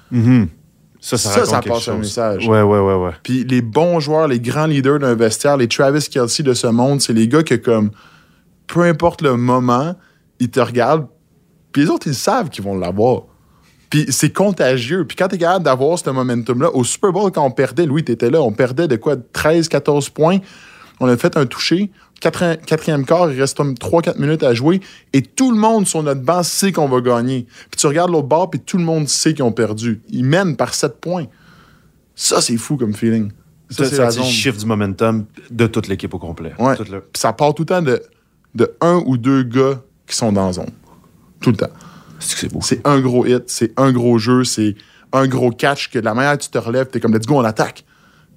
Ça, 1.01 1.17
Ça, 1.17 1.31
raconte 1.31 1.47
ça 1.49 1.61
quelque 1.61 1.73
passe 1.75 1.89
un 1.89 1.93
chose. 1.93 1.99
message. 2.01 2.49
Ouais, 2.49 2.63
ouais, 2.63 2.79
ouais, 2.81 2.95
ouais. 2.95 3.13
Puis 3.23 3.45
les 3.45 3.63
bons 3.63 4.01
joueurs, 4.01 4.27
les 4.27 4.41
grands 4.41 4.67
leaders 4.67 4.99
d'un 4.99 5.15
vestiaire, 5.15 5.57
les 5.57 5.69
Travis 5.69 6.09
Kelsey 6.09 6.43
de 6.43 6.55
ce 6.55 6.67
monde, 6.67 7.01
c'est 7.01 7.13
les 7.13 7.29
gars 7.29 7.43
que 7.43 7.55
comme 7.55 7.91
peu 8.67 8.83
importe 8.83 9.23
le 9.23 9.37
moment, 9.37 9.95
ils 10.41 10.51
te 10.51 10.61
regardent, 10.61 11.07
puis 11.73 11.83
les 11.83 11.89
autres 11.91 12.07
ils 12.09 12.15
savent 12.15 12.49
qu'ils 12.49 12.65
vont 12.65 12.77
l'avoir. 12.77 13.23
Puis 13.91 14.07
c'est 14.11 14.33
contagieux. 14.33 15.05
Puis 15.07 15.17
quand 15.17 15.29
t'es 15.29 15.39
capable 15.39 15.65
d'avoir 15.65 15.99
ce 15.99 16.11
momentum-là, 16.11 16.71
au 16.75 16.85
Super 16.85 17.13
Bowl, 17.13 17.31
quand 17.31 17.45
on 17.45 17.51
perdait, 17.51 17.87
Louis, 17.87 18.05
t'étais 18.05 18.29
là, 18.31 18.43
on 18.43 18.53
perdait 18.53 18.89
de 18.89 18.97
quoi? 18.97 19.17
13, 19.17 19.69
14 19.69 20.11
points. 20.11 20.39
On 21.01 21.07
a 21.07 21.17
fait 21.17 21.37
un 21.37 21.47
toucher. 21.47 21.91
Quatrième, 22.21 22.57
quatrième 22.57 23.05
quart, 23.05 23.31
il 23.31 23.41
reste 23.41 23.57
comme 23.57 23.75
3-4 23.75 24.19
minutes 24.19 24.43
à 24.43 24.53
jouer. 24.53 24.81
Et 25.13 25.23
tout 25.23 25.53
le 25.53 25.57
monde 25.59 25.87
sur 25.87 26.03
notre 26.03 26.21
banc 26.23 26.43
sait 26.43 26.73
qu'on 26.73 26.89
va 26.89 27.01
gagner. 27.01 27.47
Puis 27.71 27.79
tu 27.79 27.87
regardes 27.87 28.11
l'autre 28.11 28.27
bord, 28.27 28.51
puis 28.51 28.59
tout 28.61 28.77
le 28.77 28.83
monde 28.85 29.09
sait 29.09 29.35
qu'ils 29.35 29.45
ont 29.45 29.53
perdu. 29.53 30.01
Ils 30.09 30.25
mènent 30.25 30.57
par 30.57 30.75
7 30.75 31.01
points. 31.01 31.27
Ça, 32.17 32.41
c'est 32.41 32.57
fou 32.57 32.77
comme 32.77 32.95
feeling. 32.95 33.31
Ça, 33.71 33.85
Ça, 33.85 34.11
c'est 34.11 34.11
zone. 34.21 34.25
chiffre 34.25 34.59
du 34.59 34.67
momentum 34.67 35.27
de 35.51 35.67
toute 35.67 35.87
l'équipe 35.89 36.13
au 36.15 36.19
complet. 36.19 36.55
Ouais. 36.59 36.75
Tout 36.77 36.85
le- 36.91 37.01
Puis 37.03 37.21
ça 37.21 37.33
part 37.33 37.55
tout 37.55 37.63
le 37.63 37.67
temps 37.67 37.83
de, 37.83 38.03
de 38.55 38.75
un 38.81 39.03
ou 39.07 39.17
deux 39.17 39.43
gars 39.45 39.81
qui 40.07 40.17
sont 40.17 40.33
dans 40.33 40.47
la 40.47 40.53
zone. 40.55 40.71
Tout 41.41 41.51
le 41.51 41.57
temps. 41.57 41.71
C'est 42.19 42.37
c'est 42.39 42.53
beau. 42.53 42.61
C'est 42.63 42.85
un 42.85 42.99
gros 43.01 43.27
hit, 43.27 43.45
c'est 43.47 43.73
un 43.79 43.93
gros 43.93 44.19
jeu, 44.19 44.43
c'est 44.43 44.75
un 45.13 45.29
gros 45.29 45.51
catch 45.53 45.89
que 45.91 45.99
de 46.01 46.05
la 46.05 46.15
manière 46.15 46.37
que 46.37 46.43
tu 46.43 46.49
te 46.51 46.59
relèves, 46.59 46.87
t'es 46.89 46.99
comme 46.99 47.15
let's 47.15 47.27
go, 47.27 47.37
on 47.37 47.45
attaque. 47.45 47.85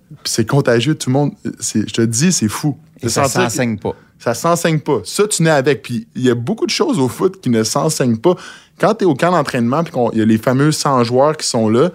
Puis 0.09 0.17
c'est 0.33 0.45
contagieux, 0.45 0.93
tout 0.95 1.09
le 1.09 1.13
monde. 1.13 1.31
Je 1.43 1.81
te 1.91 2.01
dis, 2.01 2.31
c'est 2.31 2.47
fou. 2.49 2.77
Et 3.01 3.09
ça 3.09 3.25
s'enseigne 3.25 3.77
pas. 3.77 3.95
Ça 4.19 4.33
s'enseigne 4.33 4.79
pas. 4.79 5.01
Ça, 5.03 5.27
tu 5.27 5.43
nais 5.43 5.49
avec. 5.49 5.81
Puis 5.81 6.07
il 6.15 6.23
y 6.23 6.29
a 6.29 6.35
beaucoup 6.35 6.65
de 6.65 6.71
choses 6.71 6.99
au 6.99 7.07
foot 7.07 7.41
qui 7.41 7.49
ne 7.49 7.63
s'enseignent 7.63 8.17
pas. 8.17 8.35
Quand 8.79 8.95
tu 8.95 9.03
es 9.03 9.07
au 9.07 9.15
camp 9.15 9.31
d'entraînement, 9.31 9.83
puis 9.83 9.93
qu'il 9.93 10.19
y 10.19 10.21
a 10.21 10.25
les 10.25 10.37
fameux 10.37 10.71
100 10.71 11.03
joueurs 11.05 11.37
qui 11.37 11.47
sont 11.47 11.69
là, 11.69 11.91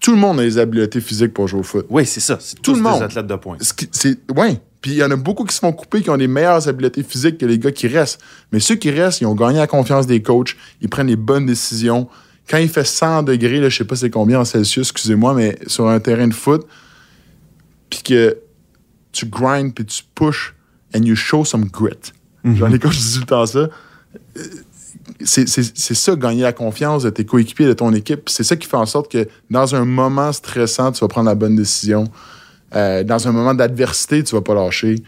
tout 0.00 0.12
le 0.12 0.18
monde 0.18 0.40
a 0.40 0.42
les 0.42 0.58
habiletés 0.58 1.00
physiques 1.00 1.34
pour 1.34 1.48
jouer 1.48 1.60
au 1.60 1.64
foot. 1.64 1.86
Oui, 1.90 2.06
c'est 2.06 2.20
ça. 2.20 2.38
C'est 2.40 2.60
Tout 2.62 2.74
le 2.74 2.80
monde. 2.80 2.98
des 2.98 3.04
athlètes 3.04 3.26
de 3.26 3.34
pointe. 3.34 3.60
Ouais. 4.34 4.60
Puis 4.80 4.92
il 4.92 4.96
y 4.96 5.02
en 5.02 5.10
a 5.10 5.16
beaucoup 5.16 5.44
qui 5.44 5.54
se 5.54 5.60
font 5.60 5.72
couper, 5.72 6.02
qui 6.02 6.10
ont 6.10 6.14
les 6.14 6.28
meilleures 6.28 6.68
habiletés 6.68 7.02
physiques 7.02 7.38
que 7.38 7.46
les 7.46 7.58
gars 7.58 7.72
qui 7.72 7.88
restent. 7.88 8.20
Mais 8.52 8.60
ceux 8.60 8.76
qui 8.76 8.90
restent, 8.90 9.20
ils 9.20 9.26
ont 9.26 9.34
gagné 9.34 9.58
la 9.58 9.66
confiance 9.66 10.06
des 10.06 10.22
coachs, 10.22 10.56
ils 10.80 10.88
prennent 10.88 11.08
les 11.08 11.16
bonnes 11.16 11.46
décisions. 11.46 12.08
Quand 12.48 12.58
il 12.58 12.68
fait 12.68 12.84
100 12.84 13.24
degrés, 13.24 13.60
là, 13.60 13.68
je 13.68 13.76
sais 13.76 13.84
pas 13.84 13.96
c'est 13.96 14.08
combien 14.08 14.40
en 14.40 14.44
Celsius, 14.44 14.88
excusez-moi, 14.90 15.34
mais 15.34 15.58
sur 15.66 15.88
un 15.88 15.98
terrain 15.98 16.28
de 16.28 16.34
foot, 16.34 16.66
puis 17.90 18.02
que 18.02 18.38
tu 19.12 19.26
grindes, 19.26 19.74
puis 19.74 19.84
tu 19.84 20.02
pushes, 20.14 20.54
and 20.94 21.02
you 21.02 21.14
show 21.14 21.44
some 21.44 21.66
grit. 21.66 22.12
Genre 22.44 22.68
les 22.68 22.78
coachs 22.78 22.92
disent 22.92 23.14
tout 23.14 23.20
le 23.20 23.26
temps 23.26 23.46
ça. 23.46 23.68
C'est 25.24 25.46
ça, 25.94 26.16
gagner 26.16 26.42
la 26.42 26.52
confiance 26.52 27.02
de 27.02 27.10
tes 27.10 27.24
coéquipiers, 27.24 27.66
de 27.66 27.72
ton 27.72 27.92
équipe. 27.92 28.28
C'est 28.28 28.44
ça 28.44 28.56
qui 28.56 28.66
fait 28.68 28.76
en 28.76 28.86
sorte 28.86 29.10
que 29.10 29.28
dans 29.50 29.74
un 29.74 29.84
moment 29.84 30.32
stressant, 30.32 30.92
tu 30.92 31.00
vas 31.00 31.08
prendre 31.08 31.28
la 31.28 31.34
bonne 31.34 31.56
décision. 31.56 32.04
Euh, 32.74 33.02
dans 33.02 33.26
un 33.26 33.32
moment 33.32 33.54
d'adversité, 33.54 34.22
tu 34.22 34.34
vas 34.34 34.42
pas 34.42 34.54
lâcher. 34.54 35.02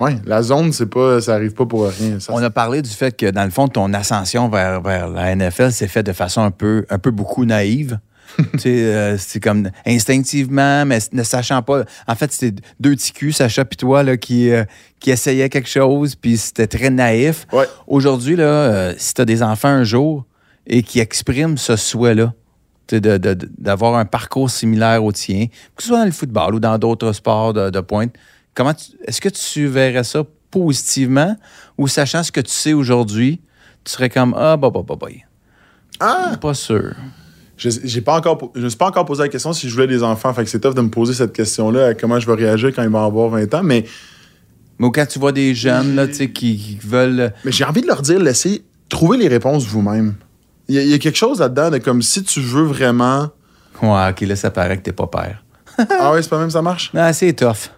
Ouais, 0.00 0.16
la 0.24 0.42
zone, 0.42 0.72
c'est 0.72 0.86
pas, 0.86 1.20
ça 1.20 1.34
arrive 1.34 1.54
pas 1.54 1.66
pour 1.66 1.86
rien. 1.86 2.20
Ça, 2.20 2.32
On 2.32 2.42
a 2.42 2.50
parlé 2.50 2.82
du 2.82 2.90
fait 2.90 3.16
que, 3.16 3.30
dans 3.30 3.44
le 3.44 3.50
fond, 3.50 3.66
ton 3.66 3.92
ascension 3.94 4.48
vers, 4.48 4.80
vers 4.80 5.08
la 5.08 5.34
NFL 5.34 5.72
s'est 5.72 5.88
faite 5.88 6.06
de 6.06 6.12
façon 6.12 6.40
un 6.42 6.52
peu, 6.52 6.86
un 6.88 6.98
peu 6.98 7.10
beaucoup 7.10 7.44
naïve. 7.44 7.98
Tu 8.36 8.58
sais, 8.58 8.68
euh, 8.84 9.16
c'est 9.18 9.40
comme 9.40 9.70
instinctivement, 9.86 10.84
mais 10.86 10.98
ne 11.12 11.22
sachant 11.22 11.62
pas. 11.62 11.84
En 12.06 12.14
fait, 12.14 12.32
c'était 12.32 12.60
deux 12.80 12.90
petits 12.94 13.12
culs, 13.12 13.32
Sacha 13.32 13.64
puis 13.64 13.76
toi, 13.76 14.02
là, 14.02 14.16
qui, 14.16 14.50
euh, 14.50 14.64
qui 15.00 15.10
essayaient 15.10 15.48
quelque 15.48 15.68
chose, 15.68 16.14
puis 16.14 16.36
c'était 16.36 16.66
très 16.66 16.90
naïf. 16.90 17.46
Ouais. 17.52 17.66
Aujourd'hui, 17.86 18.36
là, 18.36 18.44
euh, 18.44 18.94
si 18.98 19.14
tu 19.14 19.20
as 19.20 19.24
des 19.24 19.42
enfants 19.42 19.68
un 19.68 19.84
jour 19.84 20.24
et 20.66 20.82
qui 20.82 21.00
expriment 21.00 21.56
ce 21.56 21.76
souhait-là, 21.76 22.32
de- 22.90 22.98
de- 23.18 23.36
d'avoir 23.58 23.96
un 23.96 24.04
parcours 24.06 24.50
similaire 24.50 25.04
au 25.04 25.12
tien, 25.12 25.46
que 25.76 25.82
ce 25.82 25.88
soit 25.88 25.98
dans 25.98 26.04
le 26.06 26.10
football 26.10 26.54
ou 26.54 26.60
dans 26.60 26.78
d'autres 26.78 27.12
sports 27.12 27.52
de, 27.52 27.68
de 27.70 27.80
pointe, 27.80 28.14
comment 28.54 28.72
est-ce 29.06 29.20
que 29.20 29.28
tu 29.28 29.66
verrais 29.66 30.04
ça 30.04 30.22
positivement 30.50 31.36
ou 31.76 31.86
sachant 31.86 32.22
ce 32.22 32.32
que 32.32 32.40
tu 32.40 32.50
sais 32.50 32.72
aujourd'hui, 32.72 33.40
tu 33.84 33.92
serais 33.92 34.08
comme 34.08 34.34
Ah, 34.36 34.56
bah, 34.56 34.70
bah, 34.72 34.80
bah, 34.86 34.96
bah. 34.98 35.08
Ah! 36.00 36.36
Pas 36.40 36.54
sûr. 36.54 36.94
Je 37.58 37.68
j'ai 37.84 38.00
pas 38.00 38.16
encore, 38.16 38.50
je 38.54 38.60
me 38.62 38.68
suis 38.70 38.78
pas 38.78 38.86
encore 38.86 39.04
posé 39.04 39.22
la 39.24 39.28
question 39.28 39.52
si 39.52 39.68
je 39.68 39.74
voulais 39.74 39.86
des 39.88 40.02
enfants. 40.02 40.32
Fait 40.32 40.44
que 40.44 40.48
c'est 40.50 40.60
tough 40.60 40.74
de 40.74 40.80
me 40.80 40.88
poser 40.90 41.12
cette 41.12 41.32
question-là, 41.32 41.88
à 41.88 41.94
comment 41.94 42.18
je 42.20 42.26
vais 42.26 42.34
réagir 42.34 42.72
quand 42.74 42.82
ils 42.82 42.88
vont 42.88 43.04
avoir 43.04 43.28
20 43.28 43.52
ans. 43.54 43.62
Mais, 43.62 43.84
Mais 44.78 44.90
quand 44.92 45.04
tu 45.06 45.18
vois 45.18 45.32
des 45.32 45.54
jeunes 45.54 45.94
là, 45.96 46.06
tu 46.06 46.14
sais, 46.14 46.30
qui, 46.30 46.56
qui 46.56 46.78
veulent. 46.86 47.32
mais 47.44 47.50
j'ai 47.52 47.64
envie 47.64 47.82
de 47.82 47.86
leur 47.88 48.00
dire, 48.00 48.18
laissez, 48.20 48.62
trouver 48.88 49.18
les 49.18 49.28
réponses 49.28 49.66
vous-même. 49.66 50.14
Il 50.68 50.76
y, 50.76 50.78
a- 50.78 50.82
il 50.82 50.88
y 50.88 50.94
a 50.94 50.98
quelque 50.98 51.16
chose 51.18 51.40
là-dedans 51.40 51.70
de 51.70 51.78
comme 51.78 52.00
si 52.00 52.22
tu 52.22 52.40
veux 52.40 52.62
vraiment. 52.64 53.28
Ouais, 53.82 54.08
ok, 54.10 54.20
là, 54.22 54.36
ça 54.36 54.50
paraît 54.50 54.76
que 54.78 54.82
t'es 54.82 54.92
pas 54.92 55.06
père. 55.08 55.42
ah 56.00 56.12
ouais, 56.12 56.22
c'est 56.22 56.28
pas 56.30 56.38
même 56.38 56.50
ça 56.50 56.62
marche? 56.62 56.90
Non, 56.94 57.10
c'est 57.12 57.32
tough. 57.32 57.70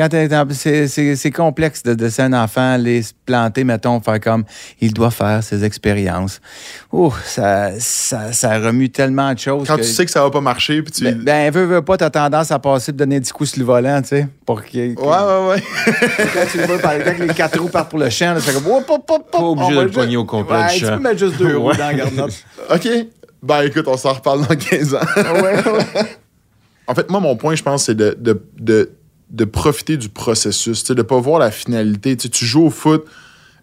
Quand 0.00 0.08
c'est, 0.54 1.30
complexe 1.30 1.82
de, 1.82 1.92
laisser 1.92 2.22
un 2.22 2.32
enfant 2.32 2.72
aller 2.72 3.02
se 3.02 3.12
planter, 3.26 3.64
mettons, 3.64 4.00
faire 4.00 4.18
comme 4.18 4.44
il 4.80 4.94
doit 4.94 5.10
faire 5.10 5.44
ses 5.44 5.62
expériences. 5.62 6.40
Ouh, 6.90 7.12
ça, 7.22 7.78
ça, 7.78 8.32
ça 8.32 8.58
remue 8.58 8.88
tellement 8.88 9.34
de 9.34 9.38
choses. 9.38 9.68
Quand 9.68 9.76
que- 9.76 9.82
tu 9.82 9.88
sais 9.88 10.06
que 10.06 10.10
ça 10.10 10.22
va 10.22 10.30
pas 10.30 10.40
marcher, 10.40 10.80
puis 10.80 10.90
tu. 10.90 11.04
Ben, 11.04 11.22
ben, 11.22 11.52
veux, 11.52 11.64
veux 11.64 11.82
pas, 11.82 11.98
t'as 11.98 12.08
tendance 12.08 12.50
à 12.50 12.58
passer 12.58 12.92
de 12.92 12.96
donner 12.96 13.20
10 13.20 13.30
coups 13.30 13.50
sur 13.50 13.60
le 13.60 13.66
volant, 13.66 14.00
tu 14.00 14.08
sais, 14.08 14.28
pour 14.46 14.64
qu'il. 14.64 14.98
ouais, 14.98 15.04
ouais, 15.04 15.48
ouais. 15.50 15.62
Quand 16.32 16.46
tu 16.50 16.58
le 16.58 16.66
vois, 16.66 16.78
par 16.78 16.92
exemple, 16.92 17.26
les 17.26 17.34
quatre 17.34 17.60
roues 17.60 17.68
partent 17.68 17.90
pour 17.90 17.98
le 17.98 18.08
champ, 18.08 18.32
là, 18.32 18.40
c'est 18.40 18.54
comme. 18.54 18.72
Hop, 18.72 18.88
hop, 18.88 19.04
hop, 19.06 19.30
Pas 19.30 19.38
obligé 19.38 19.74
de 19.74 19.80
le 19.82 19.90
pogner 19.90 20.16
au 20.16 20.24
complet, 20.24 20.56
Ouais, 20.56 20.78
le 20.78 20.78
tu 20.78 20.86
peux 20.86 20.98
mettre 20.98 21.18
juste 21.18 21.36
deux 21.36 21.58
roues 21.58 21.72
dans 21.72 21.78
la 21.78 21.94
garnotte. 21.94 22.42
OK. 22.74 22.88
Ben 23.42 23.62
écoute, 23.64 23.84
on 23.86 23.98
s'en 23.98 24.14
reparle 24.14 24.46
dans 24.46 24.56
15 24.56 24.94
ans. 24.94 25.00
ouais, 25.16 25.42
ouais. 25.42 26.18
En 26.86 26.94
fait, 26.94 27.10
moi, 27.10 27.20
mon 27.20 27.36
point, 27.36 27.54
je 27.54 27.62
pense, 27.62 27.84
c'est 27.84 27.94
de, 27.94 28.16
de, 28.18 28.42
de, 28.58 28.90
de 29.30 29.44
profiter 29.44 29.96
du 29.96 30.08
processus, 30.08 30.84
de 30.84 30.94
ne 30.94 31.02
pas 31.02 31.20
voir 31.20 31.38
la 31.38 31.50
finalité. 31.50 32.16
Tu 32.16 32.44
joues 32.44 32.66
au 32.66 32.70
foot 32.70 33.04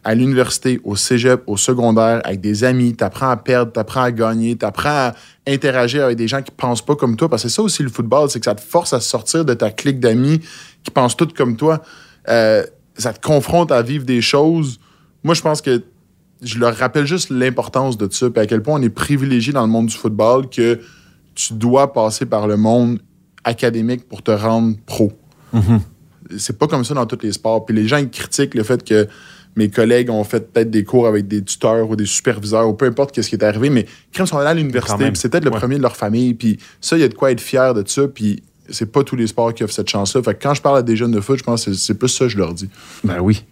à 0.03 0.15
l'université, 0.15 0.80
au 0.86 0.95
cégep, 0.95 1.43
au 1.47 1.58
secondaire, 1.58 2.21
avec 2.23 2.39
des 2.39 2.63
amis, 2.63 2.95
tu 2.95 3.03
apprends 3.03 3.30
à 3.30 3.36
perdre, 3.36 3.73
tu 3.73 3.80
apprends 3.80 4.03
à 4.03 4.12
gagner, 4.12 4.56
tu 4.56 4.65
apprends 4.65 4.89
à 4.89 5.15
interagir 5.45 6.06
avec 6.06 6.17
des 6.17 6.30
gens 6.30 6.41
qui 6.41 6.51
pensent 6.51 6.82
pas 6.82 6.95
comme 6.95 7.17
toi. 7.17 7.27
Parce 7.27 7.43
que 7.43 7.49
c'est 7.49 7.56
ça 7.56 7.62
aussi 7.62 7.84
le 7.84 7.89
football, 7.89 8.30
c'est 8.30 8.39
que 8.39 8.45
ça 8.45 8.56
te 8.56 8.62
force 8.62 8.93
à 8.93 9.01
sortir 9.01 9.43
de 9.43 9.53
ta 9.53 9.69
clique 9.69 9.99
d'amis 9.99 10.39
qui 10.84 10.91
pensent 10.91 11.17
tous 11.17 11.34
comme 11.36 11.58
toi. 11.58 11.82
Euh, 12.30 12.63
ça 12.97 13.12
te 13.12 13.19
confronte 13.19 13.71
à 13.71 13.82
vivre 13.82 14.06
des 14.06 14.21
choses. 14.21 14.80
Moi, 15.23 15.34
je 15.34 15.41
pense 15.41 15.62
que 15.62 15.84
je 16.41 16.58
leur 16.58 16.75
rappelle 16.75 17.06
juste 17.06 17.30
l'importance 17.30 17.97
de 17.97 18.08
ça, 18.10 18.30
puis 18.30 18.41
à 18.41 18.45
quel 18.45 18.62
point 18.62 18.80
on 18.80 18.82
est 18.82 18.89
privilégié 18.89 19.51
dans 19.51 19.63
le 19.63 19.71
monde 19.71 19.88
du 19.88 19.95
football 19.95 20.49
que 20.49 20.80
tu 21.36 21.53
dois 21.53 21.91
passer 21.91 22.25
par 22.25 22.47
le 22.47 22.56
monde 22.56 22.99
académique 23.43 24.08
pour 24.08 24.23
te 24.23 24.32
rendre 24.32 24.77
pro. 24.86 25.12
C'est 26.38 26.58
pas 26.58 26.67
comme 26.67 26.84
ça 26.84 26.93
dans 26.93 27.06
tous 27.06 27.20
les 27.24 27.32
sports. 27.32 27.65
Puis 27.65 27.76
les 27.76 27.88
gens 27.88 27.98
ils 27.98 28.10
critiquent 28.10 28.54
le 28.56 28.63
fait 28.63 28.84
que 28.84 29.08
mes 29.56 29.70
collègues 29.70 30.10
ont 30.10 30.24
fait 30.24 30.52
peut-être 30.52 30.70
des 30.70 30.84
cours 30.84 31.08
avec 31.08 31.28
des 31.28 31.41
tuteurs 31.43 31.89
ou 31.89 31.96
des 31.96 32.06
superviseurs 32.06 32.67
ou 32.67 32.74
peu 32.74 32.86
importe 32.86 33.13
qu'est-ce 33.13 33.30
qui 33.30 33.36
est 33.36 33.43
arrivé, 33.43 33.70
mais 33.70 33.86
crème 34.12 34.28
sont 34.28 34.38
allés 34.38 34.48
à 34.48 34.52
Quand 34.52 34.58
l'université, 34.58 35.10
c'est 35.15 35.30
peut-être 35.30 35.46
le 35.46 35.52
Ouais. 35.52 35.58
premier 35.58 35.78
de 35.78 35.82
leur 35.82 35.96
famille, 35.96 36.34
puis 36.36 36.60
ça, 36.82 36.96
il 36.98 37.02
y 37.02 37.04
a 37.04 37.08
de 37.08 37.13
quoi 37.15 37.32
être 37.32 37.41
fier 37.41 37.74
de 37.74 37.84
ça, 37.88 38.08
puis 38.08 38.43
c'est 38.70 38.91
pas 38.91 39.04
tous 39.04 39.15
les 39.15 39.26
sports 39.28 39.54
qui 39.54 39.63
offrent 39.63 39.74
cette 39.74 39.89
chance-là. 39.89 40.22
Fait 40.22 40.36
que 40.36 40.43
quand 40.43 40.54
je 40.54 40.62
parle 40.62 40.78
à 40.78 40.82
des 40.84 40.96
jeunes 40.98 41.12
de 41.12 41.22
foot, 41.22 41.39
je 41.39 41.43
pense 41.43 41.65
que 41.65 41.74
c'est- 41.74 41.80
c'est 41.88 41.93
plus 41.96 42.10
ça 42.10 42.26
que 42.26 42.30
je 42.30 42.38
leur 42.38 42.54
dis. 42.54 42.70
Ben 43.04 43.20
oui. 43.20 43.43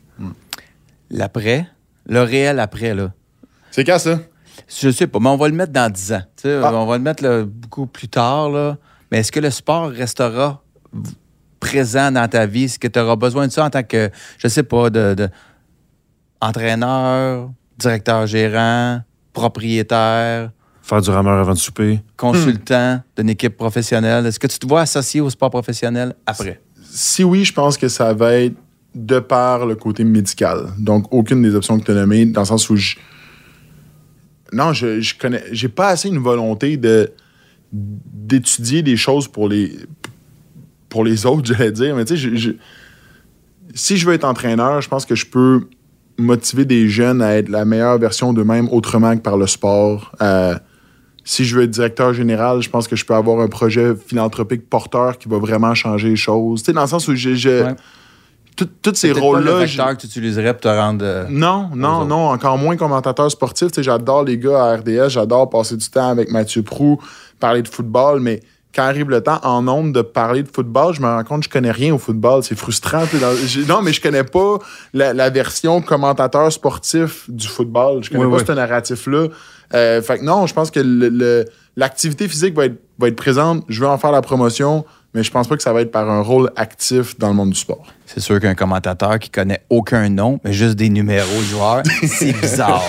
L'après, 1.09 1.67
le 2.07 2.21
réel 2.21 2.59
après, 2.59 2.93
là. 2.93 3.13
C'est 3.71 3.83
quand 3.83 3.99
ça? 3.99 4.19
Je 4.67 4.89
sais 4.89 5.07
pas, 5.07 5.19
mais 5.19 5.29
on 5.29 5.37
va 5.37 5.47
le 5.47 5.55
mettre 5.55 5.71
dans 5.73 5.91
10 5.91 6.13
ans. 6.13 6.21
Tu 6.35 6.43
sais, 6.43 6.59
Ah. 6.63 6.71
On 6.73 6.85
va 6.85 6.97
le 6.97 7.03
mettre 7.03 7.23
là, 7.23 7.43
beaucoup 7.45 7.85
plus 7.87 8.07
tard. 8.07 8.49
Là. 8.49 8.77
Mais 9.11 9.19
est-ce 9.19 9.31
que 9.31 9.39
le 9.39 9.49
sport 9.49 9.89
restera 9.89 10.63
présent 11.59 12.11
dans 12.11 12.27
ta 12.27 12.45
vie? 12.45 12.63
Est-ce 12.65 12.79
que 12.79 12.87
tu 12.87 12.99
auras 12.99 13.15
besoin 13.15 13.47
de 13.47 13.51
ça 13.51 13.65
en 13.65 13.69
tant 13.69 13.83
que, 13.83 14.09
je 14.37 14.47
sais 14.47 14.63
pas, 14.63 14.89
de, 14.89 15.13
de 15.15 15.29
entraîneur, 16.41 17.49
directeur 17.77 18.27
gérant, 18.27 19.01
propriétaire, 19.33 20.51
Faire 20.81 21.01
du 21.01 21.09
rameur 21.09 21.39
avant 21.39 21.53
de 21.53 21.57
souper. 21.57 21.99
consultant 22.15 23.01
d'une 23.17 23.29
équipe 23.29 23.57
professionnelle? 23.57 24.25
Est-ce 24.27 24.39
que 24.39 24.45
tu 24.47 24.59
te 24.59 24.67
vois 24.67 24.81
associé 24.81 25.19
au 25.21 25.29
sport 25.31 25.49
professionnel 25.49 26.13
après? 26.27 26.61
Si 26.83 27.23
oui, 27.23 27.43
je 27.43 27.51
pense 27.53 27.77
que 27.77 27.87
ça 27.87 28.13
va 28.13 28.35
être 28.35 28.55
de 28.93 29.19
par 29.19 29.65
le 29.65 29.75
côté 29.75 30.03
médical. 30.03 30.67
Donc, 30.77 31.07
aucune 31.11 31.41
des 31.41 31.55
options 31.55 31.79
que 31.79 31.85
tu 31.85 31.91
as 31.91 31.95
nommées, 31.95 32.25
dans 32.27 32.41
le 32.41 32.45
sens 32.45 32.69
où 32.69 32.75
je- 32.75 32.95
non, 34.53 34.73
je, 34.73 35.01
je 35.01 35.15
connais. 35.17 35.43
J'ai 35.51 35.67
pas 35.69 35.89
assez 35.89 36.07
une 36.07 36.19
volonté 36.19 36.77
de 36.77 37.11
d'étudier 37.73 38.83
des 38.83 38.95
choses 38.95 39.27
pour 39.27 39.49
les 39.49 39.75
pour 40.95 41.03
les 41.03 41.25
autres, 41.25 41.45
j'allais 41.53 41.73
dire. 41.73 41.93
Mais 41.93 42.05
tu 42.05 42.15
sais, 42.15 42.29
je- 42.29 42.35
je- 42.37 42.51
si 43.73 43.97
je 43.97 44.07
veux 44.07 44.13
être 44.13 44.23
entraîneur, 44.23 44.79
je 44.81 44.87
pense 44.87 45.05
que 45.05 45.13
je 45.15 45.25
peux 45.25 45.67
motiver 46.17 46.63
des 46.63 46.87
jeunes 46.87 47.21
à 47.21 47.35
être 47.35 47.49
la 47.49 47.65
meilleure 47.65 47.97
version 47.97 48.31
d'eux-mêmes 48.31 48.69
autrement 48.71 49.13
que 49.17 49.21
par 49.21 49.35
le 49.37 49.45
sport. 49.47 50.13
Euh, 50.21 50.55
si 51.25 51.43
je 51.43 51.57
veux 51.57 51.63
être 51.63 51.71
directeur 51.71 52.13
général, 52.13 52.61
je 52.61 52.69
pense 52.69 52.87
que 52.87 52.95
je 52.95 53.03
peux 53.05 53.13
avoir 53.15 53.41
un 53.41 53.47
projet 53.49 53.93
philanthropique 53.95 54.69
porteur 54.69 55.17
qui 55.17 55.27
va 55.27 55.37
vraiment 55.39 55.73
changer 55.75 56.09
les 56.09 56.15
choses. 56.15 56.61
Tu 56.61 56.67
sais, 56.67 56.73
dans 56.73 56.83
le 56.83 56.87
sens 56.87 57.07
où 57.09 57.15
j'ai. 57.15 57.33
Ouais. 57.63 57.75
Tous 58.55 58.69
ces 58.93 59.11
C'est 59.13 59.19
rôles-là. 59.19 59.57
vecteur 59.65 59.97
que 59.97 60.01
tu 60.01 60.07
utiliserais 60.07 60.53
pour 60.53 60.61
te 60.61 60.67
rendre. 60.69 61.03
euh, 61.03 61.25
non, 61.29 61.69
non, 61.75 62.05
non, 62.05 62.29
encore 62.29 62.57
moins 62.57 62.77
commentateur 62.77 63.29
sportif. 63.29 63.67
Tu 63.67 63.73
sais, 63.75 63.83
j'adore 63.83 64.23
les 64.23 64.37
gars 64.37 64.63
à 64.63 64.77
RDS, 64.77 65.09
j'adore 65.09 65.49
passer 65.49 65.75
du 65.75 65.89
temps 65.89 66.07
avec 66.07 66.31
Mathieu 66.31 66.63
Prou, 66.63 66.97
parler 67.41 67.61
de 67.63 67.67
football, 67.67 68.21
mais 68.21 68.39
quand 68.75 68.83
arrive 68.83 69.09
le 69.09 69.21
temps 69.21 69.39
en 69.43 69.61
nombre 69.61 69.93
de 69.93 70.01
parler 70.01 70.43
de 70.43 70.49
football, 70.53 70.93
je 70.93 71.01
me 71.01 71.07
rends 71.07 71.23
compte 71.23 71.39
que 71.41 71.45
je 71.45 71.49
connais 71.49 71.71
rien 71.71 71.93
au 71.93 71.97
football. 71.97 72.43
C'est 72.43 72.57
frustrant. 72.57 73.03
dans- 73.21 73.65
non, 73.73 73.81
mais 73.81 73.93
je 73.93 74.01
connais 74.01 74.23
pas 74.25 74.57
la, 74.93 75.13
la 75.13 75.29
version 75.29 75.81
commentateur 75.81 76.51
sportif 76.51 77.29
du 77.29 77.47
football. 77.47 78.03
Je 78.03 78.09
connais 78.09 78.23
pas 78.31 78.45
ce 78.45 78.51
narratif-là. 78.51 79.27
Euh, 79.73 80.01
fait 80.01 80.19
que 80.19 80.23
non, 80.25 80.45
je 80.45 80.53
pense 80.53 80.69
que 80.71 80.79
l'activité 81.75 82.27
physique 82.27 82.55
va 82.55 82.65
être, 82.65 82.77
va 82.99 83.07
être 83.07 83.15
présente. 83.15 83.63
Je 83.67 83.79
veux 83.81 83.87
en 83.87 83.97
faire 83.97 84.11
la 84.11 84.21
promotion, 84.21 84.85
mais 85.13 85.23
je 85.23 85.31
pense 85.31 85.47
pas 85.47 85.55
que 85.55 85.63
ça 85.63 85.73
va 85.73 85.81
être 85.81 85.91
par 85.91 86.09
un 86.09 86.21
rôle 86.21 86.51
actif 86.55 87.17
dans 87.17 87.29
le 87.29 87.33
monde 87.35 87.49
du 87.51 87.59
sport. 87.59 87.85
C'est 88.07 88.19
sûr 88.19 88.39
qu'un 88.39 88.53
commentateur 88.55 89.17
qui 89.19 89.29
connaît 89.29 89.63
aucun 89.69 90.09
nom, 90.09 90.39
mais 90.43 90.53
juste 90.53 90.75
des 90.75 90.89
numéros 90.89 91.25
de 91.39 91.43
joueurs, 91.43 91.81
c'est 92.07 92.33
bizarre. 92.39 92.83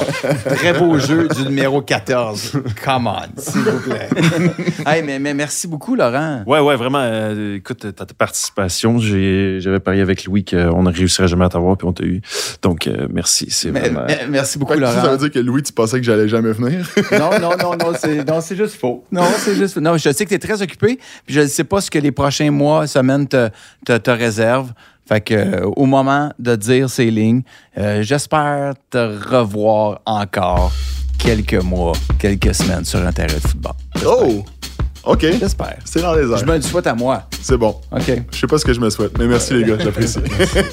Très 0.45 0.75
beau 0.75 0.99
jeu 0.99 1.27
du 1.29 1.45
numéro 1.45 1.81
14. 1.81 2.53
Come 2.85 3.07
on, 3.07 3.41
s'il 3.41 3.61
vous 3.63 3.81
plaît. 3.81 4.09
hey, 4.87 5.03
mais, 5.03 5.19
mais 5.19 5.33
merci 5.33 5.67
beaucoup, 5.69 5.95
Laurent. 5.97 6.43
Ouais, 6.47 6.61
ouais, 6.61 6.77
vraiment. 6.77 7.01
euh, 7.01 7.57
écoute, 7.57 7.95
ta, 7.95 8.05
ta 8.05 8.15
participation, 8.15 8.99
j'avais 8.99 9.81
parié 9.81 10.03
avec 10.03 10.25
Louis 10.27 10.45
qu'on 10.45 10.83
ne 10.83 10.93
réussirait 10.93 11.29
jamais 11.29 11.47
à 11.47 11.49
t'avoir, 11.49 11.77
puis 11.79 11.87
on 11.89 11.93
t'a 11.93 12.05
eu. 12.05 12.21
Donc, 12.63 12.87
euh, 12.87 13.07
merci. 13.11 13.47
C'est 13.51 13.71
vraiment. 13.71 14.03
mais- 14.07 14.27
merci 14.29 14.59
beaucoup, 14.59 14.75
que 14.75 14.85
ça, 14.85 14.95
Laurent. 14.97 15.13
veut 15.13 15.19
dire 15.19 15.31
que 15.33 15.39
Louis, 15.39 15.63
tu 15.63 15.73
pensais 15.73 15.97
que 15.99 16.05
j'allais 16.05 16.29
jamais 16.29 16.53
venir? 16.53 16.87
Non, 17.13 17.31
non, 17.41 17.57
non, 17.57 17.77
non, 17.77 17.93
c'est, 17.99 18.29
non, 18.29 18.41
c'est 18.43 18.57
juste 18.57 18.75
faux. 18.79 19.05
Non, 19.11 19.25
c'est 19.39 19.55
juste 19.55 19.75
faux. 19.75 19.81
Non, 19.81 19.97
je 19.97 20.11
sais 20.13 20.25
que 20.25 20.29
tu 20.31 20.35
es 20.35 20.39
très 20.39 20.61
occupé, 20.61 20.99
puis 21.25 21.35
je 21.35 21.41
ne 21.41 21.47
sais 21.47 21.65
pas 21.65 21.81
ce 21.81 21.91
que 21.91 21.99
les 21.99 22.13
prochains 22.13 22.51
mois, 22.51 22.87
semaines 22.87 23.27
te, 23.27 23.49
te, 23.87 23.97
te 23.97 24.11
réservent. 24.11 24.73
Fait 25.07 25.21
que, 25.21 25.35
euh, 25.35 25.71
au 25.77 25.87
moment 25.87 26.33
de 26.39 26.57
dire 26.57 26.91
ces 26.91 27.11
lignes, 27.11 27.43
euh, 27.79 28.03
j'espère 28.03 28.75
te 28.91 28.99
revoir 28.99 30.01
encore 30.05 30.73
quelques 31.19 31.63
mois, 31.63 31.93
quelques 32.19 32.55
semaines 32.55 32.85
sur 32.85 32.99
un 33.01 33.13
terrain 33.13 33.35
de 33.35 33.41
football. 33.41 33.75
oh! 34.05 34.45
OK. 35.07 35.25
J'espère. 35.39 35.79
C'est 35.85 36.03
dans 36.03 36.15
les 36.15 36.31
airs. 36.31 36.39
Je 36.39 36.45
me 36.45 36.57
le 36.57 36.63
souhaite 36.63 36.87
à 36.87 36.95
moi. 36.95 37.29
C'est 37.41 37.57
bon. 37.57 37.77
OK. 37.93 38.23
Je 38.33 38.37
sais 38.37 38.47
pas 38.47 38.59
ce 38.59 38.65
que 38.65 38.73
je 38.73 38.81
me 38.81 38.91
souhaite, 38.91 39.17
mais 39.19 39.27
merci 39.27 39.55
les 39.55 39.65
gars, 39.65 39.77
j'apprécie. 39.79 40.19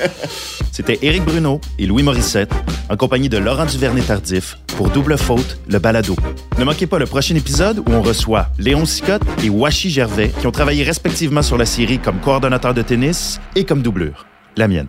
C'était 0.71 0.97
Éric 1.03 1.23
Bruno 1.23 1.61
et 1.77 1.85
Louis 1.85 2.01
Morissette 2.01 2.51
en 2.89 2.97
compagnie 2.97 3.29
de 3.29 3.37
Laurent 3.37 3.65
Duvernay-Tardif 3.65 4.57
pour 4.75 4.89
Double 4.89 5.17
Faute, 5.19 5.59
le 5.69 5.77
balado. 5.77 6.15
Ne 6.57 6.63
manquez 6.63 6.87
pas 6.87 6.97
le 6.97 7.05
prochain 7.05 7.35
épisode 7.35 7.79
où 7.79 7.91
on 7.91 8.01
reçoit 8.01 8.47
Léon 8.57 8.85
Sicotte 8.85 9.21
et 9.43 9.49
Washi 9.49 9.91
Gervais 9.91 10.31
qui 10.39 10.47
ont 10.47 10.51
travaillé 10.51 10.83
respectivement 10.83 11.43
sur 11.43 11.57
la 11.59 11.67
série 11.67 11.99
comme 11.99 12.19
coordonnateur 12.19 12.73
de 12.73 12.81
tennis 12.81 13.39
et 13.55 13.65
comme 13.65 13.83
doublure. 13.83 14.25
La 14.57 14.67
mienne. 14.67 14.87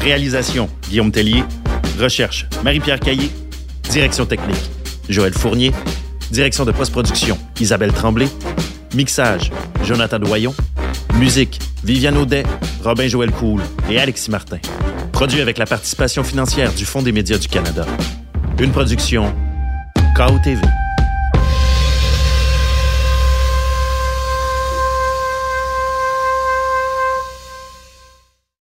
Réalisation, 0.00 0.68
Guillaume 0.88 1.12
Tellier. 1.12 1.44
Recherche, 2.00 2.48
Marie-Pierre 2.64 2.98
Caillé. 3.00 3.30
Direction 3.88 4.26
technique, 4.26 4.70
Joël 5.08 5.32
Fournier. 5.32 5.72
Direction 6.32 6.64
de 6.64 6.72
post-production, 6.72 7.38
Isabelle 7.60 7.92
Tremblay. 7.92 8.28
Mixage, 8.94 9.50
Jonathan 9.84 10.18
Doyon. 10.18 10.54
Musique, 11.14 11.58
Viviane 11.84 12.16
Audet, 12.16 12.44
Robin 12.82 13.06
Joël 13.08 13.30
Cool 13.30 13.60
et 13.90 13.98
Alexis 13.98 14.30
Martin. 14.30 14.58
Produit 15.12 15.40
avec 15.40 15.58
la 15.58 15.66
participation 15.66 16.24
financière 16.24 16.72
du 16.72 16.84
Fonds 16.84 17.02
des 17.02 17.12
médias 17.12 17.38
du 17.38 17.48
Canada. 17.48 17.84
Une 18.58 18.70
production 18.70 19.34
KOTV. 20.16 20.60